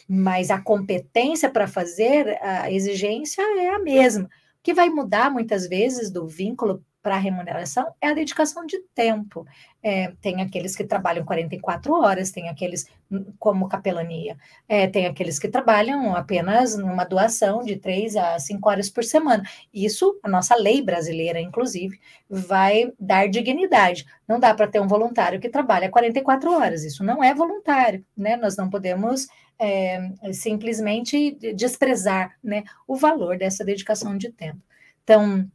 mas 0.07 0.51
a 0.51 0.61
competência 0.61 1.49
para 1.49 1.65
fazer, 1.67 2.37
a 2.43 2.71
exigência 2.71 3.41
é 3.59 3.69
a 3.69 3.79
mesma. 3.79 4.25
O 4.25 4.29
que 4.61 4.71
vai 4.71 4.87
mudar 4.87 5.31
muitas 5.31 5.67
vezes 5.67 6.11
do 6.11 6.27
vínculo 6.27 6.85
para 7.05 7.17
remuneração 7.17 7.93
é 8.01 8.07
a 8.07 8.15
dedicação 8.15 8.65
de 8.65 8.79
tempo. 8.95 9.45
É, 9.83 10.11
tem 10.21 10.41
aqueles 10.41 10.75
que 10.75 10.83
trabalham 10.83 11.23
44 11.23 11.93
horas, 11.93 12.31
tem 12.31 12.49
aqueles 12.49 12.87
hum, 13.11 13.31
como 13.37 13.69
capelania, 13.69 14.35
é, 14.67 14.87
tem 14.87 15.05
aqueles 15.05 15.37
que 15.37 15.47
trabalham 15.47 16.15
apenas 16.15 16.75
numa 16.75 17.03
doação 17.03 17.63
de 17.63 17.75
3 17.75 18.15
a 18.15 18.39
5 18.39 18.67
horas 18.67 18.89
por 18.89 19.03
semana. 19.03 19.43
Isso, 19.71 20.19
a 20.23 20.27
nossa 20.27 20.55
lei 20.55 20.81
brasileira, 20.81 21.39
inclusive, 21.39 21.99
vai 22.27 22.91
dar 22.99 23.29
dignidade. 23.29 24.07
Não 24.27 24.39
dá 24.39 24.51
para 24.55 24.67
ter 24.67 24.81
um 24.81 24.87
voluntário 24.87 25.39
que 25.39 25.47
trabalha 25.47 25.91
44 25.91 26.51
horas, 26.51 26.83
isso 26.83 27.03
não 27.03 27.23
é 27.23 27.35
voluntário, 27.35 28.03
né? 28.17 28.35
Nós 28.35 28.57
não 28.57 28.67
podemos 28.67 29.27
é, 29.59 29.99
simplesmente 30.33 31.37
desprezar 31.53 32.35
né, 32.43 32.63
o 32.87 32.95
valor 32.95 33.37
dessa 33.37 33.63
dedicação 33.63 34.17
de 34.17 34.31
tempo. 34.31 34.59
Então, 35.03 35.47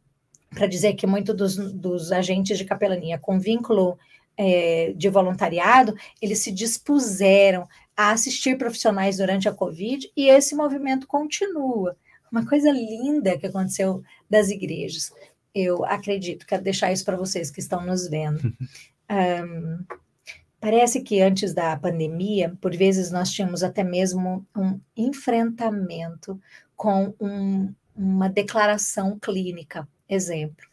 para 0.53 0.67
dizer 0.67 0.93
que 0.93 1.07
muitos 1.07 1.35
dos, 1.35 1.73
dos, 1.73 2.11
agentes 2.11 2.57
de 2.57 2.65
capelania 2.65 3.17
com 3.17 3.39
vínculo 3.39 3.97
é, 4.37 4.93
de 4.95 5.09
voluntariado, 5.09 5.95
eles 6.21 6.39
se 6.39 6.51
dispuseram 6.51 7.67
a 7.95 8.11
assistir 8.11 8.57
profissionais 8.57 9.17
durante 9.17 9.47
a 9.47 9.53
Covid 9.53 10.11
e 10.15 10.27
esse 10.27 10.55
movimento 10.55 11.07
continua. 11.07 11.95
Uma 12.31 12.45
coisa 12.45 12.71
linda 12.71 13.37
que 13.37 13.47
aconteceu 13.47 14.03
das 14.29 14.49
igrejas. 14.49 15.11
Eu 15.53 15.83
acredito, 15.85 16.45
quero 16.45 16.63
deixar 16.63 16.91
isso 16.91 17.03
para 17.03 17.17
vocês 17.17 17.51
que 17.51 17.59
estão 17.59 17.85
nos 17.85 18.07
vendo. 18.07 18.41
Um, 19.11 19.83
parece 20.57 21.01
que 21.01 21.19
antes 21.19 21.53
da 21.53 21.75
pandemia, 21.75 22.57
por 22.61 22.73
vezes 22.73 23.11
nós 23.11 23.29
tínhamos 23.29 23.61
até 23.61 23.83
mesmo 23.83 24.47
um 24.55 24.79
enfrentamento 24.95 26.39
com 26.77 27.13
um, 27.19 27.73
uma 27.93 28.29
declaração 28.29 29.19
clínica 29.19 29.85
exemplo. 30.13 30.65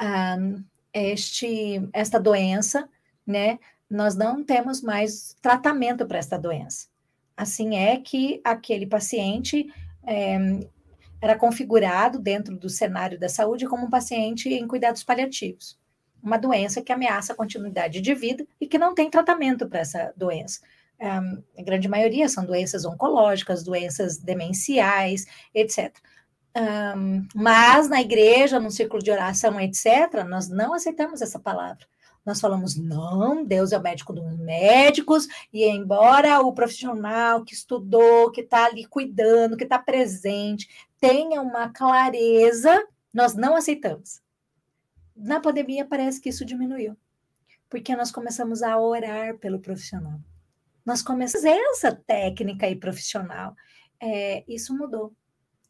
Um, 0.00 0.64
este, 0.92 1.88
esta 1.92 2.20
doença, 2.20 2.88
né, 3.26 3.58
nós 3.90 4.14
não 4.14 4.44
temos 4.44 4.80
mais 4.80 5.36
tratamento 5.42 6.06
para 6.06 6.18
esta 6.18 6.38
doença. 6.38 6.86
Assim 7.36 7.76
é 7.76 7.96
que 7.98 8.40
aquele 8.44 8.86
paciente 8.86 9.66
é, 10.06 10.38
era 11.20 11.36
configurado 11.36 12.18
dentro 12.18 12.56
do 12.56 12.68
cenário 12.68 13.18
da 13.18 13.28
saúde 13.28 13.66
como 13.66 13.86
um 13.86 13.90
paciente 13.90 14.48
em 14.48 14.68
cuidados 14.68 15.02
paliativos. 15.02 15.78
Uma 16.22 16.38
doença 16.38 16.80
que 16.80 16.92
ameaça 16.92 17.32
a 17.32 17.36
continuidade 17.36 18.00
de 18.00 18.14
vida 18.14 18.46
e 18.60 18.66
que 18.66 18.78
não 18.78 18.94
tem 18.94 19.10
tratamento 19.10 19.68
para 19.68 19.80
essa 19.80 20.12
doença. 20.16 20.60
Um, 21.00 21.42
a 21.58 21.62
grande 21.62 21.88
maioria 21.88 22.28
são 22.28 22.46
doenças 22.46 22.84
oncológicas, 22.84 23.64
doenças 23.64 24.16
demenciais, 24.18 25.26
etc. 25.52 25.92
Um, 26.56 27.26
mas 27.34 27.88
na 27.88 28.00
igreja, 28.00 28.60
no 28.60 28.70
círculo 28.70 29.02
de 29.02 29.10
oração, 29.10 29.60
etc., 29.60 30.24
nós 30.28 30.48
não 30.48 30.72
aceitamos 30.72 31.20
essa 31.20 31.38
palavra. 31.38 31.84
Nós 32.24 32.40
falamos, 32.40 32.76
não, 32.76 33.44
Deus 33.44 33.72
é 33.72 33.78
o 33.78 33.82
médico 33.82 34.12
dos 34.12 34.38
médicos, 34.38 35.28
e 35.52 35.64
embora 35.64 36.40
o 36.40 36.54
profissional 36.54 37.44
que 37.44 37.52
estudou, 37.52 38.30
que 38.30 38.40
está 38.40 38.64
ali 38.64 38.86
cuidando, 38.86 39.56
que 39.56 39.64
está 39.64 39.78
presente, 39.78 40.68
tenha 40.98 41.42
uma 41.42 41.68
clareza, 41.68 42.86
nós 43.12 43.34
não 43.34 43.54
aceitamos. 43.56 44.22
Na 45.14 45.38
pandemia, 45.38 45.84
parece 45.84 46.18
que 46.20 46.30
isso 46.30 46.46
diminuiu, 46.46 46.96
porque 47.68 47.94
nós 47.94 48.10
começamos 48.10 48.62
a 48.62 48.78
orar 48.78 49.36
pelo 49.36 49.60
profissional. 49.60 50.18
Nós 50.84 51.02
começamos 51.02 51.44
essa 51.46 51.92
técnica 51.92 52.68
e 52.68 52.76
profissional. 52.76 53.54
É, 54.00 54.44
isso 54.48 54.76
mudou. 54.76 55.12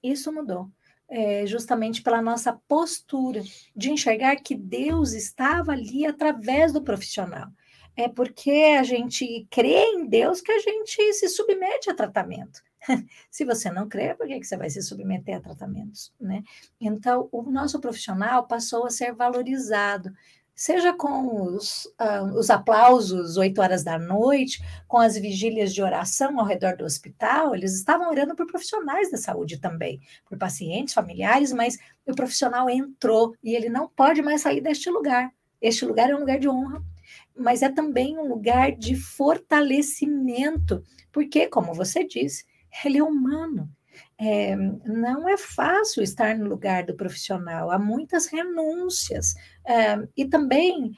Isso 0.04 0.30
mudou. 0.32 0.70
É, 1.08 1.46
justamente 1.46 2.02
pela 2.02 2.22
nossa 2.22 2.58
postura 2.66 3.42
de 3.76 3.90
enxergar 3.90 4.36
que 4.36 4.54
Deus 4.54 5.12
estava 5.12 5.72
ali 5.72 6.06
através 6.06 6.72
do 6.72 6.82
profissional. 6.82 7.48
É 7.96 8.08
porque 8.08 8.76
a 8.78 8.82
gente 8.82 9.46
crê 9.50 9.84
em 9.84 10.06
Deus 10.06 10.40
que 10.40 10.50
a 10.50 10.58
gente 10.58 11.12
se 11.12 11.28
submete 11.28 11.90
a 11.90 11.94
tratamento. 11.94 12.62
se 13.30 13.44
você 13.44 13.70
não 13.70 13.88
crê, 13.88 14.14
por 14.14 14.26
que 14.26 14.42
você 14.42 14.56
vai 14.56 14.68
se 14.70 14.82
submeter 14.82 15.36
a 15.36 15.40
tratamentos? 15.40 16.12
Né? 16.20 16.42
Então, 16.80 17.28
o 17.32 17.42
nosso 17.42 17.80
profissional 17.80 18.46
passou 18.46 18.86
a 18.86 18.90
ser 18.90 19.14
valorizado 19.14 20.12
seja 20.54 20.92
com 20.92 21.42
os, 21.42 21.86
uh, 22.00 22.38
os 22.38 22.48
aplausos 22.50 23.36
oito 23.36 23.60
horas 23.60 23.82
da 23.82 23.98
noite, 23.98 24.62
com 24.86 24.98
as 24.98 25.16
vigílias 25.16 25.74
de 25.74 25.82
oração 25.82 26.38
ao 26.38 26.46
redor 26.46 26.76
do 26.76 26.84
hospital, 26.84 27.54
eles 27.54 27.74
estavam 27.74 28.08
orando 28.08 28.34
por 28.34 28.46
profissionais 28.46 29.10
da 29.10 29.16
saúde 29.16 29.58
também, 29.58 30.00
por 30.28 30.38
pacientes, 30.38 30.94
familiares, 30.94 31.52
mas 31.52 31.78
o 32.06 32.14
profissional 32.14 32.70
entrou 32.70 33.34
e 33.42 33.54
ele 33.54 33.68
não 33.68 33.88
pode 33.88 34.22
mais 34.22 34.42
sair 34.42 34.60
deste 34.60 34.88
lugar. 34.88 35.32
Este 35.60 35.84
lugar 35.84 36.10
é 36.10 36.14
um 36.14 36.20
lugar 36.20 36.38
de 36.38 36.48
honra, 36.48 36.82
mas 37.36 37.62
é 37.62 37.68
também 37.68 38.18
um 38.18 38.28
lugar 38.28 38.72
de 38.72 38.94
fortalecimento, 38.94 40.82
porque, 41.10 41.48
como 41.48 41.74
você 41.74 42.04
disse, 42.04 42.44
ele 42.84 42.98
é 42.98 43.02
humano, 43.02 43.68
é, 44.18 44.54
não 44.56 45.28
é 45.28 45.36
fácil 45.36 46.02
estar 46.02 46.36
no 46.36 46.48
lugar 46.48 46.84
do 46.84 46.94
profissional, 46.94 47.70
há 47.70 47.78
muitas 47.78 48.26
renúncias, 48.26 49.34
é, 49.66 49.96
e 50.16 50.24
também 50.24 50.92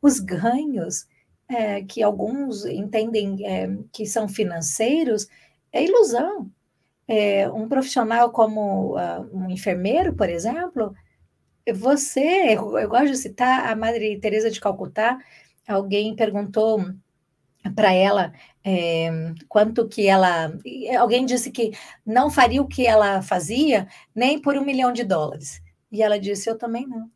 os 0.00 0.20
ganhos 0.20 1.06
é, 1.48 1.82
que 1.82 2.02
alguns 2.02 2.64
entendem 2.64 3.44
é, 3.46 3.68
que 3.92 4.06
são 4.06 4.28
financeiros, 4.28 5.28
é 5.72 5.84
ilusão. 5.84 6.50
Um 7.54 7.68
profissional 7.68 8.30
como 8.30 8.96
uh, 8.96 9.28
um 9.30 9.50
enfermeiro, 9.50 10.14
por 10.14 10.30
exemplo, 10.30 10.94
você, 11.74 12.54
eu, 12.54 12.78
eu 12.78 12.88
gosto 12.88 13.08
de 13.08 13.18
citar 13.18 13.70
a 13.70 13.76
Madre 13.76 14.18
Teresa 14.18 14.50
de 14.50 14.58
Calcutá, 14.58 15.18
alguém 15.68 16.16
perguntou 16.16 16.80
para 17.70 17.92
ela 17.92 18.32
é, 18.64 19.10
quanto 19.48 19.88
que 19.88 20.06
ela. 20.06 20.52
Alguém 20.98 21.24
disse 21.26 21.50
que 21.50 21.72
não 22.04 22.30
faria 22.30 22.62
o 22.62 22.68
que 22.68 22.86
ela 22.86 23.22
fazia 23.22 23.88
nem 24.14 24.40
por 24.40 24.56
um 24.56 24.64
milhão 24.64 24.92
de 24.92 25.04
dólares. 25.04 25.62
E 25.90 26.02
ela 26.02 26.18
disse: 26.18 26.48
Eu 26.48 26.58
também 26.58 26.86
não. 26.86 27.10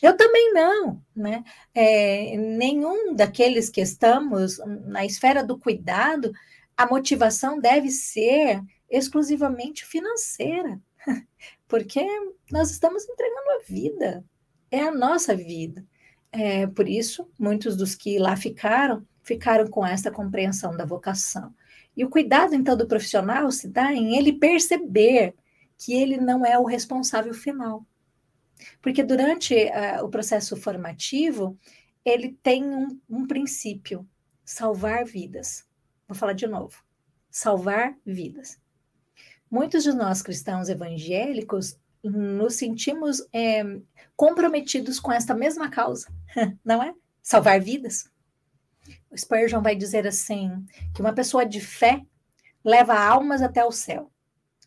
Eu 0.00 0.16
também 0.16 0.52
não, 0.52 1.02
né? 1.14 1.42
É, 1.74 2.36
nenhum 2.36 3.14
daqueles 3.14 3.68
que 3.68 3.80
estamos 3.80 4.58
na 4.86 5.04
esfera 5.04 5.42
do 5.42 5.58
cuidado, 5.58 6.32
a 6.76 6.86
motivação 6.86 7.58
deve 7.58 7.90
ser 7.90 8.62
exclusivamente 8.88 9.84
financeira, 9.84 10.80
porque 11.66 12.04
nós 12.50 12.70
estamos 12.70 13.04
entregando 13.08 13.50
a 13.50 13.62
vida, 13.66 14.24
é 14.70 14.80
a 14.80 14.92
nossa 14.92 15.34
vida. 15.34 15.84
É, 16.30 16.66
por 16.68 16.88
isso, 16.88 17.28
muitos 17.38 17.76
dos 17.76 17.94
que 17.96 18.18
lá 18.18 18.36
ficaram 18.36 19.04
ficaram 19.28 19.68
com 19.68 19.86
essa 19.86 20.10
compreensão 20.10 20.74
da 20.74 20.86
vocação. 20.86 21.54
E 21.94 22.02
o 22.02 22.08
cuidado, 22.08 22.54
então, 22.54 22.74
do 22.74 22.88
profissional 22.88 23.50
se 23.52 23.68
dá 23.68 23.92
em 23.92 24.16
ele 24.16 24.32
perceber 24.32 25.34
que 25.76 25.92
ele 25.92 26.16
não 26.16 26.46
é 26.46 26.58
o 26.58 26.64
responsável 26.64 27.34
final. 27.34 27.86
Porque 28.80 29.02
durante 29.02 29.54
uh, 29.54 30.02
o 30.02 30.08
processo 30.08 30.56
formativo, 30.56 31.58
ele 32.04 32.38
tem 32.42 32.64
um, 32.64 32.98
um 33.08 33.26
princípio: 33.26 34.08
salvar 34.44 35.04
vidas. 35.04 35.68
Vou 36.08 36.16
falar 36.16 36.32
de 36.32 36.46
novo: 36.46 36.82
salvar 37.30 37.94
vidas. 38.04 38.58
Muitos 39.50 39.84
de 39.84 39.92
nós 39.92 40.22
cristãos 40.22 40.68
evangélicos 40.68 41.78
nos 42.02 42.54
sentimos 42.54 43.26
é, 43.32 43.62
comprometidos 44.16 44.98
com 44.98 45.12
esta 45.12 45.34
mesma 45.34 45.68
causa, 45.68 46.08
não 46.64 46.82
é? 46.82 46.94
Salvar 47.22 47.60
vidas. 47.60 48.10
Spurgeon 49.16 49.62
vai 49.62 49.74
dizer 49.74 50.06
assim: 50.06 50.64
que 50.94 51.00
uma 51.00 51.12
pessoa 51.12 51.44
de 51.44 51.60
fé 51.60 52.02
leva 52.64 52.94
almas 52.94 53.42
até 53.42 53.64
o 53.64 53.72
céu. 53.72 54.10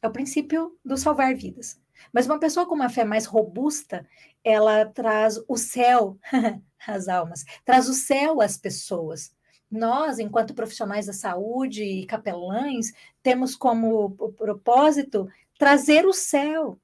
É 0.02 0.08
o 0.08 0.12
princípio 0.12 0.78
do 0.84 0.98
salvar 0.98 1.36
vidas. 1.36 1.80
Mas 2.12 2.26
uma 2.26 2.40
pessoa 2.40 2.66
com 2.66 2.74
uma 2.74 2.90
fé 2.90 3.04
mais 3.04 3.26
robusta, 3.26 4.08
ela 4.44 4.86
traz 4.86 5.40
o 5.48 5.56
céu 5.56 6.18
às 6.88 7.08
almas, 7.08 7.46
traz 7.64 7.88
o 7.88 7.94
céu 7.94 8.42
às 8.42 8.58
pessoas. 8.58 9.32
Nós, 9.70 10.20
enquanto 10.20 10.54
profissionais 10.54 11.06
da 11.06 11.14
saúde 11.14 11.84
e 11.84 12.06
capelães, 12.06 12.92
temos 13.24 13.56
como 13.56 14.12
propósito 14.36 15.30
trazer 15.58 16.06
o 16.06 16.14
céu. 16.14 16.80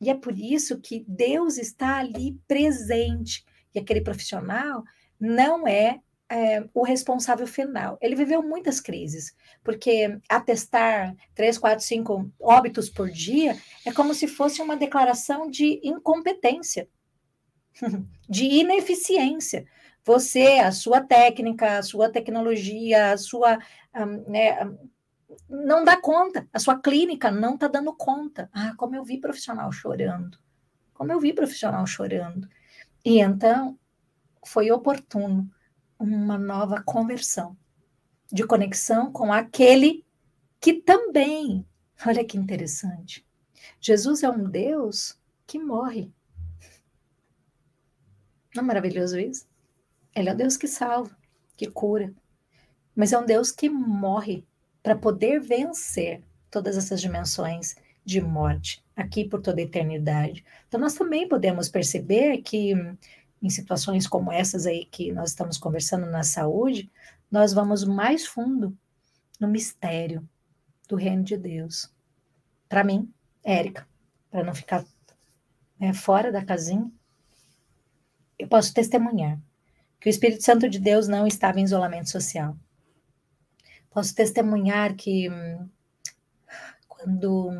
E 0.00 0.10
é 0.10 0.14
por 0.14 0.36
isso 0.36 0.78
que 0.80 1.04
Deus 1.08 1.56
está 1.56 1.98
ali 1.98 2.38
presente. 2.46 3.44
E 3.74 3.78
aquele 3.78 4.00
profissional 4.00 4.84
não 5.18 5.66
é 5.66 6.00
é, 6.30 6.62
o 6.74 6.82
responsável 6.82 7.46
final. 7.46 7.98
Ele 8.00 8.14
viveu 8.14 8.42
muitas 8.42 8.80
crises, 8.80 9.34
porque 9.64 10.18
atestar 10.28 11.14
três, 11.34 11.56
quatro, 11.56 11.84
cinco 11.84 12.30
óbitos 12.38 12.90
por 12.90 13.10
dia 13.10 13.56
é 13.84 13.92
como 13.92 14.12
se 14.14 14.28
fosse 14.28 14.60
uma 14.60 14.76
declaração 14.76 15.50
de 15.50 15.80
incompetência, 15.82 16.88
de 18.28 18.44
ineficiência. 18.44 19.66
Você, 20.04 20.58
a 20.60 20.72
sua 20.72 21.00
técnica, 21.00 21.78
a 21.78 21.82
sua 21.82 22.10
tecnologia, 22.10 23.12
a 23.12 23.18
sua. 23.18 23.58
Um, 23.94 24.30
né, 24.30 24.58
não 25.48 25.84
dá 25.84 25.96
conta, 25.96 26.48
a 26.52 26.58
sua 26.58 26.78
clínica 26.78 27.30
não 27.30 27.54
está 27.54 27.68
dando 27.68 27.94
conta. 27.94 28.50
Ah, 28.52 28.74
como 28.76 28.94
eu 28.96 29.04
vi 29.04 29.18
profissional 29.18 29.70
chorando. 29.72 30.38
Como 30.94 31.12
eu 31.12 31.20
vi 31.20 31.32
profissional 31.32 31.86
chorando. 31.86 32.48
E 33.04 33.20
então 33.20 33.78
foi 34.44 34.70
oportuno 34.70 35.48
uma 35.98 36.38
nova 36.38 36.82
conversão, 36.82 37.56
de 38.32 38.46
conexão 38.46 39.10
com 39.10 39.32
aquele 39.32 40.04
que 40.60 40.74
também, 40.74 41.66
olha 42.06 42.24
que 42.24 42.36
interessante, 42.36 43.26
Jesus 43.80 44.22
é 44.22 44.30
um 44.30 44.48
Deus 44.48 45.18
que 45.46 45.58
morre. 45.58 46.12
Não 48.54 48.62
é 48.62 48.66
maravilhoso 48.66 49.18
isso? 49.18 49.46
Ele 50.14 50.28
é 50.28 50.32
o 50.32 50.36
Deus 50.36 50.56
que 50.56 50.66
salva, 50.66 51.16
que 51.56 51.70
cura, 51.70 52.12
mas 52.94 53.12
é 53.12 53.18
um 53.18 53.26
Deus 53.26 53.50
que 53.50 53.68
morre 53.68 54.46
para 54.82 54.96
poder 54.96 55.40
vencer 55.40 56.22
todas 56.50 56.76
essas 56.76 57.00
dimensões 57.00 57.76
de 58.04 58.20
morte 58.20 58.82
aqui 58.96 59.28
por 59.28 59.40
toda 59.42 59.60
a 59.60 59.64
eternidade. 59.64 60.44
Então 60.66 60.80
nós 60.80 60.94
também 60.94 61.28
podemos 61.28 61.68
perceber 61.68 62.38
que 62.38 62.72
em 63.42 63.50
situações 63.50 64.06
como 64.06 64.32
essas 64.32 64.66
aí 64.66 64.84
que 64.86 65.12
nós 65.12 65.30
estamos 65.30 65.56
conversando 65.58 66.06
na 66.06 66.22
saúde, 66.22 66.90
nós 67.30 67.52
vamos 67.52 67.84
mais 67.84 68.26
fundo 68.26 68.76
no 69.38 69.48
mistério 69.48 70.28
do 70.88 70.96
reino 70.96 71.22
de 71.22 71.36
Deus. 71.36 71.92
Para 72.68 72.82
mim, 72.82 73.12
Érica, 73.44 73.86
para 74.30 74.42
não 74.42 74.54
ficar 74.54 74.84
né, 75.78 75.92
fora 75.92 76.32
da 76.32 76.44
casinha, 76.44 76.90
eu 78.38 78.48
posso 78.48 78.72
testemunhar 78.72 79.38
que 80.00 80.08
o 80.08 80.10
Espírito 80.10 80.44
Santo 80.44 80.68
de 80.68 80.78
Deus 80.78 81.08
não 81.08 81.26
estava 81.26 81.60
em 81.60 81.64
isolamento 81.64 82.10
social. 82.10 82.56
Posso 83.90 84.14
testemunhar 84.14 84.94
que 84.94 85.28
quando 86.86 87.50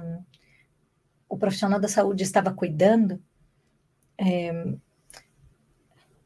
o 1.29 1.37
profissional 1.37 1.81
da 1.81 1.89
saúde 1.89 2.23
estava 2.23 2.53
cuidando, 2.53 3.23
é, 4.17 4.77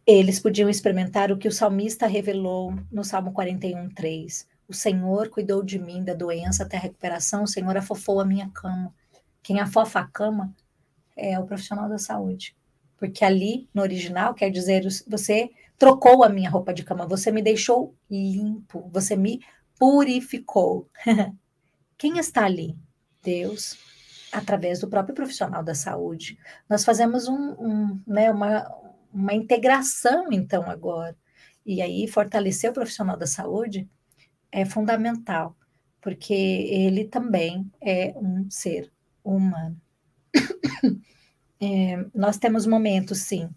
eles 0.07 0.41
podiam 0.41 0.69
experimentar 0.69 1.31
o 1.31 1.39
que 1.39 1.49
o 1.49 1.53
salmista 1.53 2.07
revelou 2.07 2.75
no 2.91 3.05
Salmo 3.05 3.33
41, 3.33 3.91
3. 3.91 4.49
O 4.67 4.75
Senhor 4.75 5.29
cuidou 5.29 5.63
de 5.63 5.79
mim 5.79 6.03
da 6.03 6.15
doença 6.15 6.63
até 6.65 6.77
a 6.77 6.81
recuperação, 6.81 7.45
o 7.45 7.49
Senhor 7.49 7.77
afofou 7.77 8.21
a 8.21 8.25
minha 8.25 8.49
cama. 8.51 8.93
Quem 9.43 9.61
afofa 9.61 10.01
a 10.01 10.07
cama 10.07 10.55
é 11.17 11.39
o 11.39 11.45
profissional 11.45 11.89
da 11.89 11.99
saúde. 11.99 12.57
Porque 12.97 13.25
ali, 13.25 13.69
no 13.75 13.83
original, 13.83 14.35
quer 14.35 14.51
dizer, 14.51 14.87
você 15.07 15.51
trocou 15.77 16.23
a 16.23 16.29
minha 16.29 16.49
roupa 16.49 16.73
de 16.73 16.85
cama, 16.85 17.07
você 17.07 17.31
me 17.31 17.43
deixou 17.43 17.95
limpo, 18.11 18.89
você 18.93 19.17
me 19.17 19.41
purificou. 19.79 20.89
Quem 21.99 22.19
está 22.19 22.45
ali? 22.45 22.77
Deus, 23.23 23.77
através 24.33 24.81
do 24.81 24.89
próprio 24.89 25.15
profissional 25.15 25.63
da 25.63 25.75
saúde. 25.75 26.39
Nós 26.69 26.85
fazemos 26.85 27.29
um, 27.29 27.53
um 27.59 28.01
né, 28.07 28.31
uma, 28.31 28.69
uma 29.13 29.35
integração, 29.35 30.33
então, 30.33 30.69
agora. 30.71 31.17
E 31.65 31.81
aí, 31.81 32.09
fortalecer 32.09 32.71
o 32.71 32.75
profissional 32.75 33.17
da 33.17 33.27
saúde 33.27 33.89
é 34.51 34.65
fundamental, 34.65 35.57
porque 36.01 36.35
ele 36.35 37.05
também 37.05 37.71
é 37.81 38.13
um 38.17 38.51
ser 38.51 38.93
humano. 39.25 39.81
É, 41.65 42.05
nós 42.13 42.39
temos 42.39 42.67
momentos, 42.67 43.19
sim, 43.19 43.49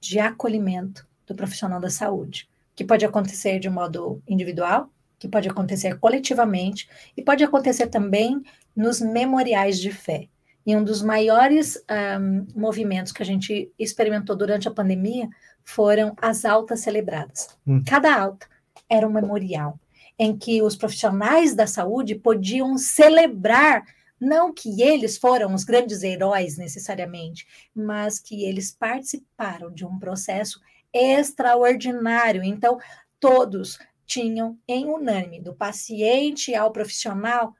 de 0.00 0.18
acolhimento 0.18 1.06
do 1.26 1.34
profissional 1.34 1.78
da 1.78 1.90
saúde, 1.90 2.48
que 2.74 2.82
pode 2.82 3.04
acontecer 3.04 3.58
de 3.58 3.68
modo 3.68 4.22
individual, 4.26 4.90
que 5.18 5.28
pode 5.28 5.50
acontecer 5.50 5.98
coletivamente 5.98 6.88
e 7.14 7.22
pode 7.22 7.44
acontecer 7.44 7.88
também 7.88 8.42
nos 8.74 9.02
memoriais 9.02 9.78
de 9.78 9.92
fé. 9.92 10.30
E 10.64 10.76
um 10.76 10.84
dos 10.84 11.02
maiores 11.02 11.82
um, 12.20 12.46
movimentos 12.54 13.12
que 13.12 13.22
a 13.22 13.26
gente 13.26 13.72
experimentou 13.78 14.36
durante 14.36 14.68
a 14.68 14.72
pandemia 14.72 15.28
foram 15.64 16.14
as 16.20 16.44
altas 16.44 16.80
celebradas. 16.80 17.48
Hum. 17.66 17.82
Cada 17.86 18.14
alta 18.14 18.46
era 18.88 19.06
um 19.06 19.12
memorial 19.12 19.78
em 20.18 20.36
que 20.36 20.62
os 20.62 20.76
profissionais 20.76 21.54
da 21.54 21.66
saúde 21.66 22.14
podiam 22.14 22.78
celebrar 22.78 23.84
não 24.20 24.54
que 24.54 24.80
eles 24.80 25.18
foram 25.18 25.52
os 25.52 25.64
grandes 25.64 26.04
heróis 26.04 26.56
necessariamente, 26.56 27.44
mas 27.74 28.20
que 28.20 28.44
eles 28.44 28.70
participaram 28.70 29.72
de 29.72 29.84
um 29.84 29.98
processo 29.98 30.60
extraordinário. 30.92 32.44
Então, 32.44 32.78
todos 33.18 33.80
tinham 34.06 34.56
em 34.68 34.86
unânime, 34.86 35.40
do 35.40 35.52
paciente 35.52 36.54
ao 36.54 36.70
profissional, 36.70 37.52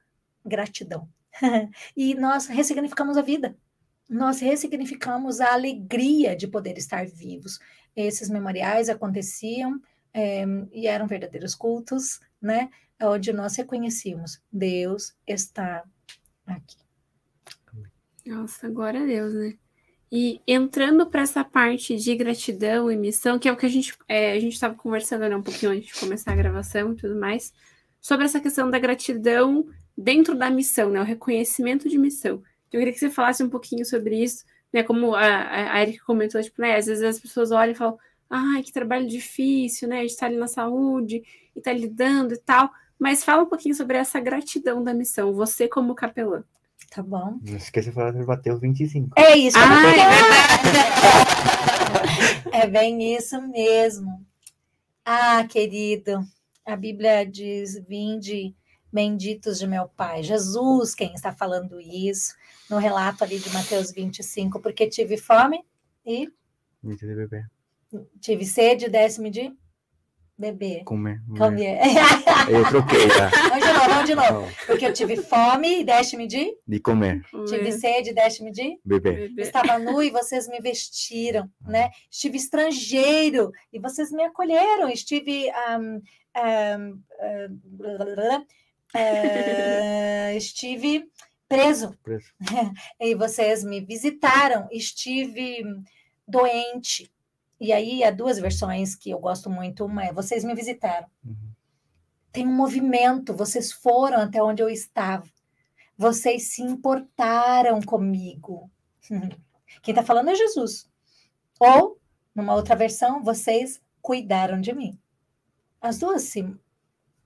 gratidão. 0.45 1.09
e 1.95 2.15
nós 2.15 2.47
ressignificamos 2.47 3.17
a 3.17 3.21
vida. 3.21 3.55
Nós 4.09 4.39
ressignificamos 4.39 5.39
a 5.39 5.53
alegria 5.53 6.35
de 6.35 6.47
poder 6.47 6.77
estar 6.77 7.05
vivos. 7.05 7.59
Esses 7.95 8.29
memoriais 8.29 8.89
aconteciam 8.89 9.79
é, 10.13 10.45
e 10.71 10.87
eram 10.87 11.07
verdadeiros 11.07 11.55
cultos, 11.55 12.19
né? 12.41 12.69
Onde 13.01 13.33
nós 13.33 13.55
reconhecíamos 13.55 14.39
Deus 14.51 15.15
está 15.27 15.83
aqui. 16.45 16.77
Nossa, 18.25 18.69
glória 18.69 19.01
a 19.01 19.05
Deus, 19.05 19.33
né? 19.33 19.57
E 20.11 20.39
entrando 20.47 21.07
para 21.07 21.23
essa 21.23 21.43
parte 21.43 21.97
de 21.97 22.15
gratidão 22.15 22.91
e 22.91 22.95
missão, 22.95 23.39
que 23.39 23.49
é 23.49 23.51
o 23.51 23.57
que 23.57 23.65
a 23.65 23.69
gente 23.69 23.97
é, 24.07 24.33
a 24.33 24.39
gente 24.39 24.53
estava 24.53 24.75
conversando 24.75 25.27
né, 25.27 25.35
um 25.35 25.41
pouquinho 25.41 25.71
antes 25.71 25.87
de 25.87 25.99
começar 25.99 26.33
a 26.33 26.35
gravação 26.35 26.93
e 26.93 26.95
tudo 26.95 27.19
mais, 27.19 27.51
sobre 27.99 28.25
essa 28.25 28.39
questão 28.39 28.69
da 28.69 28.77
gratidão 28.77 29.67
dentro 29.97 30.35
da 30.35 30.49
missão, 30.49 30.89
né? 30.89 30.99
O 30.99 31.05
reconhecimento 31.05 31.87
de 31.87 31.97
missão. 31.97 32.43
Então, 32.67 32.79
eu 32.79 32.79
queria 32.79 32.93
que 32.93 32.99
você 32.99 33.09
falasse 33.09 33.43
um 33.43 33.49
pouquinho 33.49 33.85
sobre 33.85 34.21
isso, 34.21 34.43
né? 34.71 34.83
Como 34.83 35.15
a, 35.15 35.73
a 35.73 35.81
Erika 35.81 36.03
comentou, 36.05 36.41
tipo, 36.41 36.61
né? 36.61 36.75
Às 36.75 36.87
vezes 36.87 37.03
as 37.03 37.19
pessoas 37.19 37.51
olham 37.51 37.73
e 37.73 37.75
falam, 37.75 37.97
ai, 38.29 38.63
que 38.63 38.73
trabalho 38.73 39.07
difícil, 39.07 39.87
né? 39.87 39.99
A 39.99 40.01
gente 40.01 40.11
está 40.11 40.25
ali 40.25 40.37
na 40.37 40.47
saúde 40.47 41.23
e 41.55 41.59
está 41.59 41.71
lidando 41.71 42.33
e 42.33 42.37
tal. 42.37 42.69
Mas 42.97 43.23
fala 43.23 43.43
um 43.43 43.47
pouquinho 43.47 43.75
sobre 43.75 43.97
essa 43.97 44.19
gratidão 44.19 44.83
da 44.83 44.93
missão, 44.93 45.33
você 45.33 45.67
como 45.67 45.95
capelã. 45.95 46.43
Tá 46.89 47.01
bom. 47.01 47.39
Não 47.41 47.57
esqueça 47.57 47.89
de 47.89 47.95
falar 47.95 48.11
bater 48.25 48.53
os 48.53 48.61
25. 48.61 49.09
É 49.17 49.35
isso. 49.35 49.57
Ah, 49.57 49.83
é, 52.53 52.61
é 52.63 52.67
bem 52.67 53.15
isso 53.15 53.41
mesmo. 53.41 54.23
Ah, 55.03 55.43
querido, 55.43 56.23
a 56.65 56.75
Bíblia 56.75 57.25
diz: 57.25 57.77
vinde 57.87 58.55
benditos 58.93 59.57
de 59.57 59.65
meu 59.65 59.87
Pai. 59.87 60.21
Jesus, 60.21 60.93
quem 60.93 61.13
está 61.13 61.33
falando 61.33 61.81
isso, 61.81 62.35
no 62.69 62.77
relato 62.77 63.23
ali 63.23 63.39
de 63.39 63.49
Mateus 63.51 63.91
25, 63.91 64.61
porque 64.61 64.87
tive 64.87 65.17
fome 65.17 65.59
e. 66.05 66.29
Tive 68.21 68.45
sede, 68.45 68.87
décimo 68.87 69.29
de 69.29 69.51
beber. 70.37 70.83
Comer. 70.83 71.21
Comer. 71.37 71.79
Eu 72.49 72.67
troquei, 72.67 73.07
tá? 73.07 73.29
Vamos 73.49 73.65
de 73.65 73.73
novo, 73.73 73.89
vamos 73.89 74.05
de 74.05 74.15
novo. 74.15 74.55
Porque 74.65 74.85
eu 74.85 74.93
tive 74.93 75.15
fome 75.17 75.81
e 75.81 75.83
deste-me 75.83 76.27
de? 76.27 76.57
De 76.67 76.79
comer. 76.79 77.21
Tive 77.47 77.71
sede 77.71 78.09
e 78.09 78.13
deste-me 78.13 78.51
de? 78.51 78.79
Beber. 78.83 79.31
Estava 79.37 79.77
nu 79.79 80.01
e 80.01 80.09
vocês 80.09 80.47
me 80.47 80.59
vestiram, 80.59 81.49
né? 81.61 81.89
Estive 82.11 82.37
estrangeiro 82.37 83.51
e 83.71 83.79
vocês 83.79 84.11
me 84.11 84.23
acolheram. 84.23 84.89
Estive... 84.89 85.49
Um, 85.79 86.01
um, 86.35 86.99
um, 87.21 88.45
é, 88.93 90.35
estive 90.35 91.09
preso. 91.47 91.97
preso. 92.03 92.27
e 92.99 93.15
vocês 93.15 93.63
me 93.63 93.81
visitaram, 93.81 94.67
estive 94.71 95.63
doente. 96.27 97.11
E 97.59 97.71
aí 97.71 98.03
há 98.03 98.11
duas 98.11 98.39
versões 98.39 98.95
que 98.95 99.09
eu 99.09 99.19
gosto 99.19 99.49
muito. 99.49 99.85
Uma 99.85 100.05
é 100.05 100.13
vocês 100.13 100.43
me 100.43 100.53
visitaram. 100.53 101.07
Uhum. 101.23 101.53
Tem 102.31 102.47
um 102.47 102.55
movimento, 102.55 103.35
vocês 103.35 103.71
foram 103.71 104.17
até 104.17 104.41
onde 104.41 104.61
eu 104.61 104.69
estava. 104.69 105.23
Vocês 105.97 106.53
se 106.53 106.61
importaram 106.61 107.79
comigo. 107.81 108.69
Quem 109.81 109.91
está 109.91 110.03
falando 110.03 110.29
é 110.29 110.35
Jesus. 110.35 110.89
Ou, 111.59 111.99
numa 112.33 112.55
outra 112.55 112.75
versão, 112.75 113.23
vocês 113.23 113.81
cuidaram 114.01 114.59
de 114.59 114.73
mim. 114.73 114.99
As 115.79 115.99
duas 115.99 116.23
se, 116.23 116.43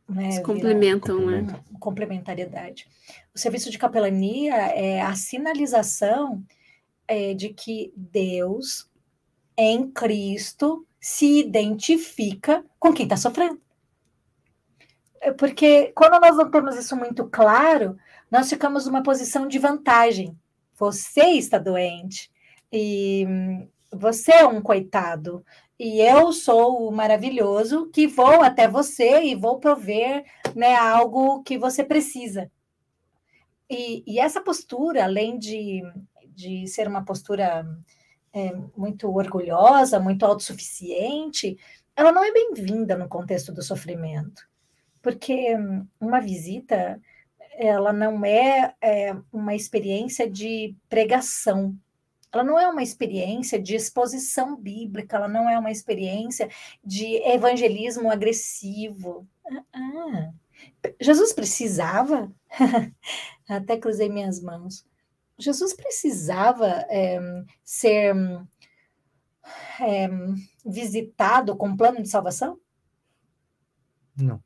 né, 0.08 0.32
se 0.32 0.42
complementam, 0.42 1.26
né? 1.26 1.46
Complementariedade. 1.80 2.88
O 3.36 3.40
serviço 3.40 3.70
de 3.70 3.78
capelania 3.78 4.56
é 4.56 5.02
a 5.02 5.14
sinalização 5.16 6.44
é, 7.08 7.34
de 7.34 7.50
que 7.50 7.94
Deus, 7.96 8.90
em 9.58 9.90
Cristo, 9.92 10.86
se 11.00 11.40
identifica 11.40 12.64
com 12.80 12.94
quem 12.94 13.06
está 13.06 13.18
sofrendo. 13.18 13.62
É 15.20 15.32
porque 15.32 15.92
quando 15.96 16.20
nós 16.20 16.38
não 16.38 16.50
temos 16.50 16.76
isso 16.76 16.96
muito 16.96 17.26
claro, 17.26 17.98
nós 18.32 18.50
ficamos 18.50 18.86
numa 18.86 19.04
posição 19.04 19.48
de 19.48 19.60
vantagem. 19.60 20.38
Você 20.76 21.24
está 21.32 21.58
doente 21.58 22.32
e 22.72 23.26
você 23.92 24.32
é 24.32 24.48
um 24.48 24.62
coitado 24.62 25.44
e 25.80 26.02
eu 26.02 26.32
sou 26.34 26.88
o 26.88 26.92
maravilhoso 26.92 27.90
que 27.92 28.08
vou 28.08 28.42
até 28.42 28.68
você 28.68 29.24
e 29.24 29.36
vou 29.36 29.60
prover 29.60 30.26
né, 30.56 30.76
algo 30.76 31.44
que 31.44 31.58
você 31.58 31.84
precisa. 31.84 32.52
E, 33.70 34.04
e 34.08 34.20
essa 34.20 34.42
postura, 34.42 35.04
além 35.04 35.38
de, 35.38 35.84
de 36.30 36.66
ser 36.68 36.88
uma 36.88 37.06
postura 37.06 37.68
é, 38.34 38.54
muito 38.76 39.10
orgulhosa, 39.14 40.00
muito 40.00 40.26
autossuficiente, 40.26 41.58
ela 41.96 42.12
não 42.12 42.24
é 42.24 42.32
bem-vinda 42.32 42.96
no 42.96 43.08
contexto 43.08 43.52
do 43.52 43.62
sofrimento, 43.62 44.48
porque 45.02 45.56
uma 46.00 46.20
visita 46.20 47.02
ela 47.58 47.92
não 47.92 48.24
é, 48.24 48.76
é 48.80 49.16
uma 49.34 49.56
experiência 49.56 50.30
de 50.30 50.76
pregação, 50.88 51.76
ela 52.32 52.44
não 52.44 52.60
é 52.60 52.68
uma 52.68 52.84
experiência 52.84 53.62
de 53.62 53.76
exposição 53.76 54.56
bíblica, 54.56 55.18
ela 55.18 55.28
não 55.28 55.50
é 55.50 55.58
uma 55.58 55.72
experiência 55.72 56.50
de 56.84 57.16
evangelismo 57.28 58.12
agressivo. 58.12 59.28
Ah, 59.46 59.64
ah. 59.74 60.34
Jesus 61.00 61.34
precisava, 61.34 62.32
até 63.48 63.78
cruzei 63.78 64.10
minhas 64.10 64.42
mãos, 64.42 64.86
Jesus 65.40 65.74
precisava 65.74 66.68
é, 66.90 67.20
ser 67.64 68.16
é, 69.80 70.10
visitado 70.66 71.56
com 71.56 71.70
um 71.70 71.78
plano 71.78 72.02
de 72.02 72.10
salvação? 72.10 72.60
Não. 74.16 74.42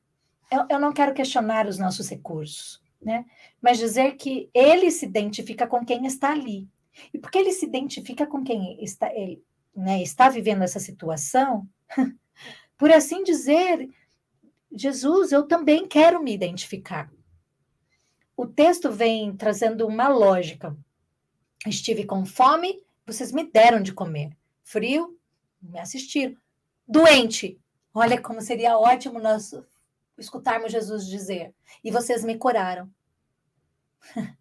Eu, 0.51 0.65
eu, 0.69 0.79
não 0.79 0.91
quero 0.91 1.13
questionar 1.13 1.65
os 1.65 1.77
nossos 1.77 2.09
recursos, 2.09 2.83
né? 3.01 3.25
Mas 3.61 3.77
dizer 3.77 4.17
que 4.17 4.49
ele 4.53 4.91
se 4.91 5.05
identifica 5.05 5.65
com 5.65 5.85
quem 5.85 6.05
está 6.05 6.31
ali. 6.31 6.67
E 7.13 7.19
porque 7.19 7.37
ele 7.37 7.51
se 7.51 7.65
identifica 7.65 8.25
com 8.25 8.43
quem 8.43 8.83
está, 8.83 9.13
ele, 9.13 9.43
né, 9.75 10.01
está 10.01 10.29
vivendo 10.29 10.63
essa 10.63 10.79
situação, 10.79 11.67
por 12.77 12.91
assim 12.91 13.23
dizer, 13.23 13.89
Jesus, 14.71 15.31
eu 15.31 15.47
também 15.47 15.87
quero 15.87 16.21
me 16.21 16.33
identificar 16.33 17.09
o 18.41 18.47
texto 18.47 18.91
vem 18.91 19.35
trazendo 19.37 19.85
uma 19.85 20.07
lógica. 20.07 20.75
Estive 21.67 22.05
com 22.05 22.25
fome, 22.25 22.83
vocês 23.05 23.31
me 23.31 23.43
deram 23.43 23.83
de 23.83 23.93
comer. 23.93 24.35
Frio, 24.63 25.15
me 25.61 25.77
assistiram. 25.77 26.35
Doente, 26.87 27.61
olha 27.93 28.19
como 28.19 28.41
seria 28.41 28.79
ótimo 28.79 29.19
nós 29.19 29.53
escutarmos 30.17 30.71
Jesus 30.71 31.05
dizer. 31.05 31.53
E 31.83 31.91
vocês 31.91 32.23
me 32.23 32.35
curaram. 32.35 32.89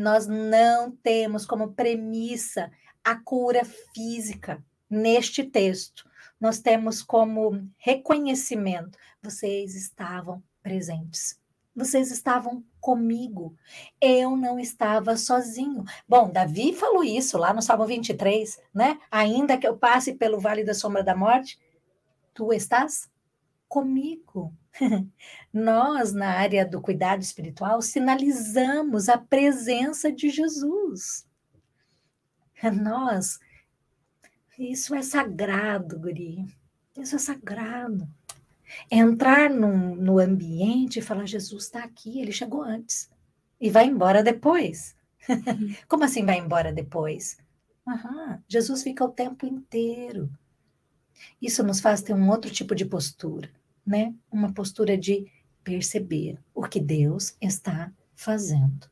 nós 0.00 0.26
não 0.26 0.90
temos 0.90 1.44
como 1.44 1.74
premissa 1.74 2.72
a 3.04 3.14
cura 3.14 3.64
física 3.94 4.64
neste 4.88 5.44
texto. 5.44 6.08
Nós 6.40 6.58
temos 6.58 7.02
como 7.02 7.68
reconhecimento. 7.76 8.98
Vocês 9.22 9.74
estavam 9.74 10.42
presentes. 10.62 11.38
Vocês 11.76 12.10
estavam 12.10 12.64
comigo. 12.80 13.54
Eu 14.00 14.36
não 14.36 14.58
estava 14.58 15.18
sozinho. 15.18 15.84
Bom, 16.08 16.30
Davi 16.30 16.72
falou 16.74 17.04
isso 17.04 17.36
lá 17.36 17.52
no 17.52 17.60
Salmo 17.60 17.86
23, 17.86 18.58
né? 18.74 18.98
Ainda 19.10 19.58
que 19.58 19.68
eu 19.68 19.76
passe 19.76 20.14
pelo 20.14 20.40
vale 20.40 20.64
da 20.64 20.72
sombra 20.72 21.04
da 21.04 21.14
morte, 21.14 21.58
tu 22.32 22.54
estás 22.54 23.06
comigo. 23.70 24.52
Nós, 25.50 26.12
na 26.12 26.28
área 26.28 26.66
do 26.66 26.82
cuidado 26.82 27.22
espiritual, 27.22 27.80
sinalizamos 27.80 29.08
a 29.08 29.16
presença 29.16 30.12
de 30.12 30.28
Jesus. 30.28 31.26
Nós, 32.82 33.38
isso 34.58 34.94
é 34.94 35.00
sagrado, 35.00 35.98
Guri. 35.98 36.44
Isso 36.98 37.16
é 37.16 37.18
sagrado 37.18 38.06
entrar 38.90 39.50
num, 39.50 39.94
no 39.94 40.18
ambiente 40.18 40.98
e 40.98 41.02
falar: 41.02 41.26
Jesus 41.26 41.64
está 41.64 41.82
aqui, 41.82 42.20
ele 42.20 42.32
chegou 42.32 42.62
antes 42.62 43.10
e 43.60 43.70
vai 43.70 43.86
embora 43.86 44.22
depois. 44.22 44.96
Como 45.88 46.04
assim 46.04 46.24
vai 46.24 46.38
embora 46.38 46.72
depois? 46.72 47.38
Uhum. 47.86 48.38
Jesus 48.48 48.82
fica 48.82 49.04
o 49.04 49.10
tempo 49.10 49.46
inteiro. 49.46 50.30
Isso 51.40 51.62
nos 51.62 51.80
faz 51.80 52.00
ter 52.00 52.14
um 52.14 52.30
outro 52.30 52.50
tipo 52.50 52.74
de 52.74 52.84
postura, 52.84 53.50
né? 53.86 54.14
Uma 54.30 54.52
postura 54.52 54.96
de 54.96 55.26
perceber 55.62 56.38
o 56.54 56.62
que 56.62 56.80
Deus 56.80 57.36
está 57.40 57.92
fazendo. 58.14 58.88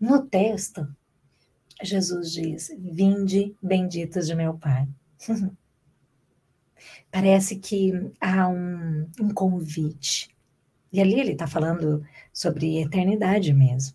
No 0.00 0.24
texto, 0.26 0.88
Jesus 1.82 2.32
diz: 2.32 2.70
Vinde 2.78 3.54
benditos 3.62 4.26
de 4.26 4.34
meu 4.34 4.54
Pai. 4.54 4.88
parece 7.10 7.56
que 7.56 7.92
há 8.20 8.48
um, 8.48 9.08
um 9.20 9.30
convite. 9.30 10.28
E 10.92 11.00
ali 11.00 11.20
ele 11.20 11.32
está 11.32 11.46
falando 11.46 12.04
sobre 12.32 12.80
eternidade 12.80 13.52
mesmo. 13.52 13.94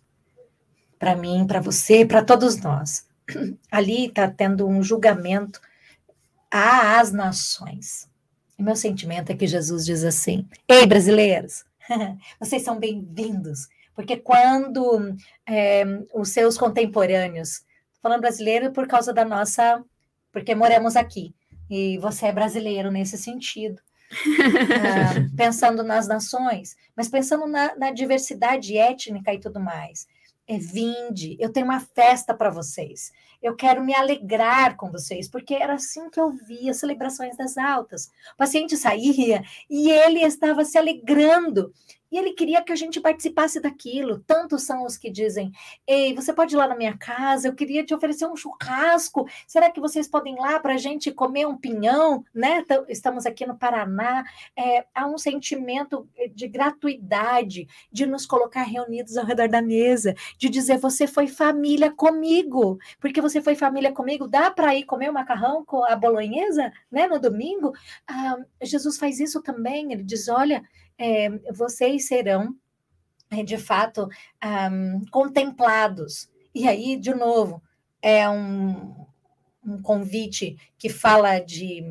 Para 0.98 1.16
mim, 1.16 1.46
para 1.46 1.60
você, 1.60 2.06
para 2.06 2.24
todos 2.24 2.56
nós. 2.56 3.06
Ali 3.70 4.06
está 4.06 4.30
tendo 4.30 4.66
um 4.66 4.82
julgamento 4.82 5.60
às 6.50 7.10
nações. 7.10 8.08
Meu 8.58 8.76
sentimento 8.76 9.30
é 9.30 9.36
que 9.36 9.46
Jesus 9.46 9.84
diz 9.84 10.04
assim: 10.04 10.48
Ei, 10.68 10.86
brasileiros, 10.86 11.64
vocês 12.38 12.62
são 12.62 12.78
bem-vindos, 12.78 13.68
porque 13.94 14.16
quando 14.16 15.16
é, 15.44 15.84
os 16.14 16.28
seus 16.28 16.56
contemporâneos, 16.56 17.64
falando 18.00 18.20
brasileiro 18.20 18.72
por 18.72 18.86
causa 18.86 19.12
da 19.12 19.24
nossa, 19.24 19.82
porque 20.30 20.54
moramos 20.54 20.94
aqui, 20.94 21.34
e 21.68 21.98
você 21.98 22.26
é 22.26 22.32
brasileiro 22.32 22.92
nesse 22.92 23.18
sentido. 23.18 23.80
uh, 24.12 25.30
pensando 25.36 25.82
nas 25.82 26.06
nações, 26.06 26.76
mas 26.96 27.08
pensando 27.08 27.48
na, 27.48 27.74
na, 27.74 27.90
diversidade 27.90 28.78
étnica 28.78 29.34
e 29.34 29.40
tudo 29.40 29.58
mais. 29.58 30.06
É 30.46 30.58
vinde, 30.58 31.38
eu 31.40 31.50
tenho 31.50 31.64
uma 31.64 31.80
festa 31.80 32.34
para 32.34 32.50
vocês. 32.50 33.10
Eu 33.42 33.56
quero 33.56 33.82
me 33.82 33.94
alegrar 33.94 34.76
com 34.76 34.90
vocês, 34.90 35.26
porque 35.26 35.54
era 35.54 35.74
assim 35.74 36.10
que 36.10 36.20
eu 36.20 36.30
via 36.32 36.74
celebrações 36.74 37.36
das 37.36 37.56
altas. 37.56 38.10
O 38.34 38.36
paciente 38.36 38.76
saía 38.76 39.42
e 39.70 39.90
ele 39.90 40.20
estava 40.20 40.64
se 40.64 40.76
alegrando. 40.76 41.72
E 42.14 42.16
ele 42.16 42.32
queria 42.32 42.62
que 42.62 42.70
a 42.70 42.76
gente 42.76 43.00
participasse 43.00 43.58
daquilo. 43.58 44.20
Tantos 44.20 44.62
são 44.62 44.84
os 44.84 44.96
que 44.96 45.10
dizem: 45.10 45.50
Ei, 45.84 46.14
você 46.14 46.32
pode 46.32 46.54
ir 46.54 46.56
lá 46.56 46.68
na 46.68 46.76
minha 46.76 46.96
casa, 46.96 47.48
eu 47.48 47.54
queria 47.56 47.84
te 47.84 47.92
oferecer 47.92 48.24
um 48.24 48.36
churrasco. 48.36 49.28
Será 49.48 49.68
que 49.68 49.80
vocês 49.80 50.06
podem 50.06 50.34
ir 50.34 50.38
lá 50.38 50.60
para 50.60 50.74
a 50.74 50.78
gente 50.78 51.10
comer 51.10 51.44
um 51.44 51.56
pinhão? 51.56 52.24
Né? 52.32 52.64
Estamos 52.88 53.26
aqui 53.26 53.44
no 53.44 53.58
Paraná. 53.58 54.24
É, 54.56 54.86
há 54.94 55.06
um 55.06 55.18
sentimento 55.18 56.08
de 56.32 56.46
gratuidade, 56.46 57.66
de 57.90 58.06
nos 58.06 58.24
colocar 58.24 58.62
reunidos 58.62 59.16
ao 59.16 59.26
redor 59.26 59.48
da 59.48 59.60
mesa, 59.60 60.14
de 60.38 60.48
dizer: 60.48 60.78
Você 60.78 61.06
foi 61.06 61.26
família 61.26 61.90
comigo, 61.90 62.78
porque 63.00 63.20
você 63.20 63.40
foi 63.40 63.54
família 63.54 63.92
comigo. 63.92 64.28
Dá 64.28 64.50
para 64.50 64.74
ir 64.74 64.84
comer 64.84 65.10
o 65.10 65.14
macarrão 65.14 65.64
com 65.64 65.84
a 65.84 65.96
bolonhesa 65.96 66.72
né, 66.90 67.06
no 67.06 67.18
domingo? 67.18 67.72
Ah, 68.06 68.36
Jesus 68.62 68.98
faz 68.98 69.20
isso 69.20 69.42
também. 69.42 69.92
Ele 69.92 70.02
diz: 70.02 70.28
Olha 70.28 70.62
é, 70.98 71.28
vocês 71.52 72.06
serão, 72.06 72.54
é, 73.30 73.42
de 73.42 73.58
fato, 73.58 74.08
um, 74.70 75.04
contemplados. 75.10 76.28
E 76.54 76.68
aí, 76.68 76.96
de 76.96 77.14
novo, 77.14 77.62
é 78.00 78.28
um, 78.28 79.06
um 79.64 79.82
convite 79.82 80.56
que 80.78 80.88
fala 80.88 81.38
de 81.40 81.82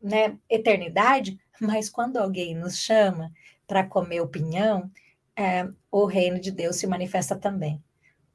né, 0.00 0.38
eternidade, 0.48 1.38
mas 1.60 1.90
quando 1.90 2.16
alguém 2.16 2.54
nos 2.54 2.78
chama 2.78 3.32
para 3.66 3.84
comer 3.84 4.20
o 4.20 4.28
pinhão, 4.28 4.90
é, 5.34 5.68
o 5.90 6.06
reino 6.06 6.40
de 6.40 6.50
Deus 6.50 6.76
se 6.76 6.86
manifesta 6.86 7.36
também. 7.36 7.82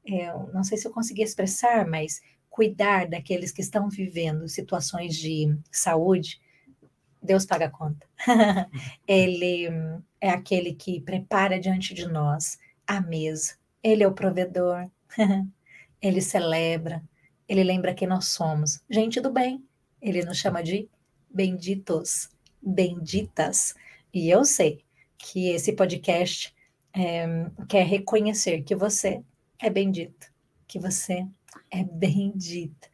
Eu 0.04 0.50
não 0.52 0.64
sei 0.64 0.76
se 0.78 0.86
eu 0.86 0.92
consegui 0.92 1.22
expressar, 1.22 1.86
mas 1.86 2.20
cuidar 2.50 3.08
daqueles 3.08 3.52
que 3.52 3.62
estão 3.62 3.88
vivendo 3.88 4.48
situações 4.48 5.16
de 5.16 5.56
saúde, 5.70 6.40
Deus 7.22 7.46
paga 7.46 7.66
a 7.66 7.70
conta. 7.70 8.06
Ele 9.06 9.68
é 10.20 10.30
aquele 10.30 10.74
que 10.74 11.00
prepara 11.00 11.58
diante 11.58 11.94
de 11.94 12.06
nós 12.06 12.58
a 12.86 13.00
mesa. 13.00 13.54
Ele 13.82 14.02
é 14.02 14.08
o 14.08 14.12
provedor. 14.12 14.90
Ele 16.02 16.20
celebra. 16.20 17.00
ele 17.48 17.62
lembra 17.62 17.94
quem 17.94 18.08
nós 18.08 18.26
somos. 18.26 18.82
Gente 18.90 19.20
do 19.20 19.30
bem. 19.30 19.64
Ele 20.00 20.24
nos 20.24 20.38
chama 20.38 20.60
de 20.62 20.88
benditos, 21.32 22.28
benditas. 22.60 23.72
E 24.12 24.28
eu 24.28 24.44
sei 24.44 24.84
que 25.16 25.50
esse 25.50 25.72
podcast 25.72 26.52
é, 26.92 27.24
quer 27.68 27.86
reconhecer 27.86 28.62
que 28.62 28.74
você 28.74 29.22
é 29.62 29.70
bendito, 29.70 30.26
que 30.66 30.78
você 30.78 31.24
é 31.70 31.84
bendita, 31.84 32.88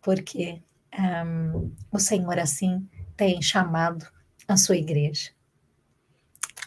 porque 0.00 0.62
um, 0.98 1.70
o 1.92 1.98
Senhor 1.98 2.38
assim 2.38 2.88
tem 3.16 3.40
chamado 3.42 4.06
a 4.48 4.56
sua 4.56 4.76
igreja. 4.76 5.30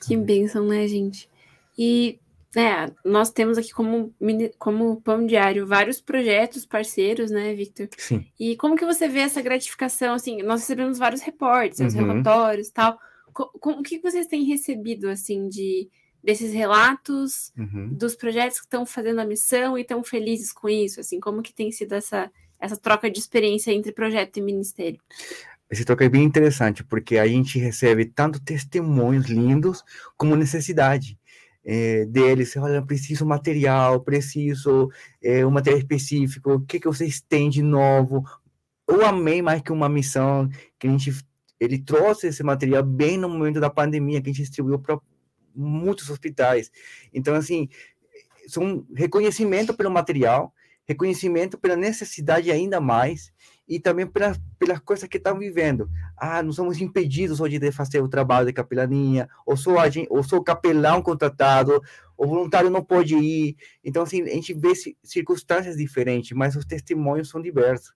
Que 0.05 0.16
bênção, 0.16 0.66
né, 0.66 0.88
gente? 0.88 1.30
E 1.78 2.20
né, 2.55 2.91
nós 3.03 3.30
temos 3.32 3.58
aqui 3.58 3.72
como, 3.72 4.14
como 4.58 5.01
pão 5.01 5.26
diário 5.26 5.68
vários 5.68 5.99
projetos 5.99 6.66
parceiros, 6.66 7.30
né, 7.30 7.53
Victor? 7.53 7.89
Sim. 7.97 8.26
E 8.39 8.55
como 8.55 8.76
que 8.76 8.86
você 8.86 9.08
vê 9.08 9.20
essa 9.20 9.41
gratificação? 9.41 10.14
Assim, 10.14 10.41
nós 10.43 10.62
recebemos 10.62 10.97
vários 10.97 11.22
reportes, 11.22 11.80
uhum. 11.80 11.89
relatórios 11.89 12.70
tal. 12.70 12.97
O 13.36 13.84
que 13.84 13.99
vocês 13.99 14.28
têm 14.28 14.43
recebido, 14.45 15.10
assim, 15.10 15.47
de 15.47 15.89
desses 16.24 16.53
relatos 16.53 17.51
uhum. 17.57 17.89
dos 17.93 18.15
projetos 18.15 18.59
que 18.59 18.65
estão 18.65 18.86
fazendo 18.86 19.20
a 19.20 19.26
missão 19.26 19.78
e 19.78 19.82
estão 19.82 20.03
felizes 20.03 20.51
com 20.51 20.68
isso? 20.68 20.99
Assim, 20.99 21.20
como 21.20 21.41
que 21.41 21.53
tem 21.53 21.72
sido 21.72 21.93
essa, 21.93 22.32
essa 22.59 22.78
troca 22.78 23.09
de 23.09 23.20
experiência 23.20 23.72
entre 23.72 23.91
projeto 23.91 24.38
e 24.38 24.41
ministério? 24.41 24.99
Esse 25.70 25.84
troca 25.84 26.05
é 26.05 26.09
bem 26.09 26.24
interessante, 26.24 26.84
porque 26.84 27.18
a 27.18 27.28
gente 27.28 27.59
recebe 27.59 28.05
tanto 28.05 28.41
testemunhos 28.41 29.26
lindos 29.28 29.84
como 30.15 30.36
necessidade 30.36 31.20
é, 31.65 32.05
deles. 32.05 32.55
Olha, 32.55 32.82
preciso 32.82 33.26
material, 33.26 33.99
preciso 33.99 34.89
é, 35.22 35.45
um 35.45 35.51
material 35.51 35.80
específico, 35.80 36.53
o 36.53 36.61
que, 36.61 36.80
que 36.80 36.88
vocês 36.88 37.20
têm 37.20 37.49
de 37.49 37.61
novo? 37.61 38.24
Eu 38.88 39.05
amei 39.05 39.41
mais 39.41 39.61
que 39.61 39.72
uma 39.72 39.89
missão 39.89 40.49
que 40.80 40.88
a 40.88 40.89
gente 40.89 41.13
ele 41.59 41.80
trouxe 41.80 42.28
esse 42.28 42.43
material 42.43 42.84
bem 42.84 43.18
no 43.18 43.28
momento 43.28 43.59
da 43.59 43.70
pandemia 43.70 44.22
que 44.22 44.30
a 44.30 44.32
gente 44.32 44.43
distribuiu 44.43 44.80
para 44.80 44.99
muitos 45.58 46.10
hospitais. 46.10 46.72
Então, 47.14 47.34
assim, 47.36 47.68
são 48.47 48.86
reconhecimento 48.95 49.74
pelo 49.74 49.91
material, 49.91 50.53
reconhecimento 50.86 51.58
pela 51.58 51.76
necessidade 51.76 52.49
ainda 52.49 52.80
mais 52.80 53.34
e 53.68 53.80
também 53.80 54.08
pela, 54.08 54.34
pelas 54.58 54.80
coisas 54.80 55.10
que 55.10 55.18
estão 55.18 55.38
vivendo. 55.38 55.89
Ah, 56.16 56.41
não 56.41 56.53
somos 56.53 56.80
impedidos 56.80 57.41
hoje 57.41 57.60
de 57.60 57.72
fazer 57.72 58.01
o 58.01 58.08
trabalho 58.08 58.47
de 58.47 58.53
capelania, 58.53 59.28
ou 59.45 59.58
sou, 59.58 59.78
agente, 59.78 60.08
ou 60.10 60.24
sou 60.24 60.41
capelão 60.41 61.01
contratado, 61.01 61.82
o 62.18 62.26
voluntário 62.26 62.70
não 62.70 62.82
pode 62.82 63.16
ir. 63.16 63.58
Então, 63.84 64.03
assim, 64.03 64.22
a 64.22 64.30
gente 64.30 64.53
vê 64.53 64.72
circunstâncias 65.03 65.76
diferentes, 65.76 66.32
mas 66.32 66.55
os 66.55 66.66
testemunhos 66.66 67.30
são 67.30 67.41
diversos. 67.41 67.93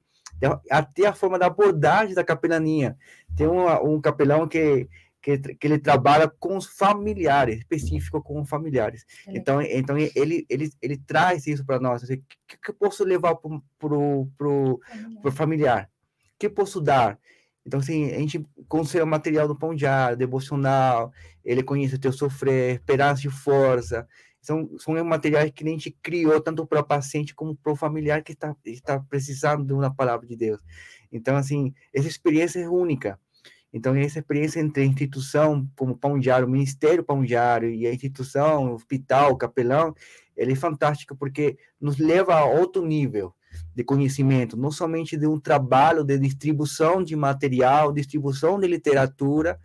Até 0.69 1.05
a 1.05 1.13
forma 1.13 1.39
da 1.39 1.45
abordagem 1.45 2.15
da 2.15 2.23
capelania. 2.23 2.97
Tem 3.35 3.47
um, 3.47 3.67
um 3.83 4.01
capelão 4.01 4.47
que 4.47 4.89
que, 5.21 5.37
que 5.37 5.67
ele 5.67 5.77
trabalha 5.77 6.27
com 6.27 6.57
os 6.57 6.65
familiares, 6.65 7.59
específico 7.59 8.21
com 8.21 8.41
os 8.41 8.49
familiares. 8.49 9.05
É. 9.27 9.37
Então, 9.37 9.61
então 9.61 9.97
ele, 9.97 10.45
ele, 10.49 10.71
ele 10.81 10.97
traz 10.97 11.45
isso 11.47 11.63
para 11.65 11.79
nós. 11.79 12.03
O 12.03 12.07
que, 12.07 12.17
que 12.61 12.69
eu 12.69 12.73
posso 12.73 13.03
levar 13.03 13.35
para 13.35 13.55
o 13.55 13.61
pro, 13.77 14.27
pro, 14.37 14.81
pro 15.21 15.31
familiar? 15.31 15.89
O 16.35 16.39
que 16.39 16.49
posso 16.49 16.81
dar? 16.81 17.19
Então, 17.65 17.79
assim, 17.79 18.11
a 18.11 18.17
gente 18.17 18.43
consegue 18.67 19.03
o 19.03 19.07
material 19.07 19.47
do 19.47 19.55
pão 19.55 19.75
diário, 19.75 20.17
devocional, 20.17 21.13
ele 21.45 21.61
conhece 21.61 21.95
o 21.95 21.99
teu 21.99 22.11
sofrer, 22.11 22.75
esperança 22.75 23.27
e 23.27 23.29
força. 23.29 24.07
São, 24.41 24.75
são 24.79 25.03
materiais 25.05 25.51
que 25.51 25.63
a 25.63 25.69
gente 25.69 25.91
criou 26.01 26.41
tanto 26.41 26.65
para 26.65 26.79
o 26.79 26.83
paciente 26.83 27.35
como 27.35 27.55
para 27.55 27.71
o 27.71 27.75
familiar 27.75 28.23
que 28.23 28.31
está, 28.31 28.55
está 28.65 28.99
precisando 28.99 29.63
de 29.63 29.71
uma 29.71 29.93
palavra 29.93 30.25
de 30.25 30.35
Deus. 30.35 30.59
Então, 31.11 31.35
assim, 31.35 31.71
essa 31.93 32.07
experiência 32.07 32.59
é 32.59 32.67
única. 32.67 33.19
Então, 33.73 33.95
essa 33.95 34.19
experiência 34.19 34.59
entre 34.59 34.83
a 34.83 34.85
instituição, 34.85 35.67
como 35.77 35.97
pão 35.97 36.19
diário, 36.19 36.45
o 36.45 36.49
Ministério 36.49 37.03
Pão 37.03 37.23
Diário, 37.23 37.69
e 37.69 37.87
a 37.87 37.93
instituição, 37.93 38.71
o 38.71 38.75
hospital, 38.75 39.31
o 39.31 39.37
capelão, 39.37 39.95
ele 40.35 40.53
é 40.53 40.55
fantástico 40.55 41.15
porque 41.15 41.57
nos 41.79 41.97
leva 41.97 42.35
a 42.35 42.45
outro 42.45 42.85
nível 42.85 43.33
de 43.75 43.83
conhecimento, 43.83 44.57
não 44.57 44.71
somente 44.71 45.15
de 45.15 45.27
um 45.27 45.39
trabalho 45.39 46.03
de 46.03 46.17
distribuição 46.17 47.03
de 47.03 47.15
material, 47.15 47.93
distribuição 47.93 48.59
de 48.59 48.67
literatura, 48.67 49.59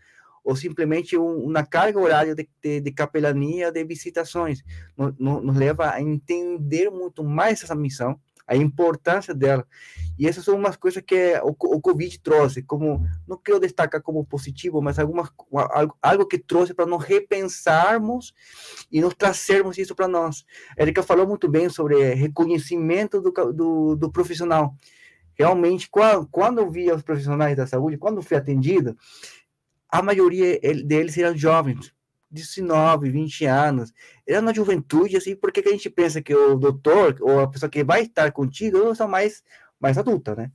ou 0.44 0.54
simplesmente 0.54 1.18
um, 1.18 1.38
uma 1.44 1.64
carga 1.64 1.98
horária 1.98 2.34
de, 2.34 2.48
de, 2.62 2.80
de 2.80 2.92
capelania, 2.92 3.72
de 3.72 3.84
visitações. 3.84 4.62
Nos, 4.96 5.12
nos 5.18 5.56
leva 5.56 5.90
a 5.90 6.00
entender 6.00 6.88
muito 6.90 7.24
mais 7.24 7.64
essa 7.64 7.74
missão, 7.74 8.20
a 8.46 8.56
importância 8.56 9.34
dela. 9.34 9.66
E 10.18 10.26
essas 10.26 10.44
são 10.44 10.56
umas 10.56 10.76
coisas 10.76 11.02
que 11.04 11.34
o, 11.42 11.50
o 11.50 11.80
Covid 11.80 12.18
trouxe, 12.20 12.62
como, 12.62 13.06
não 13.26 13.36
quero 13.36 13.60
destacar 13.60 14.00
como 14.00 14.24
positivo, 14.24 14.80
mas 14.80 14.98
algumas, 14.98 15.30
algo, 15.52 15.96
algo 16.00 16.26
que 16.26 16.38
trouxe 16.38 16.72
para 16.72 16.86
nós 16.86 17.04
repensarmos 17.04 18.32
e 18.90 19.00
nos 19.00 19.14
trazermos 19.14 19.76
isso 19.76 19.94
para 19.94 20.08
nós. 20.08 20.44
A 20.78 20.82
Erika 20.82 21.02
falou 21.02 21.26
muito 21.26 21.48
bem 21.48 21.68
sobre 21.68 22.14
reconhecimento 22.14 23.20
do, 23.20 23.30
do, 23.52 23.96
do 23.96 24.10
profissional. 24.10 24.74
Realmente, 25.34 25.88
quando, 25.90 26.26
quando 26.28 26.58
eu 26.60 26.70
via 26.70 26.94
os 26.94 27.02
profissionais 27.02 27.56
da 27.56 27.66
saúde, 27.66 27.98
quando 27.98 28.22
fui 28.22 28.36
atendido, 28.36 28.96
a 29.88 30.02
maioria 30.02 30.58
deles 30.84 31.16
eram 31.18 31.36
jovens, 31.36 31.92
19, 32.30 33.10
20 33.10 33.44
anos. 33.46 33.92
Era 34.26 34.40
na 34.40 34.52
juventude, 34.52 35.16
assim, 35.16 35.36
porque 35.36 35.62
que 35.62 35.68
a 35.68 35.72
gente 35.72 35.90
pensa 35.90 36.20
que 36.20 36.34
o 36.34 36.56
doutor, 36.56 37.16
ou 37.20 37.40
a 37.40 37.48
pessoa 37.48 37.70
que 37.70 37.84
vai 37.84 38.02
estar 38.02 38.32
contigo, 38.32 38.94
são 38.94 39.08
mais, 39.08 39.42
mais 39.80 39.98
adulta, 39.98 40.34
né? 40.34 40.50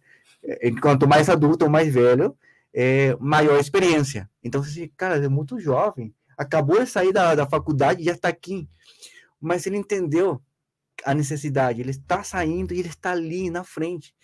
Enquanto 0.62 1.08
mais 1.08 1.30
adulto 1.30 1.66
ou 1.66 1.72
mais 1.72 1.94
velho, 1.94 2.36
é, 2.74 3.16
maior 3.20 3.60
experiência. 3.60 4.30
Então, 4.44 4.64
você, 4.64 4.92
cara, 4.98 5.24
é 5.24 5.30
muito 5.30 5.60
jovem. 5.60 6.14
Acabou 6.38 6.80
de 6.84 6.90
sair 6.90 7.14
da, 7.14 7.36
da 7.36 7.48
faculdade 7.48 8.04
já 8.04 8.14
está 8.14 8.30
aqui. 8.30 8.68
Mas 9.40 9.66
ele 9.66 9.78
entendeu 9.78 10.42
a 11.06 11.14
necessidade. 11.14 11.82
Ele 11.82 11.92
está 11.92 12.24
saindo 12.24 12.74
e 12.74 12.80
ele 12.80 12.90
está 12.90 13.12
ali 13.12 13.50
na 13.50 13.64
frente, 13.64 14.16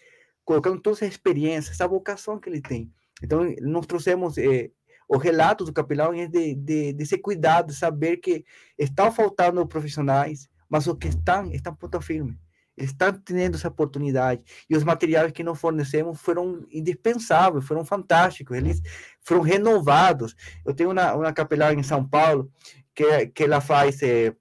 colocando 0.44 0.82
toda 0.82 0.98
essa 0.98 1.06
experiência, 1.06 1.72
essa 1.72 1.88
vocação 1.88 2.40
que 2.40 2.50
ele 2.50 2.62
tem. 2.62 2.92
Então, 3.22 3.44
nós 3.62 3.86
trouxemos 3.86 4.38
é, 4.38 4.70
o 5.08 5.18
relato 5.18 5.64
do 5.64 5.74
capelão 5.74 6.14
é 6.14 6.28
de, 6.28 6.56
de, 6.56 6.94
desse 6.94 7.18
cuidado, 7.18 7.74
saber 7.74 8.18
que 8.18 8.44
estão 8.78 9.12
faltando 9.12 9.66
profissionais, 9.66 10.50
mas 10.70 10.88
o 10.88 10.96
que 10.96 11.08
estão, 11.08 11.52
estão 11.52 11.74
ponta 11.74 12.02
firme. 12.02 12.38
Eles 12.78 12.92
estão 12.92 13.12
tendo 13.12 13.56
essa 13.56 13.70
oportunidade. 13.70 14.44
E 14.70 14.76
os 14.78 14.84
materiais 14.84 15.32
que 15.32 15.44
nós 15.44 15.60
fornecemos 15.60 16.22
foram 16.22 16.64
indispensáveis, 16.70 17.66
foram 17.66 17.84
fantásticos, 17.84 18.56
eles 18.56 18.82
foram 19.22 19.42
renovados. 19.42 20.36
Eu 20.64 20.76
tenho 20.76 20.92
uma, 20.92 21.14
uma 21.16 21.34
capelã 21.34 21.74
em 21.74 21.82
São 21.82 22.08
Paulo 22.08 22.52
que, 22.94 23.28
que 23.28 23.44
ela 23.46 23.62
faz, 23.62 24.04
é, 24.04 24.36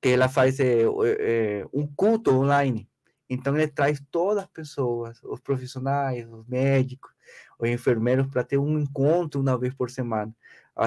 que 0.00 0.08
ela 0.08 0.28
faz 0.28 0.58
é, 0.58 0.84
é, 1.18 1.66
um 1.72 1.86
culto 1.86 2.30
online. 2.30 2.88
Então, 3.28 3.54
ele 3.54 3.68
traz 3.68 4.02
todas 4.10 4.44
as 4.44 4.50
pessoas, 4.50 5.22
os 5.22 5.40
profissionais, 5.40 6.26
os 6.28 6.46
médicos, 6.46 7.12
ou 7.60 7.66
enfermeiros 7.68 8.26
para 8.26 8.42
ter 8.42 8.58
um 8.58 8.78
encontro 8.78 9.40
uma 9.40 9.58
vez 9.58 9.74
por 9.74 9.90
semana, 9.90 10.34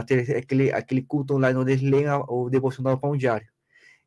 ter 0.07 0.35
aquele, 0.35 0.71
aquele 0.71 1.03
culto 1.03 1.35
online 1.35 1.59
onde 1.59 1.71
eles 1.73 1.83
leem 1.83 2.07
o 2.27 2.49
devocional 2.49 2.97
pão 2.97 3.15
diário. 3.15 3.47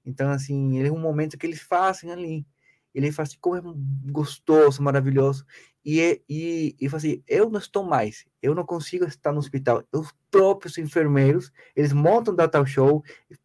Então, 0.04 0.30
assim, 0.30 0.84
é 0.84 0.90
um 0.90 0.98
momento 0.98 1.38
que 1.38 1.46
eles 1.46 1.60
fazem 1.60 2.10
ali. 2.10 2.46
Ele 2.94 3.12
faz 3.12 3.30
assim, 3.30 3.38
como 3.40 3.56
é 3.56 3.62
gostoso, 4.10 4.82
maravilhoso. 4.82 5.44
E, 5.84 6.22
e, 6.28 6.74
e 6.80 6.86
assim, 6.86 7.22
eu 7.28 7.48
não 7.48 7.60
estou 7.60 7.84
mais, 7.84 8.24
eu 8.42 8.54
não 8.54 8.64
consigo 8.64 9.04
estar 9.04 9.32
no 9.32 9.38
hospital. 9.38 9.84
Os 9.92 10.12
próprios 10.30 10.78
enfermeiros, 10.78 11.52
eles 11.76 11.92
montam 11.92 12.34
data 12.34 12.64
show, 12.64 13.04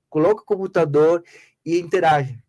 colocam 0.10 0.44
o 0.44 0.46
computador 0.46 1.24
e 1.66 1.80
interagem. 1.80 2.42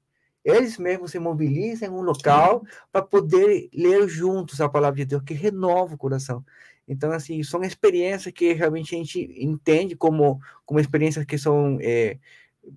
Eles 0.45 0.77
mesmos 0.77 1.13
se 1.13 1.19
mobilizam 1.19 1.89
em 1.89 1.93
um 1.93 2.03
local 2.03 2.65
para 2.91 3.03
poder 3.03 3.69
ler 3.73 4.09
juntos 4.09 4.61
a 4.61 4.69
palavra 4.69 4.97
de 4.99 5.05
Deus, 5.05 5.23
que 5.23 5.35
renova 5.35 5.95
o 5.95 5.99
coração. 5.99 6.45
Então, 6.87 7.13
assim, 7.13 7.43
são 7.43 7.63
experiências 7.63 8.35
que 8.35 8.53
realmente 8.53 8.95
a 8.95 8.99
gente 8.99 9.21
entende 9.39 9.97
como, 9.97 10.41
como 10.67 10.81
experiências 10.81 11.25
que 11.25 11.39
são 11.39 11.79
é, 11.81 12.19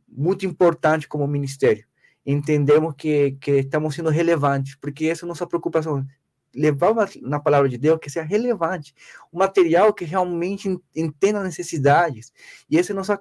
muito 0.07 0.45
importantes 0.45 1.07
como 1.07 1.28
ministério. 1.28 1.86
Entendemos 2.26 2.93
que, 2.95 3.32
que 3.41 3.51
estamos 3.59 3.95
sendo 3.95 4.09
relevantes, 4.09 4.76
porque 4.76 5.05
essa 5.05 5.24
é 5.24 5.26
a 5.26 5.30
nossa 5.30 5.45
preocupação. 5.47 6.05
Levar 6.53 6.93
na 7.22 7.39
palavra 7.39 7.68
de 7.68 7.78
Deus 7.78 7.99
que 7.99 8.09
seja 8.09 8.26
relevante, 8.26 8.95
um 9.34 9.39
material 9.39 9.93
que 9.93 10.05
realmente 10.05 10.80
entenda 10.95 11.43
necessidades. 11.43 12.32
E 12.70 12.80
essa 12.80 12.91
é 12.91 12.93
a 12.93 12.95
nossa 12.95 13.18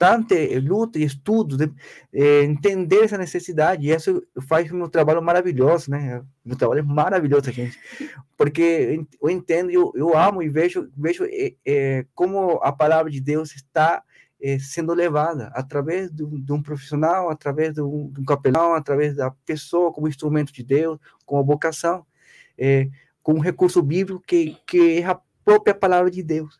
constante 0.00 0.58
luta 0.58 0.98
e 0.98 1.04
estudo, 1.04 1.56
de, 1.58 1.70
eh, 2.12 2.42
entender 2.44 3.04
essa 3.04 3.18
necessidade, 3.18 3.86
e 3.86 3.94
isso 3.94 4.22
faz 4.48 4.70
meu 4.70 4.88
trabalho 4.88 5.22
maravilhoso, 5.22 5.90
né? 5.90 6.22
Meu 6.42 6.56
trabalho 6.56 6.80
é 6.80 6.82
maravilhoso, 6.82 7.52
gente, 7.52 7.78
porque 8.36 9.04
eu 9.20 9.28
entendo, 9.28 9.70
eu, 9.70 9.92
eu 9.94 10.16
amo 10.16 10.42
e 10.42 10.48
vejo, 10.48 10.90
vejo 10.96 11.24
eh, 11.24 11.54
eh, 11.66 12.06
como 12.14 12.58
a 12.62 12.72
palavra 12.72 13.10
de 13.10 13.20
Deus 13.20 13.54
está 13.54 14.02
sendo 14.58 14.94
levada 14.94 15.52
através 15.54 16.10
de 16.10 16.24
um, 16.24 16.40
de 16.40 16.50
um 16.50 16.62
profissional, 16.62 17.28
através 17.28 17.74
de 17.74 17.82
um, 17.82 18.10
de 18.10 18.22
um, 18.22 18.24
capelão, 18.24 18.72
através 18.72 19.14
da 19.14 19.30
pessoa 19.44 19.92
como 19.92 20.08
instrumento 20.08 20.50
de 20.50 20.62
Deus, 20.62 20.98
com 21.26 21.38
a 21.38 21.42
vocação. 21.42 22.06
é, 22.56 22.88
com 23.22 23.34
um 23.34 23.38
recurso 23.38 23.82
bíblico 23.82 24.22
que, 24.26 24.56
que 24.66 25.00
é 25.00 25.04
a 25.04 25.20
própria 25.44 25.74
palavra 25.74 26.10
de 26.10 26.22
Deus. 26.22 26.58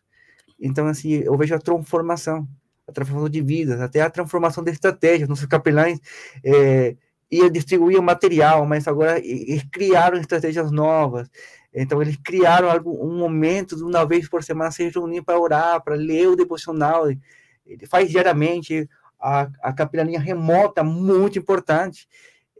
Então, 0.59 0.85
assim, 0.85 1.09
eu 1.13 1.35
vejo 1.35 1.55
a 1.55 1.59
transformação, 1.59 2.47
a 2.91 2.93
transformação 2.93 3.29
de 3.29 3.41
vidas, 3.41 3.81
até 3.81 4.01
a 4.01 4.09
transformação 4.09 4.63
de 4.63 4.71
estratégias. 4.71 5.27
Nossos 5.27 5.45
capelães 5.45 5.99
é, 6.43 6.95
iam 7.31 7.49
distribuir 7.49 8.01
material, 8.01 8.65
mas 8.65 8.87
agora 8.87 9.17
eles 9.19 9.63
criaram 9.71 10.17
estratégias 10.17 10.71
novas. 10.71 11.29
Então, 11.73 12.01
eles 12.01 12.17
criaram 12.17 12.69
algo, 12.69 13.03
um 13.03 13.17
momento 13.17 13.75
uma 13.83 14.05
vez 14.05 14.27
por 14.27 14.43
semana 14.43 14.71
se 14.71 14.89
reunir 14.89 15.21
para 15.21 15.39
orar, 15.39 15.81
para 15.81 15.95
ler 15.95 16.27
o 16.27 16.35
devocional. 16.35 17.09
Ele 17.09 17.87
faz 17.87 18.09
diariamente 18.09 18.89
a, 19.19 19.49
a 19.61 19.71
capelania 19.71 20.19
remota, 20.19 20.83
muito 20.83 21.39
importante. 21.39 22.07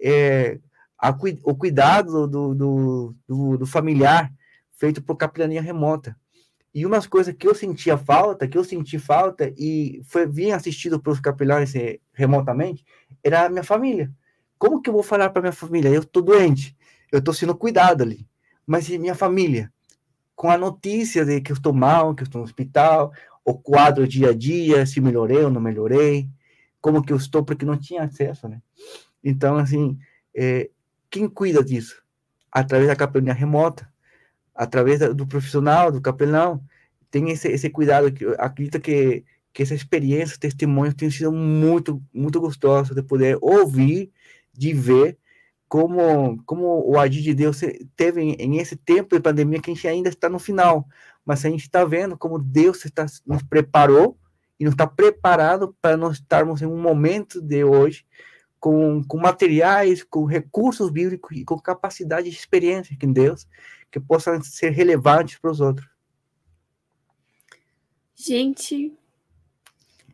É, 0.01 0.57
a, 0.97 1.09
o 1.43 1.55
cuidado 1.55 2.27
do, 2.27 2.55
do, 2.55 3.15
do, 3.27 3.57
do, 3.57 3.65
familiar 3.65 4.32
feito 4.77 5.01
por 5.01 5.15
capelania 5.15 5.61
remota. 5.61 6.15
E 6.74 6.86
umas 6.86 7.05
coisas 7.05 7.34
que 7.34 7.47
eu 7.47 7.53
sentia 7.53 7.97
falta, 7.97 8.47
que 8.47 8.57
eu 8.57 8.63
senti 8.63 8.97
falta 8.97 9.53
e 9.57 10.01
foi 10.05 10.26
vinha 10.26 10.55
assistido 10.55 11.01
pelos 11.01 11.19
capelares 11.19 11.76
eh, 11.76 11.99
remotamente, 12.13 12.86
era 13.24 13.45
a 13.45 13.49
minha 13.49 13.63
família. 13.63 14.11
Como 14.57 14.82
que 14.82 14.89
eu 14.89 14.93
vou 14.93 15.03
falar 15.03 15.30
para 15.32 15.41
minha 15.41 15.51
família? 15.51 15.89
Eu 15.89 16.01
estou 16.01 16.24
doente, 16.24 16.76
eu 17.11 17.19
estou 17.19 17.34
sendo 17.34 17.55
cuidado 17.55 18.03
ali 18.03 18.26
mas 18.72 18.89
e 18.89 18.97
minha 18.97 19.13
família? 19.15 19.69
Com 20.34 20.49
a 20.49 20.57
notícia 20.57 21.26
de 21.26 21.41
que 21.41 21.51
eu 21.51 21.55
estou 21.55 21.74
mal, 21.74 22.15
que 22.15 22.24
eu 22.24 22.26
estou 22.26 22.39
no 22.39 22.45
hospital, 22.45 23.11
o 23.43 23.53
quadro 23.53 24.07
dia 24.07 24.30
a 24.30 24.34
dia, 24.34 24.86
se 24.86 25.01
melhorei 25.01 25.43
ou 25.43 25.51
não 25.51 25.59
melhorei, 25.59 26.30
como 26.80 27.03
que 27.03 27.11
eu 27.11 27.17
estou, 27.17 27.43
porque 27.43 27.65
não 27.65 27.78
tinha 27.78 28.03
acesso, 28.03 28.47
né? 28.47 28.61
Então, 29.22 29.57
assim, 29.57 29.99
é, 30.34 30.69
quem 31.09 31.28
cuida 31.28 31.61
disso? 31.61 32.01
Através 32.49 32.88
da 32.88 32.95
capelania 32.95 33.34
remota, 33.34 33.90
através 34.56 34.99
do 35.16 35.28
profissional, 35.28 35.91
do 35.91 36.02
capelão, 36.02 36.64
tem 37.10 37.30
esse, 37.30 37.47
esse 37.49 37.70
cuidado, 37.70 38.12
que 38.12 38.26
acredito 38.38 38.80
que, 38.80 39.26
que 39.54 39.64
essa 39.64 39.76
experiência, 39.76 40.38
testemunhos, 40.39 40.93
tem 40.93 41.12
sido 41.12 41.32
muito, 41.32 42.02
muito 42.14 42.39
gostoso 42.39 42.95
de 42.95 43.04
poder 43.04 43.38
ouvir, 43.41 44.12
de 44.54 44.74
ver, 44.74 45.18
como, 45.68 46.41
como 46.45 46.84
o 46.86 46.99
agir 46.99 47.22
de 47.22 47.34
Deus 47.34 47.62
teve 47.95 48.22
em, 48.22 48.34
em, 48.34 48.58
esse 48.58 48.76
tempo 48.76 49.16
de 49.16 49.22
pandemia 49.22 49.62
que 49.62 49.72
a 49.72 49.74
gente 49.74 49.88
ainda 49.88 50.10
está 50.10 50.28
no 50.28 50.39
final, 50.39 50.86
mas 51.26 51.45
a 51.45 51.49
gente 51.49 51.62
está 51.62 51.86
vendo 51.86 52.18
como 52.18 52.39
Deus 52.39 52.84
está, 52.84 53.06
nos 53.26 53.41
preparou 53.43 54.18
e 54.60 54.66
nos 54.66 54.74
está 54.74 54.86
preparado 54.86 55.76
para 55.82 55.95
nós 55.95 56.18
estarmos 56.18 56.62
em 56.62 56.66
um 56.66 56.82
momento 56.82 57.41
de 57.41 57.64
hoje 57.64 58.06
com, 58.60 59.04
com 59.04 59.18
materiais, 59.18 60.04
com 60.04 60.26
recursos 60.26 60.91
bíblicos 60.91 61.36
e 61.36 61.43
com 61.43 61.58
capacidade 61.58 62.30
de 62.30 62.36
experiência 62.36 62.95
em 63.02 63.12
Deus 63.12 63.47
que 63.91 63.99
possam 63.99 64.41
ser 64.41 64.69
relevantes 64.69 65.37
para 65.37 65.51
os 65.51 65.59
outros. 65.59 65.87
Gente, 68.15 68.93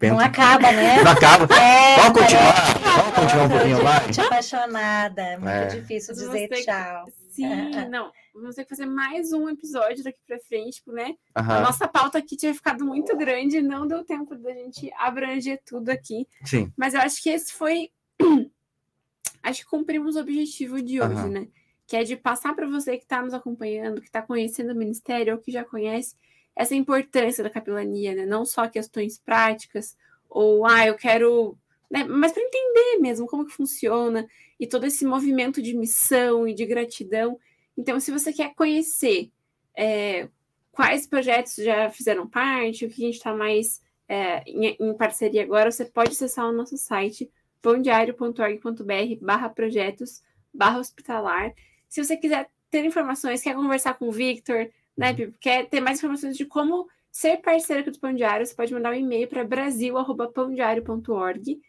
não 0.01 0.19
acaba, 0.19 0.71
né? 0.71 1.01
Não 1.01 1.11
acaba. 1.11 1.45
É, 1.55 1.95
Vamos 1.97 2.21
continuar. 2.21 2.79
Vamos 2.97 3.15
continuar 3.15 3.45
um 3.45 3.49
pouquinho 3.49 3.83
lá. 3.83 4.09
Estou 4.09 4.25
apaixonada. 4.25 5.21
É 5.21 5.37
muito 5.37 5.49
é. 5.49 5.65
difícil 5.67 6.13
dizer 6.13 6.47
tchau. 6.49 7.05
Que... 7.05 7.11
Sim, 7.33 7.47
não. 7.89 8.11
Vamos 8.33 8.55
ter 8.55 8.63
que 8.63 8.69
fazer 8.69 8.85
mais 8.85 9.33
um 9.33 9.49
episódio 9.49 10.03
daqui 10.03 10.19
para 10.27 10.39
frente, 10.39 10.75
tipo, 10.75 10.91
né? 10.91 11.15
Uhum. 11.35 11.51
A 11.51 11.61
nossa 11.61 11.87
pauta 11.87 12.19
aqui 12.19 12.37
tinha 12.37 12.53
ficado 12.53 12.85
muito 12.85 13.17
grande, 13.17 13.61
não 13.61 13.87
deu 13.87 14.05
tempo 14.05 14.35
da 14.35 14.53
gente 14.53 14.91
abranger 14.99 15.59
tudo 15.65 15.89
aqui. 15.89 16.27
Sim. 16.45 16.71
Mas 16.77 16.93
eu 16.93 17.01
acho 17.01 17.21
que 17.21 17.29
esse 17.29 17.51
foi. 17.51 17.89
acho 19.41 19.61
que 19.61 19.69
cumprimos 19.69 20.15
o 20.15 20.19
objetivo 20.19 20.79
de 20.81 21.01
hoje, 21.01 21.21
uhum. 21.21 21.29
né? 21.29 21.47
Que 21.87 21.95
é 21.95 22.03
de 22.03 22.15
passar 22.15 22.53
para 22.53 22.67
você 22.67 22.97
que 22.97 23.03
está 23.03 23.21
nos 23.21 23.33
acompanhando, 23.33 24.01
que 24.01 24.07
está 24.07 24.21
conhecendo 24.21 24.73
o 24.73 24.75
ministério 24.75 25.33
ou 25.33 25.39
que 25.39 25.51
já 25.51 25.63
conhece, 25.63 26.15
essa 26.55 26.75
importância 26.75 27.43
da 27.43 27.49
capelania, 27.49 28.13
né? 28.13 28.25
Não 28.25 28.45
só 28.45 28.67
questões 28.67 29.17
práticas, 29.17 29.97
ou 30.29 30.65
ah, 30.65 30.85
eu 30.85 30.95
quero. 30.95 31.57
Né? 31.89 32.03
Mas 32.03 32.33
para 32.33 32.43
entender 32.43 32.99
mesmo 32.99 33.25
como 33.25 33.45
que 33.45 33.53
funciona 33.53 34.27
e 34.59 34.67
todo 34.67 34.85
esse 34.85 35.05
movimento 35.05 35.61
de 35.61 35.75
missão 35.75 36.47
e 36.47 36.53
de 36.53 36.65
gratidão. 36.65 37.39
Então, 37.77 37.99
se 37.99 38.11
você 38.11 38.33
quer 38.33 38.53
conhecer 38.55 39.31
é, 39.75 40.27
quais 40.71 41.05
projetos 41.07 41.55
já 41.55 41.89
fizeram 41.89 42.27
parte, 42.27 42.85
o 42.85 42.89
que 42.89 43.03
a 43.03 43.05
gente 43.05 43.17
está 43.17 43.33
mais 43.33 43.81
é, 44.07 44.43
em, 44.47 44.75
em, 44.79 44.93
parceria 44.95 45.43
agora, 45.43 45.71
você 45.71 45.85
pode 45.85 46.11
acessar 46.11 46.47
o 46.47 46.51
nosso 46.51 46.77
site 46.77 47.29
pãodiário.org.br 47.61 49.15
barra 49.21 49.49
projetos 49.49 50.23
barra 50.53 50.79
hospitalar. 50.79 51.53
Se 51.87 52.03
você 52.03 52.17
quiser 52.17 52.49
ter 52.69 52.83
informações, 52.85 53.41
quer 53.41 53.55
conversar 53.55 53.93
com 53.95 54.09
o 54.09 54.11
Victor, 54.11 54.69
né, 54.95 55.11
Pipo? 55.13 55.35
Quer 55.39 55.67
ter 55.67 55.79
mais 55.79 55.99
informações 55.99 56.35
de 56.35 56.45
como 56.45 56.89
ser 57.11 57.37
parceiro 57.37 57.81
aqui 57.81 57.91
do 57.91 57.99
Pão 57.99 58.13
Diário, 58.13 58.45
você 58.45 58.53
pode 58.53 58.73
mandar 58.73 58.91
um 58.91 58.95
e-mail 58.95 59.27
para 59.27 59.43
brasil.pãodiário.org 59.43 61.59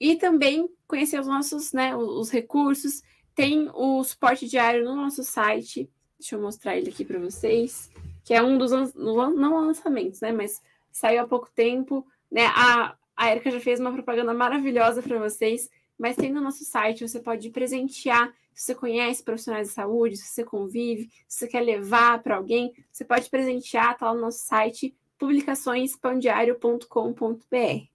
e 0.00 0.16
também 0.16 0.68
conhecer 0.86 1.20
os 1.20 1.26
nossos, 1.26 1.72
né, 1.72 1.96
os 1.96 2.30
recursos. 2.30 3.02
Tem 3.34 3.70
o 3.72 4.04
suporte 4.04 4.46
diário 4.46 4.84
no 4.84 4.94
nosso 4.94 5.24
site. 5.24 5.88
Deixa 6.18 6.36
eu 6.36 6.40
mostrar 6.40 6.76
ele 6.76 6.90
aqui 6.90 7.04
para 7.04 7.18
vocês, 7.18 7.90
que 8.24 8.34
é 8.34 8.42
um 8.42 8.58
dos 8.58 8.70
não 8.94 9.66
lançamentos, 9.66 10.20
né, 10.20 10.32
mas 10.32 10.62
saiu 10.92 11.22
há 11.22 11.26
pouco 11.26 11.50
tempo, 11.54 12.06
né? 12.30 12.46
A 12.54 12.94
a 13.16 13.30
Erika 13.30 13.50
já 13.50 13.60
fez 13.60 13.80
uma 13.80 13.92
propaganda 13.92 14.34
maravilhosa 14.34 15.02
para 15.02 15.18
vocês, 15.18 15.70
mas 15.98 16.16
tem 16.16 16.32
no 16.32 16.40
nosso 16.40 16.64
site, 16.64 17.06
você 17.06 17.20
pode 17.20 17.50
presentear 17.50 18.32
se 18.54 18.66
você 18.66 18.74
conhece 18.74 19.22
profissionais 19.22 19.68
de 19.68 19.74
saúde, 19.74 20.16
se 20.16 20.28
você 20.28 20.44
convive, 20.44 21.10
se 21.26 21.40
você 21.40 21.48
quer 21.48 21.60
levar 21.60 22.22
para 22.22 22.36
alguém, 22.36 22.72
você 22.90 23.04
pode 23.04 23.28
presentear, 23.28 23.98
tá 23.98 24.06
lá 24.06 24.14
no 24.14 24.20
nosso 24.20 24.46
site 24.46 24.96
publicaçõespandiário.com.br. 25.18 27.88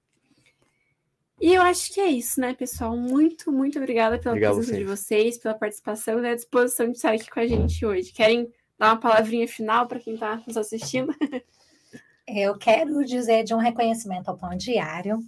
E 1.41 1.53
eu 1.53 1.61
acho 1.61 1.93
que 1.93 2.01
é 2.01 2.07
isso, 2.07 2.41
né, 2.41 2.53
pessoal? 2.53 2.97
Muito, 2.97 3.49
muito 3.51 3.79
obrigada 3.79 4.19
pela 4.19 4.33
Obrigado 4.33 4.55
presença 4.55 4.77
de 4.77 4.83
vocês, 4.83 5.37
pela 5.37 5.53
participação 5.53 6.21
e 6.21 6.27
a 6.27 6.35
disposição 6.35 6.87
de 6.87 6.97
estar 6.97 7.13
aqui 7.13 7.29
com 7.29 7.39
a 7.39 7.47
gente 7.47 7.85
hoje. 7.85 8.11
Querem 8.11 8.51
dar 8.77 8.87
uma 8.87 8.99
palavrinha 8.99 9.47
final 9.47 9.87
para 9.87 10.01
quem 10.01 10.15
está 10.15 10.43
nos 10.45 10.57
assistindo? 10.57 11.15
Eu 12.27 12.57
quero 12.57 13.05
dizer 13.05 13.43
de 13.43 13.55
um 13.55 13.57
reconhecimento 13.57 14.27
ao 14.27 14.37
Pão 14.37 14.55
Diário. 14.55 15.19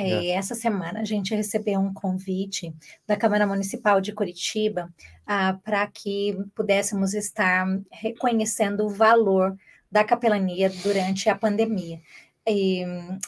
É, 0.00 0.28
essa 0.28 0.54
semana 0.54 1.00
a 1.00 1.04
gente 1.04 1.34
recebeu 1.34 1.80
um 1.80 1.92
convite 1.92 2.72
da 3.04 3.16
Câmara 3.16 3.44
Municipal 3.44 4.00
de 4.00 4.12
Curitiba 4.12 4.88
ah, 5.26 5.58
para 5.64 5.84
que 5.88 6.38
pudéssemos 6.54 7.14
estar 7.14 7.66
reconhecendo 7.90 8.86
o 8.86 8.88
valor 8.88 9.56
da 9.90 10.04
capelania 10.04 10.70
durante 10.70 11.28
a 11.28 11.34
pandemia. 11.34 12.00
E 12.46 12.84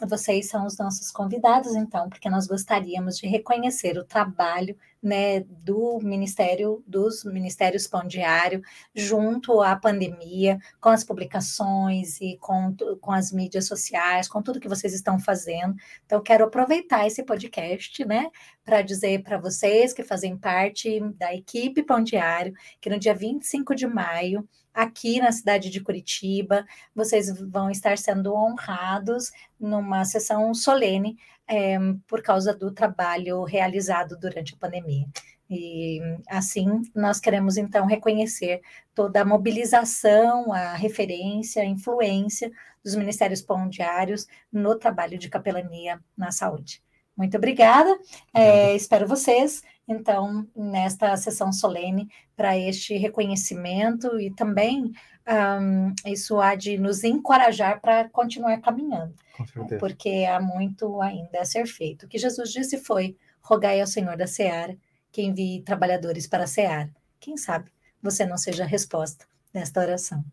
vocês 0.09 0.49
são 0.49 0.65
os 0.65 0.79
nossos 0.79 1.11
convidados, 1.11 1.75
então, 1.75 2.09
porque 2.09 2.31
nós 2.31 2.47
gostaríamos 2.47 3.19
de 3.19 3.27
reconhecer 3.27 3.99
o 3.99 4.05
trabalho 4.05 4.77
né, 5.03 5.41
do 5.41 5.99
Ministério, 6.03 6.83
dos 6.87 7.25
Ministérios 7.25 7.87
Pão 7.87 8.07
Diário, 8.07 8.63
junto 8.95 9.61
à 9.63 9.75
pandemia, 9.75 10.59
com 10.81 10.91
as 10.91 11.05
publicações 11.05 12.21
e 12.21 12.37
com, 12.39 12.75
com 13.01 13.13
as 13.13 13.33
mídias 13.33 13.67
sociais, 13.67 14.29
com 14.29 14.43
tudo 14.43 14.61
que 14.61 14.69
vocês 14.69 14.93
estão 14.93 15.19
fazendo. 15.19 15.75
Então, 16.05 16.23
quero 16.23 16.45
aproveitar 16.45 17.07
esse 17.07 17.23
podcast, 17.23 18.05
né, 18.05 18.31
para 18.65 18.83
dizer 18.83 19.23
para 19.23 19.39
vocês 19.39 19.93
que 19.93 20.05
fazem 20.05 20.37
parte 20.37 21.01
da 21.17 21.35
equipe 21.35 21.83
Pão 21.83 22.03
Diário, 22.03 22.55
que 22.81 22.91
no 22.91 22.99
dia 22.99 23.15
25 23.15 23.75
de 23.75 23.87
maio 23.87 24.47
aqui 24.73 25.21
na 25.21 25.33
cidade 25.33 25.71
de 25.71 25.81
Curitiba. 25.81 26.65
Vocês 26.95 27.31
vão 27.41 27.71
estar 27.71 27.99
sendo 27.99 28.33
honrados 28.35 29.31
numa 29.59 30.05
sessão 30.05 30.55
solene 30.55 31.19
é, 31.51 31.77
por 32.07 32.23
causa 32.23 32.55
do 32.55 32.73
trabalho 32.73 33.43
realizado 33.43 34.17
durante 34.17 34.55
a 34.55 34.57
pandemia. 34.57 35.07
E 35.51 36.01
assim, 36.29 36.81
nós 36.95 37.19
queremos 37.19 37.57
então 37.57 37.85
reconhecer 37.85 38.61
toda 38.95 39.21
a 39.21 39.25
mobilização, 39.25 40.53
a 40.53 40.75
referência, 40.75 41.63
a 41.63 41.67
influência 41.67 42.53
dos 42.85 42.95
ministérios 42.95 43.43
pão 43.43 43.69
diários 43.69 44.29
no 44.53 44.79
trabalho 44.79 45.19
de 45.19 45.29
capelania 45.29 46.01
na 46.17 46.31
saúde. 46.31 46.81
Muito 47.17 47.37
obrigada, 47.37 47.99
é, 48.33 48.75
espero 48.77 49.09
vocês 49.09 49.63
então, 49.91 50.47
nesta 50.55 51.17
sessão 51.17 51.53
solene, 51.53 52.09
para 52.37 52.57
este 52.57 52.97
reconhecimento 52.97 54.21
e 54.21 54.33
também 54.33 54.93
um, 55.31 55.95
isso 56.07 56.41
há 56.41 56.55
de 56.55 56.77
nos 56.77 57.05
encorajar 57.05 57.81
para 57.81 58.09
continuar 58.09 58.61
caminhando, 58.61 59.15
né? 59.39 59.79
porque 59.79 60.27
há 60.29 60.41
muito 60.41 61.01
ainda 61.01 61.41
a 61.41 61.45
ser 61.45 61.67
feito. 61.67 62.07
O 62.07 62.09
que 62.09 62.19
Jesus 62.19 62.51
disse 62.51 62.79
foi: 62.79 63.17
rogai 63.41 63.81
ao 63.81 63.87
Senhor 63.87 64.17
da 64.17 64.27
seara 64.27 64.77
que 65.13 65.23
envie 65.23 65.63
trabalhadores 65.63 66.27
para 66.27 66.45
a 66.45 66.49
seara. 66.49 66.91
Quem 67.19 67.37
sabe 67.37 67.71
você 68.03 68.25
não 68.25 68.39
seja 68.39 68.65
a 68.65 68.67
resposta 68.67 69.27
desta 69.53 69.81
oração. 69.81 70.25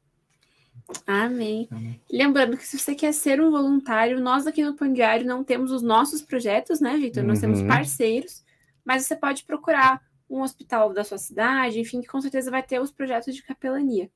Amém. 1.06 1.68
Amém. 1.70 2.00
Lembrando 2.10 2.56
que 2.56 2.66
se 2.66 2.80
você 2.80 2.96
quer 2.96 3.14
ser 3.14 3.42
um 3.42 3.52
voluntário, 3.52 4.22
nós 4.22 4.48
aqui 4.48 4.64
no 4.64 4.74
Pão 4.74 4.94
Diário 4.94 5.26
não 5.26 5.44
temos 5.44 5.72
os 5.72 5.82
nossos 5.82 6.22
projetos, 6.22 6.80
né, 6.80 6.96
Vitor? 6.96 7.24
Nós 7.24 7.42
temos 7.42 7.60
uhum. 7.60 7.68
parceiros 7.68 8.42
mas 8.88 9.06
você 9.06 9.18
pode 9.18 9.44
procurar 9.44 10.02
um 10.30 10.42
hospital 10.42 10.94
da 10.94 11.04
sua 11.04 11.18
cidade, 11.18 11.78
enfim, 11.78 12.00
que 12.00 12.08
com 12.08 12.22
certeza 12.22 12.50
vai 12.50 12.64
ter 12.64 12.80
os 12.80 12.90
projetos 12.90 13.36
de 13.36 13.44
capelania. 13.44 14.10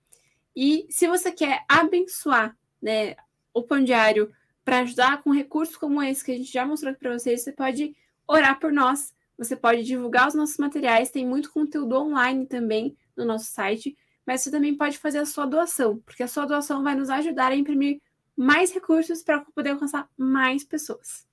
E 0.56 0.86
se 0.90 1.08
você 1.08 1.32
quer 1.32 1.64
abençoar 1.68 2.58
né, 2.82 3.16
o 3.54 3.64
Pão 3.64 3.84
Diário 3.84 4.32
para 4.64 4.80
ajudar 4.80 5.22
com 5.24 5.32
recursos 5.32 5.76
como 5.76 6.02
esse 6.02 6.24
que 6.24 6.32
a 6.32 6.38
gente 6.38 6.52
já 6.52 6.66
mostrou 6.66 6.92
aqui 6.92 7.00
para 7.00 7.18
vocês, 7.18 7.42
você 7.42 7.52
pode 7.52 7.96
orar 8.28 8.60
por 8.60 8.72
nós, 8.72 9.14
você 9.38 9.56
pode 9.56 9.84
divulgar 9.84 10.28
os 10.28 10.34
nossos 10.34 10.58
materiais, 10.58 11.10
tem 11.10 11.26
muito 11.26 11.52
conteúdo 11.52 11.98
online 11.98 12.46
também 12.46 12.96
no 13.16 13.26
nosso 13.26 13.46
site, 13.46 13.98
mas 14.26 14.42
você 14.42 14.52
também 14.52 14.76
pode 14.76 14.98
fazer 14.98 15.18
a 15.18 15.26
sua 15.26 15.46
doação, 15.46 15.98
porque 16.06 16.24
a 16.24 16.28
sua 16.28 16.46
doação 16.46 16.84
vai 16.84 16.96
nos 16.96 17.10
ajudar 17.10 17.52
a 17.52 17.56
imprimir 17.56 18.02
mais 18.36 18.72
recursos 18.72 19.24
para 19.24 19.42
poder 19.42 19.72
alcançar 19.72 20.10
mais 20.18 20.64
pessoas. 20.64 21.28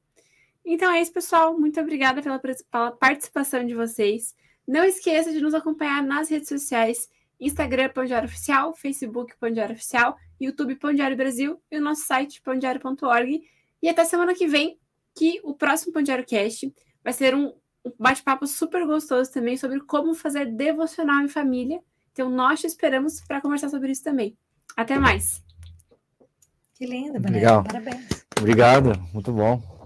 Então 0.65 0.91
é 0.93 1.01
isso, 1.01 1.13
pessoal. 1.13 1.59
Muito 1.59 1.81
obrigada 1.81 2.23
pela, 2.23 2.39
pela 2.39 2.91
participação 2.93 3.65
de 3.65 3.75
vocês. 3.75 4.35
Não 4.67 4.85
esqueça 4.85 5.33
de 5.33 5.41
nos 5.41 5.55
acompanhar 5.55 6.03
nas 6.03 6.29
redes 6.29 6.49
sociais: 6.49 7.09
Instagram 7.41 7.89
Pão 7.91 8.05
Diário 8.05 8.29
Oficial, 8.29 8.75
Facebook 8.75 9.35
Pão 9.39 9.51
Diário 9.51 9.75
Oficial, 9.75 10.17
YouTube 10.41 10.77
Pão 10.77 10.93
Diário 10.93 11.17
Brasil 11.17 11.61
e 11.71 11.79
o 11.79 11.81
nosso 11.81 12.03
site 12.07 12.41
pãodiário.org. 12.43 13.43
E 13.83 13.89
até 13.89 14.05
semana 14.05 14.35
que 14.35 14.47
vem, 14.47 14.79
que 15.15 15.41
o 15.43 15.55
próximo 15.55 15.93
Pão 15.93 16.03
Diário 16.03 16.27
Cast 16.27 16.73
vai 17.03 17.13
ser 17.13 17.35
um 17.35 17.53
bate-papo 17.99 18.47
super 18.47 18.87
gostoso 18.87 19.33
também 19.33 19.57
sobre 19.57 19.81
como 19.81 20.15
fazer 20.15 20.47
devocional 20.47 21.23
em 21.23 21.29
família. 21.29 21.81
Então, 22.13 22.29
nós 22.29 22.61
te 22.61 22.67
esperamos 22.67 23.21
para 23.21 23.41
conversar 23.41 23.69
sobre 23.69 23.93
isso 23.93 24.03
também. 24.03 24.37
Até 24.77 24.99
mais! 24.99 25.43
Que 26.75 26.87
lindo, 26.87 27.21
Legal. 27.31 27.65
Parabéns. 27.65 28.09
Obrigado, 28.39 28.93
muito 29.13 29.33
bom. 29.33 29.78